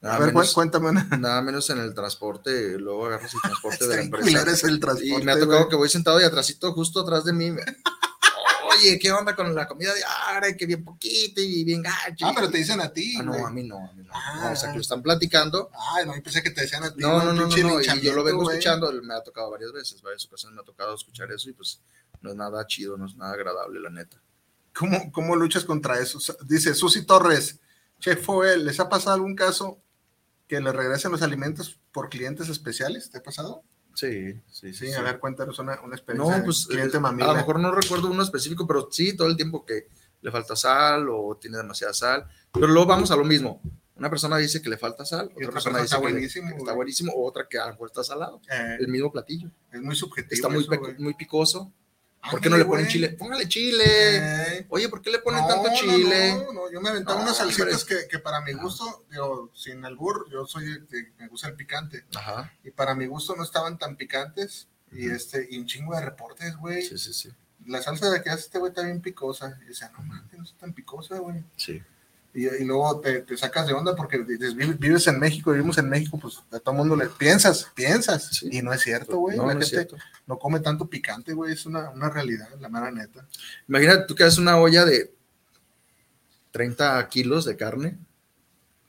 Nada, 0.00 0.16
a 0.16 0.18
ver, 0.18 0.28
menos, 0.28 0.50
cué- 0.50 0.54
cuéntame 0.54 0.88
una. 0.90 1.04
nada 1.18 1.40
menos 1.42 1.68
en 1.70 1.78
el 1.78 1.94
transporte, 1.94 2.78
luego 2.78 3.06
agarras 3.06 3.32
el 3.34 3.40
transporte 3.40 3.86
de 3.88 3.96
la 3.96 4.02
empresa. 4.02 4.30
Y 5.02 5.12
me 5.24 5.32
ha 5.32 5.38
tocado 5.38 5.58
güey. 5.60 5.68
que 5.70 5.76
voy 5.76 5.88
sentado 5.88 6.20
y 6.20 6.24
atrásito, 6.24 6.72
justo 6.72 7.00
atrás 7.00 7.24
de 7.24 7.32
mí. 7.32 7.50
Oye, 8.78 8.98
¿qué 8.98 9.10
onda 9.10 9.34
con 9.34 9.54
la 9.54 9.66
comida 9.66 9.94
de 9.94 10.02
ahora? 10.04 10.54
Que 10.54 10.66
bien 10.66 10.84
poquito 10.84 11.40
y 11.40 11.64
bien 11.64 11.82
gacho. 11.82 12.26
Ah, 12.26 12.32
pero 12.34 12.50
te 12.50 12.58
dicen 12.58 12.78
a 12.80 12.92
ti, 12.92 13.14
Ah, 13.18 13.22
no, 13.22 13.32
güey. 13.32 13.44
a 13.44 13.48
mí 13.50 13.62
no, 13.62 13.78
a 13.78 13.92
mí 13.94 14.02
no. 14.02 14.10
Ah. 14.14 14.40
No, 14.44 14.52
o 14.52 14.56
sea, 14.56 14.68
que 14.70 14.74
lo 14.76 14.82
están 14.82 15.02
platicando. 15.02 15.70
Ay, 15.94 16.04
no, 16.04 16.14
yo 16.14 16.22
pensé 16.22 16.42
que 16.42 16.50
te 16.50 16.60
decían 16.62 16.84
a 16.84 16.92
ti. 16.92 17.00
No, 17.00 17.18
no, 17.18 17.24
no, 17.26 17.32
no, 17.32 17.48
Pinche 17.48 17.62
no, 17.62 17.80
y 17.80 18.00
yo 18.02 18.12
lo 18.12 18.22
vengo 18.22 18.42
güey. 18.42 18.58
escuchando, 18.58 18.92
me 19.02 19.14
ha 19.14 19.22
tocado 19.22 19.50
varias 19.50 19.72
veces, 19.72 20.02
varias 20.02 20.26
ocasiones 20.26 20.56
me 20.56 20.60
ha 20.60 20.64
tocado 20.64 20.94
escuchar 20.94 21.30
eso 21.32 21.48
y 21.48 21.54
pues 21.54 21.80
no 22.20 22.30
es 22.30 22.36
nada 22.36 22.66
chido, 22.66 22.98
no 22.98 23.06
es 23.06 23.16
nada 23.16 23.32
agradable, 23.32 23.80
la 23.80 23.88
neta. 23.90 24.20
¿Cómo, 24.74 25.10
¿Cómo 25.10 25.36
luchas 25.36 25.64
contra 25.64 25.98
eso? 25.98 26.18
Dice 26.44 26.74
Susi 26.74 27.06
Torres, 27.06 27.58
Chef 27.98 28.22
Foel, 28.22 28.66
¿les 28.66 28.78
ha 28.78 28.90
pasado 28.90 29.14
algún 29.14 29.34
caso 29.34 29.80
que 30.46 30.60
le 30.60 30.72
regresen 30.72 31.12
los 31.12 31.22
alimentos 31.22 31.80
por 31.92 32.08
clientes 32.08 32.48
especiales? 32.48 33.10
¿Te 33.10 33.18
ha 33.18 33.22
pasado? 33.22 33.62
Sí, 33.94 34.34
sí, 34.50 34.74
Sí, 34.74 34.92
a 34.92 35.00
ver, 35.02 35.18
cuéntanos 35.18 35.58
una, 35.58 35.80
una 35.80 35.96
experiencia. 35.96 36.38
No, 36.38 36.44
pues 36.44 36.66
cliente 36.66 36.98
eh, 36.98 37.00
mamila. 37.00 37.30
a 37.30 37.32
lo 37.32 37.38
mejor 37.38 37.58
no 37.58 37.70
recuerdo 37.72 38.10
uno 38.10 38.22
específico, 38.22 38.66
pero 38.66 38.88
sí, 38.90 39.16
todo 39.16 39.28
el 39.28 39.36
tiempo 39.36 39.64
que 39.64 39.88
le 40.20 40.30
falta 40.30 40.54
sal 40.54 41.08
o 41.08 41.36
tiene 41.40 41.56
demasiada 41.56 41.94
sal. 41.94 42.26
Pero 42.52 42.66
luego 42.66 42.86
vamos 42.86 43.10
a 43.10 43.16
lo 43.16 43.24
mismo. 43.24 43.60
Una 43.94 44.10
persona 44.10 44.36
dice 44.36 44.60
que 44.60 44.68
le 44.68 44.76
falta 44.76 45.06
sal, 45.06 45.26
otra 45.26 45.36
otra 45.36 45.52
persona 45.52 45.52
persona 45.52 45.78
dice 45.78 45.84
está 45.86 45.96
que 45.96 46.12
buenísimo, 46.12 46.50
que 46.50 46.56
está 46.58 46.72
buenísimo, 46.74 47.12
o 47.14 47.26
otra 47.26 47.48
que 47.48 47.58
a 47.58 47.66
lo 47.66 47.72
mejor 47.72 47.88
está 47.88 48.04
salado. 48.04 48.42
Eh, 48.52 48.76
El 48.80 48.88
mismo 48.88 49.10
platillo. 49.10 49.50
es 49.72 49.80
muy 49.80 49.96
subjetivo. 49.96 50.34
Está 50.34 50.48
muy, 50.50 50.60
eso, 50.62 50.94
muy 50.98 51.14
picoso. 51.14 51.72
¿Por 52.30 52.40
qué 52.40 52.50
no 52.50 52.56
le 52.56 52.64
ponen 52.64 52.88
chile? 52.88 53.10
Póngale 53.10 53.48
chile. 53.48 53.84
Eh, 53.86 54.66
Oye, 54.68 54.88
¿por 54.88 55.02
qué 55.02 55.10
le 55.10 55.18
ponen 55.18 55.42
no, 55.42 55.48
tanto 55.48 55.68
no, 55.68 55.74
chile? 55.74 56.34
No, 56.34 56.52
no, 56.52 56.72
yo 56.72 56.80
me 56.80 56.88
aventaba 56.90 57.18
No, 57.18 57.24
unas 57.24 57.36
salsitas 57.36 57.84
que, 57.84 58.08
que 58.08 58.18
para 58.18 58.40
mi 58.40 58.52
gusto, 58.52 59.06
digo, 59.10 59.50
sin 59.54 59.84
albur, 59.84 60.28
yo 60.30 60.46
soy, 60.46 60.86
me 61.18 61.28
gusta 61.28 61.48
el 61.48 61.54
picante. 61.54 62.04
Ajá. 62.14 62.52
Y 62.64 62.70
para 62.70 62.94
mi 62.94 63.06
gusto 63.06 63.34
no 63.36 63.42
estaban 63.42 63.78
tan 63.78 63.96
picantes. 63.96 64.68
Y 64.92 65.10
este, 65.10 65.46
y 65.50 65.58
un 65.58 65.66
chingo 65.66 65.94
de 65.94 66.00
reportes, 66.02 66.56
güey. 66.56 66.82
Sí, 66.82 66.98
sí, 66.98 67.12
sí. 67.12 67.30
La 67.66 67.82
salsa 67.82 68.10
de 68.10 68.22
que 68.22 68.30
hace 68.30 68.42
este 68.42 68.58
güey 68.58 68.70
está 68.70 68.82
bien 68.82 69.00
picosa. 69.00 69.58
Y 69.62 69.66
decía, 69.66 69.90
no 69.90 70.02
mames, 70.02 70.32
no 70.32 70.44
está 70.44 70.58
tan 70.58 70.72
picosa, 70.72 71.18
güey. 71.18 71.44
Sí. 71.56 71.82
Y, 72.36 72.46
y 72.46 72.64
luego 72.66 73.00
te, 73.00 73.20
te 73.22 73.34
sacas 73.36 73.66
de 73.66 73.72
onda 73.72 73.96
porque 73.96 74.18
dices, 74.18 74.54
"Vive- 74.54 74.76
vives 74.78 75.06
en 75.06 75.18
México, 75.18 75.52
vivimos 75.52 75.78
en 75.78 75.88
México, 75.88 76.18
pues 76.20 76.38
a 76.52 76.58
todo 76.60 76.74
mundo 76.74 76.94
le 76.94 77.06
piensas, 77.06 77.66
piensas. 77.74 78.26
Sí. 78.28 78.48
Y 78.52 78.60
no 78.60 78.72
es 78.74 78.82
cierto, 78.82 79.16
güey. 79.16 79.38
No, 79.38 79.46
la 79.46 79.54
no 79.54 79.60
es 79.60 79.70
gente 79.70 79.88
cierto. 79.88 80.04
no 80.26 80.38
come 80.38 80.60
tanto 80.60 80.86
picante, 80.86 81.32
güey. 81.32 81.54
Es 81.54 81.64
una, 81.64 81.88
una 81.90 82.10
realidad, 82.10 82.48
la 82.60 82.68
mera 82.68 82.90
neta. 82.90 83.26
Imagínate 83.66 84.04
tú 84.06 84.14
que 84.14 84.24
haces 84.24 84.38
una 84.38 84.58
olla 84.58 84.84
de 84.84 85.14
30 86.52 87.08
kilos 87.08 87.44
de 87.44 87.56
carne, 87.56 87.98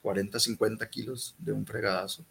40, 0.01 0.39
50 0.39 0.89
kilos 0.89 1.35
de 1.37 1.51
un 1.53 1.65
fregadazo, 1.65 2.25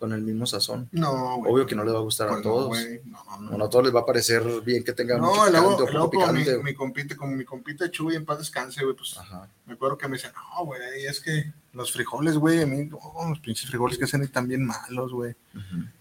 con 0.00 0.12
el 0.12 0.22
mismo 0.22 0.46
sazón. 0.46 0.88
No, 0.90 1.36
güey. 1.36 1.52
Obvio 1.52 1.66
que 1.66 1.76
no 1.76 1.84
le 1.84 1.92
va 1.92 1.98
a 1.98 2.02
gustar 2.02 2.26
Pues 2.28 2.40
a 2.40 2.42
no, 2.42 2.50
todos. 2.50 2.78
no, 3.04 3.24
no. 3.40 3.50
No, 3.50 3.58
no 3.58 3.64
a 3.66 3.70
todos 3.70 3.84
les 3.84 3.94
va 3.94 4.00
a 4.00 4.06
parecer 4.06 4.42
bien 4.64 4.82
que 4.82 4.92
tenga 4.94 5.18
mucho 5.18 5.28
No, 5.28 5.44
picante 5.46 5.52
luego, 5.60 5.68
o 5.74 5.78
poco 5.78 5.92
luego 5.92 6.10
como 6.10 6.32
mi, 6.32 6.40
picante. 6.40 6.62
mi 6.64 6.74
compite, 6.74 7.16
como 7.16 7.36
mi 7.36 7.44
compite 7.44 7.90
Chuy 7.90 8.16
en 8.16 8.24
paz 8.24 8.38
descanse, 8.38 8.82
güey, 8.82 8.96
pues 8.96 9.16
Ajá. 9.18 9.48
me 9.66 9.74
acuerdo 9.74 9.98
que 9.98 10.08
me 10.08 10.16
decía, 10.16 10.32
no, 10.32 10.64
güey, 10.64 10.80
es 11.06 11.20
que 11.20 11.52
los 11.74 11.92
frijoles, 11.92 12.36
güey, 12.36 12.62
a 12.62 12.66
mí, 12.66 12.86
no, 12.86 12.98
los 13.28 13.38
pinches 13.40 13.68
frijoles 13.68 13.98
que 13.98 14.04
hacen 14.04 14.22
están 14.22 14.48
bien 14.48 14.64
malos, 14.64 15.12
güey. 15.12 15.34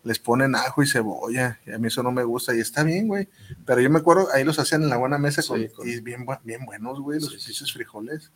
Les 0.04 0.18
ponen 0.18 0.56
ajo 0.56 0.82
y 0.82 0.88
cebolla, 0.88 1.60
y 1.66 1.72
a 1.74 1.78
mí 1.78 1.88
eso 1.88 2.02
no 2.02 2.12
me 2.12 2.24
gusta, 2.24 2.56
y 2.56 2.60
está 2.60 2.84
bien, 2.84 3.08
güey. 3.08 3.28
Pero 3.66 3.82
yo 3.82 3.89
me 3.89 4.00
acuerdo, 4.00 4.30
ahí 4.34 4.43
los 4.45 4.58
hacían 4.60 4.82
en 4.84 4.89
la 4.89 4.97
buena 4.97 5.18
mesa 5.18 5.43
con, 5.47 5.60
Sí, 5.60 5.68
con- 5.70 5.88
y 5.88 6.00
bien, 6.00 6.26
bien 6.43 6.66
buenos, 6.66 7.00
güey, 7.02 7.20
los 7.20 7.30
Sí, 7.34 7.39
sí, 7.39 7.45
pinches 7.47 7.74
frijoles. 7.74 8.32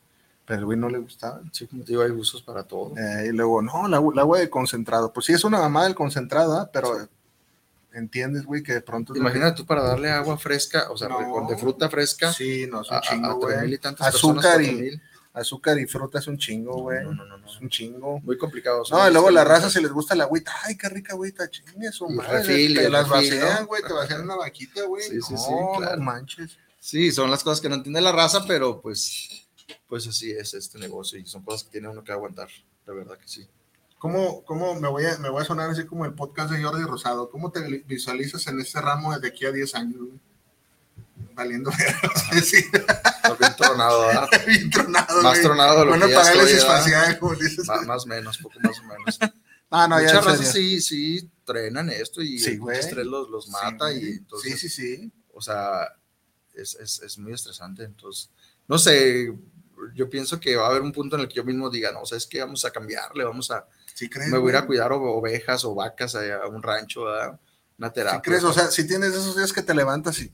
Pero 0.46 0.66
güey 0.66 0.78
no 0.78 0.90
le 0.90 0.98
gustaban. 0.98 1.50
Sí, 1.54 1.68
como 1.68 1.84
te 1.84 1.92
digo, 1.94 2.02
hay 2.04 2.12
gustos 2.12 2.42
para 2.42 2.64
todo. 2.64 2.94
Eh, 2.98 3.28
y 3.28 3.32
luego, 3.32 3.62
no, 3.62 3.88
la, 3.88 3.98
agua 3.98 4.40
de 4.40 4.50
concentrado. 4.50 5.14
Pues 5.14 5.26
sí, 5.28 5.34
es 5.34 5.44
una 5.46 5.58
mamada 5.60 5.88
el 5.88 5.96
concentrado, 5.96 6.58
¿ah? 6.58 6.70
pero 6.72 7.08
entiendes, 7.94 8.44
güey, 8.46 8.64
que 8.64 8.74
de 8.74 8.82
pronto... 8.82 9.16
Imagínate 9.16 9.56
tú 9.58 9.66
para 9.66 9.84
darle 9.84 10.10
agua 10.12 10.38
fresca, 10.38 10.88
o 10.92 10.98
sea, 10.98 11.08
No. 11.10 11.48
de 11.48 11.58
fruta 11.58 11.90
fresca. 11.90 12.34
Sí, 12.34 12.68
no, 12.70 12.82
es 12.82 12.90
un 12.90 12.98
a- 12.98 13.02
chingo, 13.02 13.28
a 13.32 13.40
tres 13.40 13.58
mil 13.58 13.66
güey. 13.68 13.74
y 13.76 13.78
tantas 13.78 14.08
Azúcar 14.08 14.58
personas, 14.58 14.68
y, 14.68 14.82
mil. 14.82 15.02
azúcar 15.34 15.80
y 15.80 15.86
fruta 15.86 16.20
es 16.20 16.28
un 16.28 16.38
chingo, 16.38 16.74
güey. 16.82 17.04
No, 17.04 17.14
no, 17.14 17.26
no, 17.26 17.38
no. 17.38 17.46
Es 17.48 17.62
un 17.62 17.70
chingo. 17.70 18.20
Muy 18.22 18.38
complicado. 18.38 18.84
No, 18.92 19.08
y 19.08 19.12
luego 19.14 19.30
la 19.30 19.44
raza, 19.44 19.70
si 19.70 19.80
les 19.82 19.92
gusta 19.92 20.16
la 20.16 20.24
agüita, 20.26 20.52
ay, 20.64 20.76
qué 20.76 20.90
rica 20.90 21.14
agüita, 21.14 21.50
chingue 21.50 21.92
su 21.92 22.10
madre. 22.10 22.40
refil, 22.40 22.76
te 22.76 22.90
las 22.90 23.08
refil, 23.08 23.40
vacían, 23.40 23.66
güey, 23.68 23.82
te 23.84 23.94
vacían 23.94 24.22
una 24.22 24.36
vaquita, 24.38 24.84
güey. 24.86 25.04
Sí, 25.04 25.22
sí, 25.22 25.34
no, 25.34 25.38
sí, 25.40 25.54
claro. 25.78 25.98
no 25.98 26.04
manches. 26.04 26.58
Sí, 26.80 27.12
son 27.12 27.32
las 27.32 27.44
cosas 27.44 27.62
que 27.62 27.70
no 27.70 27.76
entiende 27.76 28.02
la 28.02 28.12
raza, 28.12 28.44
pero 28.46 28.82
pues, 28.82 29.43
pues 29.88 30.08
así 30.08 30.32
es 30.32 30.54
este 30.54 30.80
negocio 30.80 31.18
y 31.20 31.26
son 31.26 31.44
cosas 31.44 31.64
que 31.64 31.72
tiene 31.72 31.88
uno 31.90 32.04
que 32.04 32.12
aguantar, 32.12 32.50
de 32.86 32.94
verdad 32.94 33.18
que 33.18 33.28
sí. 33.28 33.48
¿Cómo, 34.00 34.44
cómo 34.44 34.76
me, 34.76 34.90
voy 34.90 35.06
a, 35.06 35.18
me 35.20 35.30
voy 35.30 35.42
a 35.42 35.46
sonar 35.46 35.70
así 35.70 35.86
como 35.86 36.04
el 36.06 36.14
podcast 36.14 36.52
de 36.52 36.62
Jordi 36.62 36.84
Rosado? 36.84 37.30
¿Cómo 37.30 37.52
te 37.52 37.62
visualizas 37.88 38.46
en 38.48 38.60
este 38.60 38.82
ramo 38.82 39.18
de 39.18 39.28
aquí 39.30 39.46
a 39.46 39.52
10 39.52 39.76
años, 39.76 39.98
güey? 40.00 40.20
Valiendo 41.36 41.72
ver, 41.72 42.44
sí, 42.44 42.58
Está 42.58 43.34
bien 43.40 43.56
tronado, 43.58 44.08
¿verdad? 44.08 44.28
bien 44.46 44.70
tronado, 44.70 45.22
Más 45.22 45.32
güey. 45.34 45.44
tronado 45.44 45.80
de 45.80 45.86
lo 45.86 45.90
Bueno, 45.92 46.06
que 46.08 46.12
ya 46.14 46.22
estoy, 46.22 47.18
como 47.20 47.36
dices. 47.36 47.66
Má- 47.68 47.82
Más 47.86 48.04
o 48.04 48.08
menos, 48.08 48.38
poco 48.38 48.60
más 48.62 48.80
o 48.80 48.84
menos. 48.84 49.20
Ah, 49.76 49.88
no, 49.88 49.98
Muchas 50.00 50.24
serio. 50.38 50.52
sí, 50.52 50.82
sí, 50.82 51.32
trenan 51.44 51.90
esto 51.90 52.22
y 52.22 52.38
Sí, 52.38 52.60
el 52.62 52.70
estrés 52.76 53.08
los, 53.08 53.28
los 53.32 53.48
mata 53.48 53.90
Sí, 53.92 54.00
y 54.04 54.08
entonces, 54.18 54.60
Sí, 54.60 54.70
sí, 54.70 54.70
sí. 54.70 55.12
o 55.34 55.42
sea, 55.42 55.88
es, 56.54 56.76
es, 56.76 57.02
es 57.02 57.18
muy 57.18 57.34
estresante. 57.34 57.84
Entonces, 57.84 58.30
no 58.68 58.78
sé, 58.78 59.34
yo 59.96 60.10
pienso 60.10 60.40
que 60.40 60.56
va 60.56 60.66
a 60.68 60.70
haber 60.70 60.82
un 60.82 60.92
punto 60.92 61.16
en 61.16 61.22
el 61.24 61.28
que 61.28 61.36
yo 61.36 61.44
mismo 61.44 61.70
diga, 61.70 61.92
no, 61.92 62.06
sabes 62.06 62.26
que 62.28 62.40
vamos 62.40 62.64
a 62.66 62.72
cambiarle, 62.72 63.24
vamos 63.24 63.52
a, 63.52 63.66
¿Sí 63.94 64.10
crees, 64.10 64.30
me 64.32 64.38
voy 64.38 64.50
a 64.50 64.52
ir 64.52 64.58
a 64.58 64.66
cuidar 64.66 64.92
o- 64.92 65.02
ovejas 65.02 65.64
o 65.66 65.76
vacas 65.76 66.16
a, 66.16 66.36
a 66.44 66.48
un 66.48 66.62
rancho, 66.64 67.06
¿verdad? 67.06 67.40
una 67.78 67.92
terapia. 67.92 68.20
¿Sí 68.20 68.30
crees? 68.30 68.44
O 68.44 68.54
sea, 68.54 68.70
si 68.72 68.88
tienes 68.88 69.10
esos 69.14 69.36
días 69.36 69.52
que 69.52 69.62
te 69.64 69.74
levantas 69.74 70.20
y 70.20 70.32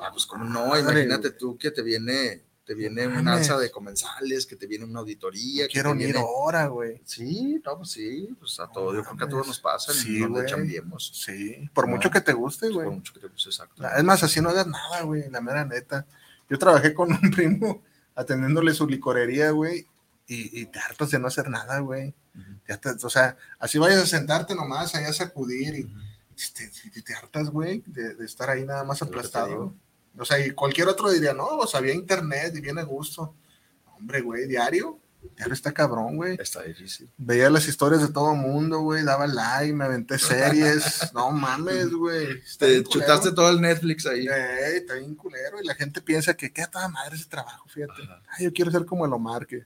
Ah, 0.00 0.10
pues 0.12 0.26
como 0.26 0.44
no, 0.44 0.66
madre, 0.66 0.80
imagínate 0.82 1.30
tú 1.30 1.56
que 1.56 1.70
te 1.70 1.82
viene, 1.82 2.44
te 2.64 2.74
viene 2.74 3.06
un 3.08 3.26
alza 3.26 3.58
de 3.58 3.70
comensales, 3.70 4.44
que 4.46 4.54
te 4.54 4.66
viene 4.66 4.84
una 4.84 5.00
auditoría. 5.00 5.66
que 5.66 5.72
quiero 5.72 5.90
ir 5.92 5.96
viene- 5.96 6.18
ahora, 6.18 6.66
güey. 6.66 7.00
Sí, 7.06 7.60
no, 7.64 7.78
pues 7.78 7.90
sí, 7.92 8.28
pues 8.38 8.60
a 8.60 8.68
todo, 8.68 8.94
yo 8.94 9.02
creo 9.02 9.16
que 9.16 9.24
a 9.24 9.28
todos 9.28 9.46
nos 9.46 9.60
pasa, 9.60 9.92
Sí, 9.94 10.20
güey. 10.24 10.46
chambiemos. 10.46 11.10
Sí, 11.24 11.68
por 11.72 11.88
No. 11.88 11.96
mucho 11.96 12.10
que 12.10 12.20
te 12.20 12.34
guste, 12.34 12.66
Pues, 12.66 12.74
güey. 12.74 12.84
por 12.86 12.94
mucho 12.96 13.14
que 13.14 13.20
te 13.20 13.28
guste, 13.28 13.48
exacto. 13.48 13.82
Es 13.96 14.04
más, 14.04 14.22
así 14.22 14.40
no 14.42 14.50
hagas 14.50 14.66
nada, 14.66 15.02
güey, 15.02 15.28
la 15.30 15.40
mera 15.40 15.64
neta. 15.64 16.06
Yo 16.50 16.58
trabajé 16.58 16.92
con 16.92 17.10
un 17.12 17.30
primo 17.30 17.82
atendiéndole 18.18 18.74
su 18.74 18.86
licorería, 18.86 19.50
güey, 19.52 19.86
y, 20.26 20.60
y 20.60 20.66
te 20.66 20.78
hartas 20.80 21.10
de 21.10 21.18
no 21.18 21.28
hacer 21.28 21.48
nada, 21.48 21.78
güey. 21.80 22.14
Ya 22.68 22.76
te- 22.76 22.90
o 22.90 23.10
sea, 23.10 23.36
así 23.58 23.78
vayas 23.78 24.02
a 24.02 24.06
sentarte 24.06 24.54
nomás, 24.54 24.94
allá 24.94 25.08
a 25.08 25.12
sacudir 25.12 25.74
y 25.74 25.84
Ujú. 25.84 25.94
te, 26.54 26.68
te- 26.90 27.02
te 27.02 27.14
hartas, 27.14 27.48
güey, 27.50 27.82
de, 27.86 28.14
de 28.14 28.24
estar 28.26 28.50
ahí 28.50 28.64
nada 28.64 28.84
más 28.84 29.00
aplastado. 29.02 29.74
O 30.18 30.24
sea, 30.24 30.44
y 30.44 30.50
cualquier 30.50 30.88
otro 30.88 31.10
diría, 31.10 31.32
no, 31.32 31.46
o 31.46 31.66
sea, 31.66 31.78
había 31.78 31.94
internet 31.94 32.52
y 32.56 32.60
viene 32.60 32.80
a 32.80 32.84
gusto. 32.84 33.34
Hombre, 33.96 34.20
güey, 34.20 34.46
diario, 34.46 34.98
diario 35.36 35.54
está 35.54 35.72
cabrón, 35.72 36.16
güey. 36.16 36.36
Está 36.40 36.62
difícil. 36.62 37.08
Veía 37.16 37.50
las 37.50 37.66
historias 37.68 38.02
de 38.02 38.12
todo 38.12 38.34
mundo, 38.34 38.80
güey, 38.80 39.04
daba 39.04 39.26
like, 39.26 39.72
me 39.72 39.84
aventé 39.84 40.18
series. 40.18 41.10
no 41.14 41.30
mames, 41.30 41.90
güey. 41.90 42.40
Te 42.58 42.82
chutaste 42.84 43.32
todo 43.32 43.50
el 43.50 43.60
Netflix 43.60 44.06
ahí. 44.06 44.26
Eh, 44.26 44.76
está 44.76 44.94
bien 44.94 45.14
culero 45.14 45.60
y 45.62 45.66
la 45.66 45.74
gente 45.74 46.00
piensa 46.00 46.34
que 46.34 46.52
qué 46.52 46.66
toda 46.66 46.88
madre 46.88 47.16
ese 47.16 47.26
trabajo, 47.26 47.68
fíjate. 47.68 48.02
Ajá. 48.02 48.22
Ay, 48.36 48.44
yo 48.44 48.52
quiero 48.52 48.70
ser 48.70 48.84
como 48.84 49.06
el 49.06 49.12
Omar, 49.12 49.46
que, 49.46 49.64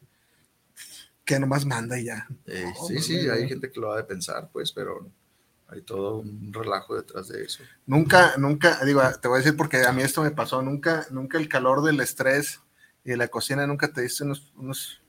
que 1.25 1.39
nomás 1.39 1.65
manda 1.65 1.99
y 1.99 2.05
ya. 2.05 2.27
Eh, 2.47 2.65
No, 2.65 2.89
sí, 2.89 2.99
sí, 3.01 3.19
hombre, 3.19 3.33
hay 3.43 3.49
gente 3.49 3.71
que 3.71 3.81
lo 3.81 3.93
ha 3.93 3.97
de 3.97 4.05
pensar, 4.05 4.49
pues, 4.53 4.73
pero 4.73 5.11
hay 5.69 5.81
todo 5.83 6.19
un 6.19 6.53
relajo 6.53 6.97
detrás 6.97 7.29
de 7.29 7.45
eso. 7.45 7.63
Nunca, 7.87 8.35
nunca, 8.37 8.85
digo, 8.85 9.03
te 9.21 9.29
voy 9.29 9.37
a 9.37 9.43
decir 9.43 9.57
porque 9.57 9.85
a 9.85 9.93
mí 9.93 10.03
esto 10.03 10.23
me 10.23 10.31
pasó, 10.31 10.61
nunca, 10.63 11.07
nunca 11.11 11.39
el 11.39 11.49
calor 11.49 11.83
del 11.83 12.01
estrés 12.01 12.61
y 13.05 13.11
de 13.11 13.17
la 13.17 13.29
cocina, 13.29 13.67
nunca 13.67 13.93
te 13.93 14.03
diste 14.03 14.25
unos, 14.25 14.53
unos, 14.55 15.02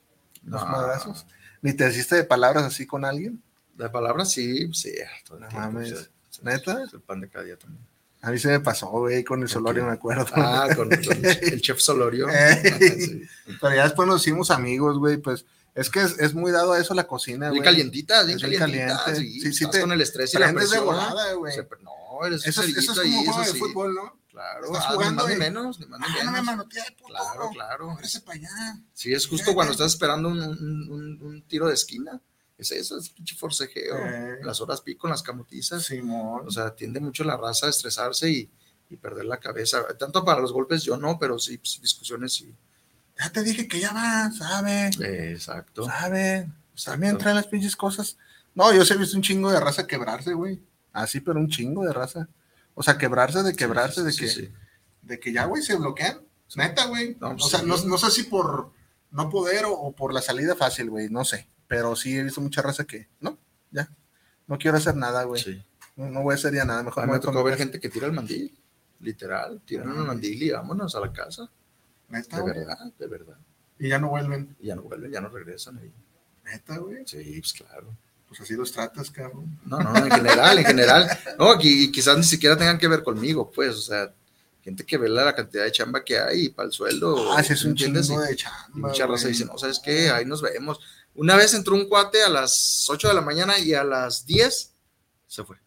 unos 0.46 0.62
No. 0.64 0.68
madrazos, 0.70 1.26
ni 1.62 1.74
te 1.74 1.90
hiciste 1.90 2.16
de 2.16 2.24
palabras 2.24 2.64
así 2.66 2.86
con 2.86 3.06
alguien. 3.06 3.42
La 3.78 3.92
palabra 3.92 4.26
sí, 4.26 4.72
sí, 4.74 4.92
todo 5.26 5.40
No 5.40 5.48
tiempo, 5.48 5.66
mames. 5.72 5.92
o 5.92 5.96
sea, 5.96 6.00
es- 6.04 6.44
¿Neta? 6.44 6.84
Es 6.84 6.94
el 6.94 7.02
pan 7.02 7.22
de 7.22 7.30
cada 7.30 7.46
día 7.46 7.58
también. 7.58 7.84
A 8.22 8.32
mí 8.32 8.38
se 8.40 8.48
me 8.48 8.60
pasó, 8.60 8.88
güey, 8.88 9.24
con 9.24 9.42
el 9.42 9.50
Solorio, 9.50 9.86
me 9.86 9.92
acuerdo. 9.94 10.26
Ah, 10.34 10.68
con, 10.76 10.90
con 10.90 10.92
el 11.26 11.62
chef 11.62 11.80
Solorio. 11.80 12.28
Ey. 12.30 12.72
Sí. 13.00 13.22
Pero 13.62 13.76
ya 13.76 13.84
después 13.84 14.08
nos 14.08 14.22
hicimos 14.22 14.50
amigos, 14.52 14.98
güey, 14.98 15.18
pues 15.18 15.46
es 15.76 15.90
que 15.90 16.02
es, 16.02 16.18
es 16.20 16.34
muy 16.34 16.52
dado 16.52 16.74
a 16.74 16.80
eso 16.80 16.94
la 16.94 17.06
cocina, 17.06 17.50
Muy 17.50 17.58
güey. 17.58 17.64
calientita, 17.70 18.24
bien 18.24 18.38
Es 18.38 18.48
bien 18.48 18.60
calientita. 18.60 19.04
caliente. 19.06 19.28
Sí, 19.30 19.40
Sí, 19.42 19.54
sí 19.54 19.70
te 19.70 19.82
con 19.82 19.92
el 19.92 20.02
estrés 20.02 20.34
y 20.34 20.38
la 20.38 20.46
Prendes 20.48 20.70
de 20.70 20.78
presión. 20.78 20.86
volada, 20.86 21.34
güey. 21.34 21.58
no, 21.82 22.26
eres 22.28 22.46
Eso, 22.46 22.62
eso 22.64 22.80
es 22.80 22.88
como 22.88 23.02
ahí, 23.02 23.14
un 23.16 23.26
juego 23.26 23.40
de 23.40 23.46
sí. 23.48 23.60
fútbol, 23.60 23.96
¿no? 23.96 24.18
Claro, 24.34 24.66
Estás 24.66 24.86
ah, 24.90 24.96
ni 25.00 25.16
más 25.16 25.28
ni 25.30 25.36
menos, 25.36 25.80
ni 25.80 25.86
más 25.86 26.00
ni 26.00 26.06
Ah, 26.08 26.10
no 26.24 26.32
me 26.32 26.32
menos. 26.42 26.46
manoteé, 26.46 26.84
puto. 26.98 27.06
Claro, 27.14 27.50
claro. 27.54 27.98
Para 28.26 28.36
allá. 28.36 28.78
Sí, 28.94 29.14
es 29.14 29.28
justo 29.28 29.54
cuando 29.54 29.74
estás 29.74 29.94
esperando 29.94 30.28
un, 30.30 30.42
un- 30.42 30.90
un- 30.92 31.20
un 31.22 31.42
tiro 31.44 31.68
de 31.68 31.76
esquina. 31.76 32.20
Es 32.58 32.72
eso, 32.72 32.98
es 32.98 33.10
pinche 33.10 33.36
forcejeo. 33.36 33.96
Eh. 33.96 34.40
Las 34.44 34.60
horas 34.60 34.82
pico, 34.82 35.08
las 35.08 35.22
camotizas. 35.22 35.84
Simón. 35.86 36.48
O 36.48 36.52
sea, 36.52 36.76
tiende 36.76 37.00
mucho 37.00 37.24
la 37.24 37.38
raza 37.38 37.68
a 37.68 37.70
estresarse 37.70 38.28
y, 38.30 38.50
y 38.90 38.98
perder 38.98 39.26
la 39.26 39.38
cabeza. 39.40 39.86
Tanto 40.00 40.26
para 40.26 40.42
los 40.42 40.52
golpes 40.52 40.82
yo 40.84 40.98
no, 40.98 41.20
pero 41.20 41.38
sí, 41.38 41.58
pues, 41.60 41.80
discusiones 41.82 42.34
sí. 42.34 42.54
Ya 43.20 43.30
te 43.32 43.44
dije 43.44 43.68
que 43.68 43.80
ya 43.80 43.94
va, 43.94 44.32
sabe, 44.32 44.88
exacto. 45.32 45.86
sabe. 45.86 46.50
También 46.84 47.12
Exacto. 47.12 47.18
traen 47.20 47.36
las 47.36 47.48
pinches 47.48 47.76
cosas. 47.76 48.18
No, 48.56 48.74
yo 48.74 48.84
sí 48.84 48.94
he 48.94 48.98
visto 48.98 49.16
un 49.16 49.22
chingo 49.22 49.52
de 49.52 49.60
raza 49.60 49.86
quebrarse, 49.86 50.34
güey. 50.34 50.60
Así, 50.92 51.20
pero 51.20 51.40
un 51.40 51.50
chingo 51.50 51.84
de 51.86 51.94
raza. 51.94 52.28
O 52.76 52.84
sea, 52.84 52.98
quebrarse 52.98 53.44
de 53.44 53.56
quebrarse, 53.56 54.02
Sí, 54.02 54.06
de 54.08 54.16
que, 54.16 54.28
sí. 54.28 54.54
de 55.04 55.20
que 55.20 55.32
ya, 55.34 55.46
güey, 55.46 55.62
se 55.62 55.76
bloquean. 55.76 56.20
Neta, 56.56 56.86
güey. 56.86 57.18
No, 57.20 57.32
o 57.32 57.40
sea, 57.40 57.62
no, 57.64 57.78
no 57.84 57.98
sé 57.98 58.12
si 58.12 58.24
por 58.24 58.72
no 59.12 59.30
poder 59.30 59.66
o, 59.66 59.72
o 59.74 59.92
por 59.96 60.14
la 60.14 60.22
salida 60.22 60.56
fácil, 60.56 60.90
güey, 60.90 61.10
no 61.10 61.26
sé. 61.26 61.48
Pero 61.68 61.96
sí 61.96 62.18
he 62.18 62.24
visto 62.24 62.42
mucha 62.42 62.62
raza 62.62 62.86
que, 62.86 63.08
no, 63.20 63.38
ya. 63.72 63.90
No 64.48 64.58
quiero 64.58 64.78
hacer 64.78 64.96
nada, 64.96 65.24
güey. 65.24 65.42
Sí. 65.42 65.64
No, 65.96 66.10
no 66.10 66.22
voy 66.22 66.34
a 66.34 66.36
hacer 66.36 66.54
ya 66.54 66.66
nada. 66.66 66.84
Mejor 66.84 67.04
A 67.04 67.08
me 67.08 67.20
tocó 67.20 67.44
ver 67.44 67.58
gente 67.58 67.80
que 67.80 67.90
tira 67.90 68.08
el 68.08 68.14
mandil. 68.14 68.56
Literal, 69.00 69.62
tiran 69.66 69.90
Ah, 69.90 69.96
el 69.96 70.06
mandil 70.08 70.44
y 70.44 70.52
vámonos 70.52 70.96
a 70.96 71.00
la 71.00 71.12
casa. 71.12 71.50
Neta, 72.10 72.38
De 72.38 72.44
verdad, 72.44 72.94
de 73.00 73.08
verdad. 73.08 73.38
Y 73.80 73.90
ya 73.90 74.00
no 74.00 74.10
vuelven. 74.10 74.56
Y 74.60 74.68
ya 74.68 74.76
no 74.76 74.84
vuelven, 74.84 75.12
ya 75.12 75.22
no 75.22 75.30
regresan 75.30 75.78
ahí. 75.78 75.92
Neta, 76.46 76.78
güey. 76.78 77.06
Sí, 77.08 77.40
pues 77.40 77.54
claro. 77.54 77.96
Pues 78.36 78.42
así 78.50 78.56
los 78.56 78.72
tratas, 78.72 79.12
cabrón. 79.12 79.60
No, 79.66 79.78
no, 79.80 79.96
en 79.96 80.10
general, 80.12 80.58
en 80.58 80.66
general. 80.66 81.08
No, 81.38 81.54
y, 81.62 81.84
y 81.86 81.92
quizás 81.92 82.18
ni 82.18 82.24
siquiera 82.24 82.58
tengan 82.58 82.78
que 82.80 82.88
ver 82.88 83.04
conmigo, 83.04 83.52
pues, 83.52 83.76
o 83.76 83.82
sea, 83.82 84.14
gente 84.64 84.86
que 84.86 84.98
ve 84.98 85.10
la, 85.10 85.36
cantidad 85.36 85.64
de 85.66 85.72
chamba 85.72 86.04
que 86.04 86.18
hay 86.18 86.50
para 86.50 86.68
el 86.68 86.72
sueldo. 86.74 87.34
Ah, 87.34 87.44
sí, 87.44 87.54
es 87.54 87.64
un 87.64 87.72
¿entiendes? 87.72 88.08
chingo 88.08 88.24
Y- 88.24 88.28
de 88.28 88.34
Y 88.34 88.36
chamba. 88.38 88.88
mucha 88.90 89.06
raza 89.08 89.28
dice, 89.28 89.46
no, 89.46 89.58
¿sabes 89.58 89.80
qué? 89.84 90.10
Ahí 90.10 90.26
nos 90.26 90.42
vemos. 90.42 90.80
Una 91.16 91.36
vez 91.36 91.54
entró 91.54 91.76
un 91.76 91.88
cuate 91.88 92.24
a 92.24 92.30
las 92.30 92.88
8 92.90 93.08
de 93.10 93.14
la 93.14 93.22
mañana 93.22 93.60
y 93.60 93.74
a 93.76 93.84
las 93.84 94.26
10 94.26 94.74
se 95.28 95.44
fue. 95.44 95.58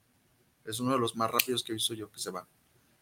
Es 0.65 0.81
uno 0.81 0.93
de 0.93 0.99
los 0.99 1.15
más 1.15 1.31
rápidos 1.31 1.63
que 1.63 1.71
he 1.73 1.75
visto 1.77 1.95
yo 1.95 2.11
que 2.11 2.19
se 2.19 2.31
va. 2.31 2.47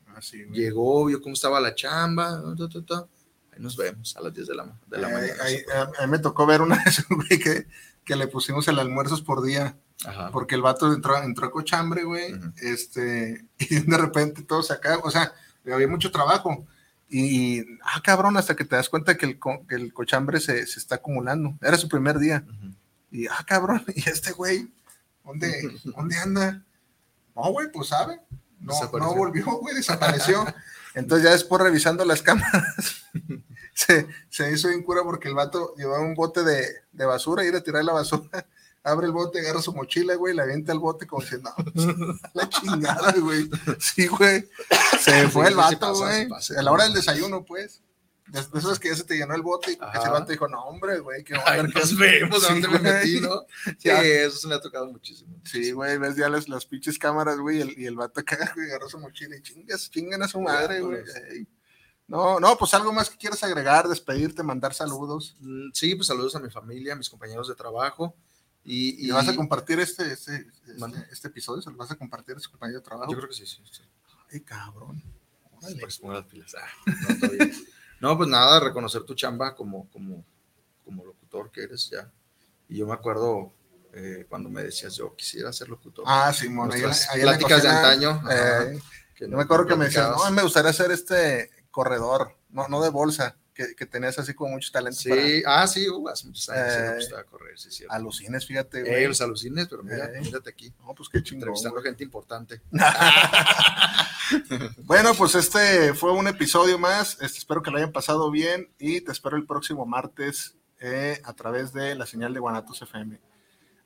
Ah, 0.08 0.20
sí, 0.20 0.44
güey. 0.44 0.60
Llegó, 0.60 1.06
vio 1.06 1.22
cómo 1.22 1.32
estaba 1.34 1.58
la 1.60 1.74
chamba, 1.74 2.42
ta, 2.58 2.68
ta, 2.68 2.84
ta. 2.84 3.06
ahí 3.52 3.60
nos 3.60 3.76
vemos 3.76 4.14
a 4.16 4.20
las 4.20 4.34
10 4.34 4.46
de 4.48 4.54
la, 4.54 4.78
de 4.86 4.98
la 4.98 5.06
Ay, 5.08 5.14
mañana. 5.14 5.34
ay, 5.42 5.56
a, 5.74 6.02
a 6.02 6.06
mí 6.06 6.10
me 6.12 6.18
tocó 6.18 6.44
ver 6.44 6.60
una 6.60 6.76
vez, 6.84 7.04
güey, 7.08 7.38
que, 7.38 7.66
que 8.05 8.16
le 8.16 8.26
pusimos 8.26 8.68
el 8.68 8.78
almuerzos 8.78 9.22
por 9.22 9.42
día, 9.42 9.76
Ajá. 10.07 10.30
porque 10.30 10.55
el 10.55 10.62
vato 10.62 10.92
entró, 10.92 11.16
entró 11.22 11.46
a 11.46 11.50
cochambre, 11.50 12.05
güey, 12.05 12.34
Ujú. 12.34 12.52
este, 12.62 13.44
y 13.59 13.80
de 13.80 13.96
repente 13.98 14.42
todos 14.42 14.70
acá, 14.70 14.98
o 15.02 15.11
sea, 15.11 15.32
había 15.72 15.88
mucho 15.88 16.11
trabajo, 16.11 16.66
y, 17.09 17.61
ah, 17.82 18.00
cabrón, 18.02 18.36
hasta 18.36 18.57
que 18.57 18.64
te 18.64 18.76
das 18.76 18.88
cuenta 18.88 19.16
que 19.16 19.26
el, 19.26 19.38
que 19.68 19.74
el 19.76 19.92
cochambre 19.92 20.40
se, 20.40 20.66
se 20.66 20.78
está 20.80 20.96
acumulando, 20.96 21.55
era 21.62 21.76
su 21.76 21.88
primer 21.88 22.18
día, 22.18 22.44
Ujú. 22.46 22.74
y, 23.11 23.26
ah, 23.26 23.44
cabrón, 23.46 23.84
y 23.94 24.09
este 24.09 24.32
güey, 24.32 24.68
¿dónde, 25.24 25.78
¿dónde 25.84 26.16
anda? 26.16 26.62
No, 27.36 27.50
güey, 27.52 27.70
pues 27.72 27.88
sabe, 27.88 28.20
no, 28.61 28.72
no 28.98 29.14
volvió, 29.14 29.44
güey, 29.59 29.74
desapareció. 29.74 30.44
Entonces 30.94 31.24
ya 31.24 31.32
después 31.32 31.61
revisando 31.61 32.05
las 32.05 32.22
cámaras, 32.22 33.05
se, 33.74 34.06
se 34.30 34.52
hizo 34.52 34.68
bien 34.68 34.82
cura 34.82 35.02
porque 35.02 35.28
el 35.28 35.34
vato 35.34 35.74
llevaba 35.76 36.00
un 36.00 36.14
bote 36.14 36.42
de, 36.44 36.66
de 36.92 37.04
basura, 37.04 37.44
ir 37.44 37.54
a 37.56 37.62
tirar 37.62 37.84
la 37.84 37.92
basura, 37.92 38.46
abre 38.84 39.06
el 39.06 39.12
bote, 39.12 39.40
agarra 39.40 39.60
su 39.62 39.72
mochila, 39.72 40.14
güey, 40.14 40.34
la 40.34 40.42
avienta 40.44 40.72
al 40.72 40.78
bote 40.78 41.06
como 41.06 41.22
si 41.22 41.36
no, 41.38 41.54
la 42.34 42.48
chingada, 42.48 43.12
güey. 43.18 43.48
Sí, 43.78 44.06
güey. 44.06 44.48
Se 45.00 45.28
fue 45.28 45.46
Sí, 45.46 45.52
el 45.52 45.58
sí, 45.58 45.68
sí 45.68 45.74
vato, 45.74 45.78
pasa, 45.80 46.04
güey. 46.04 46.22
sí 46.24 46.28
pasa. 46.28 46.60
a 46.60 46.62
la 46.62 46.72
hora 46.72 46.84
del 46.84 46.94
desayuno, 46.94 47.44
pues. 47.44 47.80
De, 48.26 48.40
de 48.40 48.58
eso 48.58 48.72
es 48.72 48.78
que 48.78 48.88
ya 48.88 48.96
se 48.96 49.04
te 49.04 49.16
llenó 49.18 49.34
el 49.34 49.42
bote 49.42 49.72
y 49.72 49.78
Ajá. 49.78 49.98
ese 50.00 50.08
vato 50.08 50.32
dijo, 50.32 50.48
no, 50.48 50.62
hombre, 50.64 50.98
güey, 51.00 51.22
que 51.22 51.34
Ay, 51.44 51.62
nos 51.74 51.94
vemos, 51.98 52.42
¿a 52.42 52.54
Sí, 52.54 52.60
dónde 52.62 52.68
me 52.68 52.78
güey. 52.78 52.92
metí, 52.94 53.20
no? 53.20 53.42
Sí, 53.78 53.90
eso 53.90 54.38
se 54.38 54.48
me 54.48 54.54
ha 54.54 54.60
tocado 54.60 54.86
muchísimo. 54.90 55.36
Sí, 55.44 55.72
güey, 55.72 55.98
ves 55.98 56.16
ya 56.16 56.30
las, 56.30 56.48
las 56.48 56.64
pinches 56.64 56.98
cámaras, 56.98 57.36
güey, 57.38 57.58
y 57.58 57.60
el, 57.60 57.78
y 57.78 57.84
el 57.84 57.96
vato 57.96 58.22
güey, 58.54 58.68
agarró 58.68 58.88
su 58.88 58.98
mochila 58.98 59.36
y 59.36 59.42
chingas, 59.42 59.90
chingan 59.90 60.22
a 60.22 60.28
su 60.28 60.40
madre, 60.40 60.80
güey. 60.80 61.02
No, 62.07 62.38
no, 62.38 62.57
pues 62.59 62.74
algo 62.74 62.92
más 62.92 63.09
que 63.09 63.16
quieras 63.16 63.42
agregar, 63.42 63.88
despedirte, 63.88 64.42
mandar 64.42 64.74
saludos. 64.74 65.36
Mm, 65.40 65.70
Sí, 65.72 65.94
pues 65.94 66.07
saludos 66.09 66.36
a 66.36 66.40
mi 66.40 66.50
familia, 66.50 66.92
a 66.92 66.96
mis 66.96 67.09
compañeros 67.09 67.48
de 67.48 67.55
trabajo 67.55 68.14
Y, 68.62 69.07
¿Y 69.07 69.11
vas 69.11 69.28
a 69.28 69.36
compartir 69.36 69.78
este, 69.80 70.11
este, 70.12 70.46
este, 70.66 71.07
este 71.12 71.28
episodio? 71.28 71.61
¿Se 71.62 71.70
lo 71.70 71.76
vas 71.76 71.90
a 71.90 71.96
compartir 71.96 72.36
a 72.36 72.40
su 72.40 72.50
compañero 72.50 72.78
de 72.80 72.84
trabajo? 72.84 73.11
Yo 73.12 73.16
creo 73.18 73.28
que 73.28 73.34
sí, 73.34 73.46
sí. 73.46 73.61
sí. 73.70 73.82
Ay, 74.32 74.40
cabrón. 74.40 75.02
Pues 75.61 76.00
las 76.02 76.24
pilas. 76.26 76.55
Ah, 76.59 76.66
no. 76.86 78.09
No, 78.11 78.16
pues 78.18 78.28
nada, 78.28 78.61
reconocer 78.61 79.02
tu 79.05 79.14
chamba 79.14 79.55
como, 79.55 79.88
como, 79.90 80.24
como 80.84 81.05
locutor 81.05 81.50
que 81.50 81.62
eres 81.62 81.88
ya. 81.90 82.11
Y 82.68 82.78
yo 82.78 82.86
me 82.86 82.92
acuerdo 82.92 83.52
eh, 83.94 84.26
cuando 84.28 84.50
me 84.50 84.62
decías, 84.62 84.94
yo 84.96 85.14
quisiera 85.16 85.52
ser 85.52 85.68
locutor. 85.68 86.05
Ah, 86.07 86.32
sí, 86.32 86.46
ahí 86.48 86.82
ahí 87.11 87.22
la 87.22 87.38
pláticas 87.38 87.62
de 87.62 87.68
antaño. 87.68 88.11
ajá, 88.11 88.62
eh, 88.64 88.82
que 89.14 89.28
no- 89.28 89.36
me 89.38 89.42
acuerdo 89.44 89.66
que 89.66 89.76
me 89.76 89.84
decías, 89.86 90.11
no, 90.11 90.30
me 90.32 90.42
gustaría 90.42 90.70
hacer 90.70 90.90
este 90.90 91.50
corredor, 91.74 92.36
no, 92.50 92.68
no 92.68 92.80
de 92.82 92.88
bolsa, 92.90 93.36
que, 93.52 93.74
que 93.76 93.86
tenías 93.86 94.18
así 94.18 94.32
como 94.34 94.52
muchos 94.52 94.72
talentos 94.72 95.02
Sí, 95.02 95.42
ah, 95.46 95.66
sí, 95.66 95.88
uh, 95.88 96.08
hace 96.08 96.26
muchos 96.26 96.48
años 96.48 96.72
sí 96.72 96.78
me 96.80 96.86
Eh, 96.88 96.94
gustaba 96.96 97.24
correr, 97.24 97.58
sí, 97.58 97.70
cierto. 97.70 97.94
alucines, 97.94 98.46
fíjate, 98.46 98.80
güey. 98.82 99.04
Eh, 99.04 99.08
los 99.08 99.20
alucines, 99.20 99.66
pero 99.68 99.82
mira, 99.82 100.06
Eh. 100.06 100.20
mírate 100.22 100.50
aquí, 100.50 100.72
No, 100.80 100.94
pues 100.94 101.08
qué 101.08 101.22
chingón. 101.22 101.42
entrevistando 101.42 101.74
güey. 101.80 101.84
gente 101.86 102.04
importante. 102.04 102.60
Bueno, 104.84 105.12
pues 105.14 105.34
este 105.34 105.92
fue 105.94 106.12
un 106.12 106.26
episodio 106.26 106.78
más. 106.78 107.18
Este, 107.20 107.38
espero 107.38 107.62
que 107.62 107.70
lo 107.70 107.76
hayan 107.76 107.92
pasado 107.92 108.30
bien 108.30 108.70
y 108.78 109.00
te 109.02 109.12
espero 109.12 109.36
el 109.36 109.46
próximo 109.46 109.84
martes 109.84 110.56
eh, 110.80 111.20
a 111.24 111.34
través 111.34 111.72
de 111.72 111.94
la 111.94 112.06
señal 112.06 112.32
de 112.32 112.40
Guanatos 112.40 112.80
FM. 112.80 113.20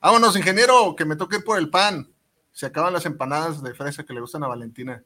Vámonos, 0.01 0.37
ingeniero, 0.37 0.95
que 0.95 1.03
me 1.05 1.17
toque 1.17 1.37
ir 1.37 1.43
por 1.43 1.57
el 1.59 1.69
pan. 1.69 2.09
Se 2.53 2.65
acaban 2.65 2.93
las 2.93 3.05
empanadas 3.05 3.61
de 3.61 3.73
fresa 3.73 4.03
que 4.03 4.13
le 4.13 4.21
gustan 4.21 4.43
a 4.43 4.47
Valentina. 4.47 5.03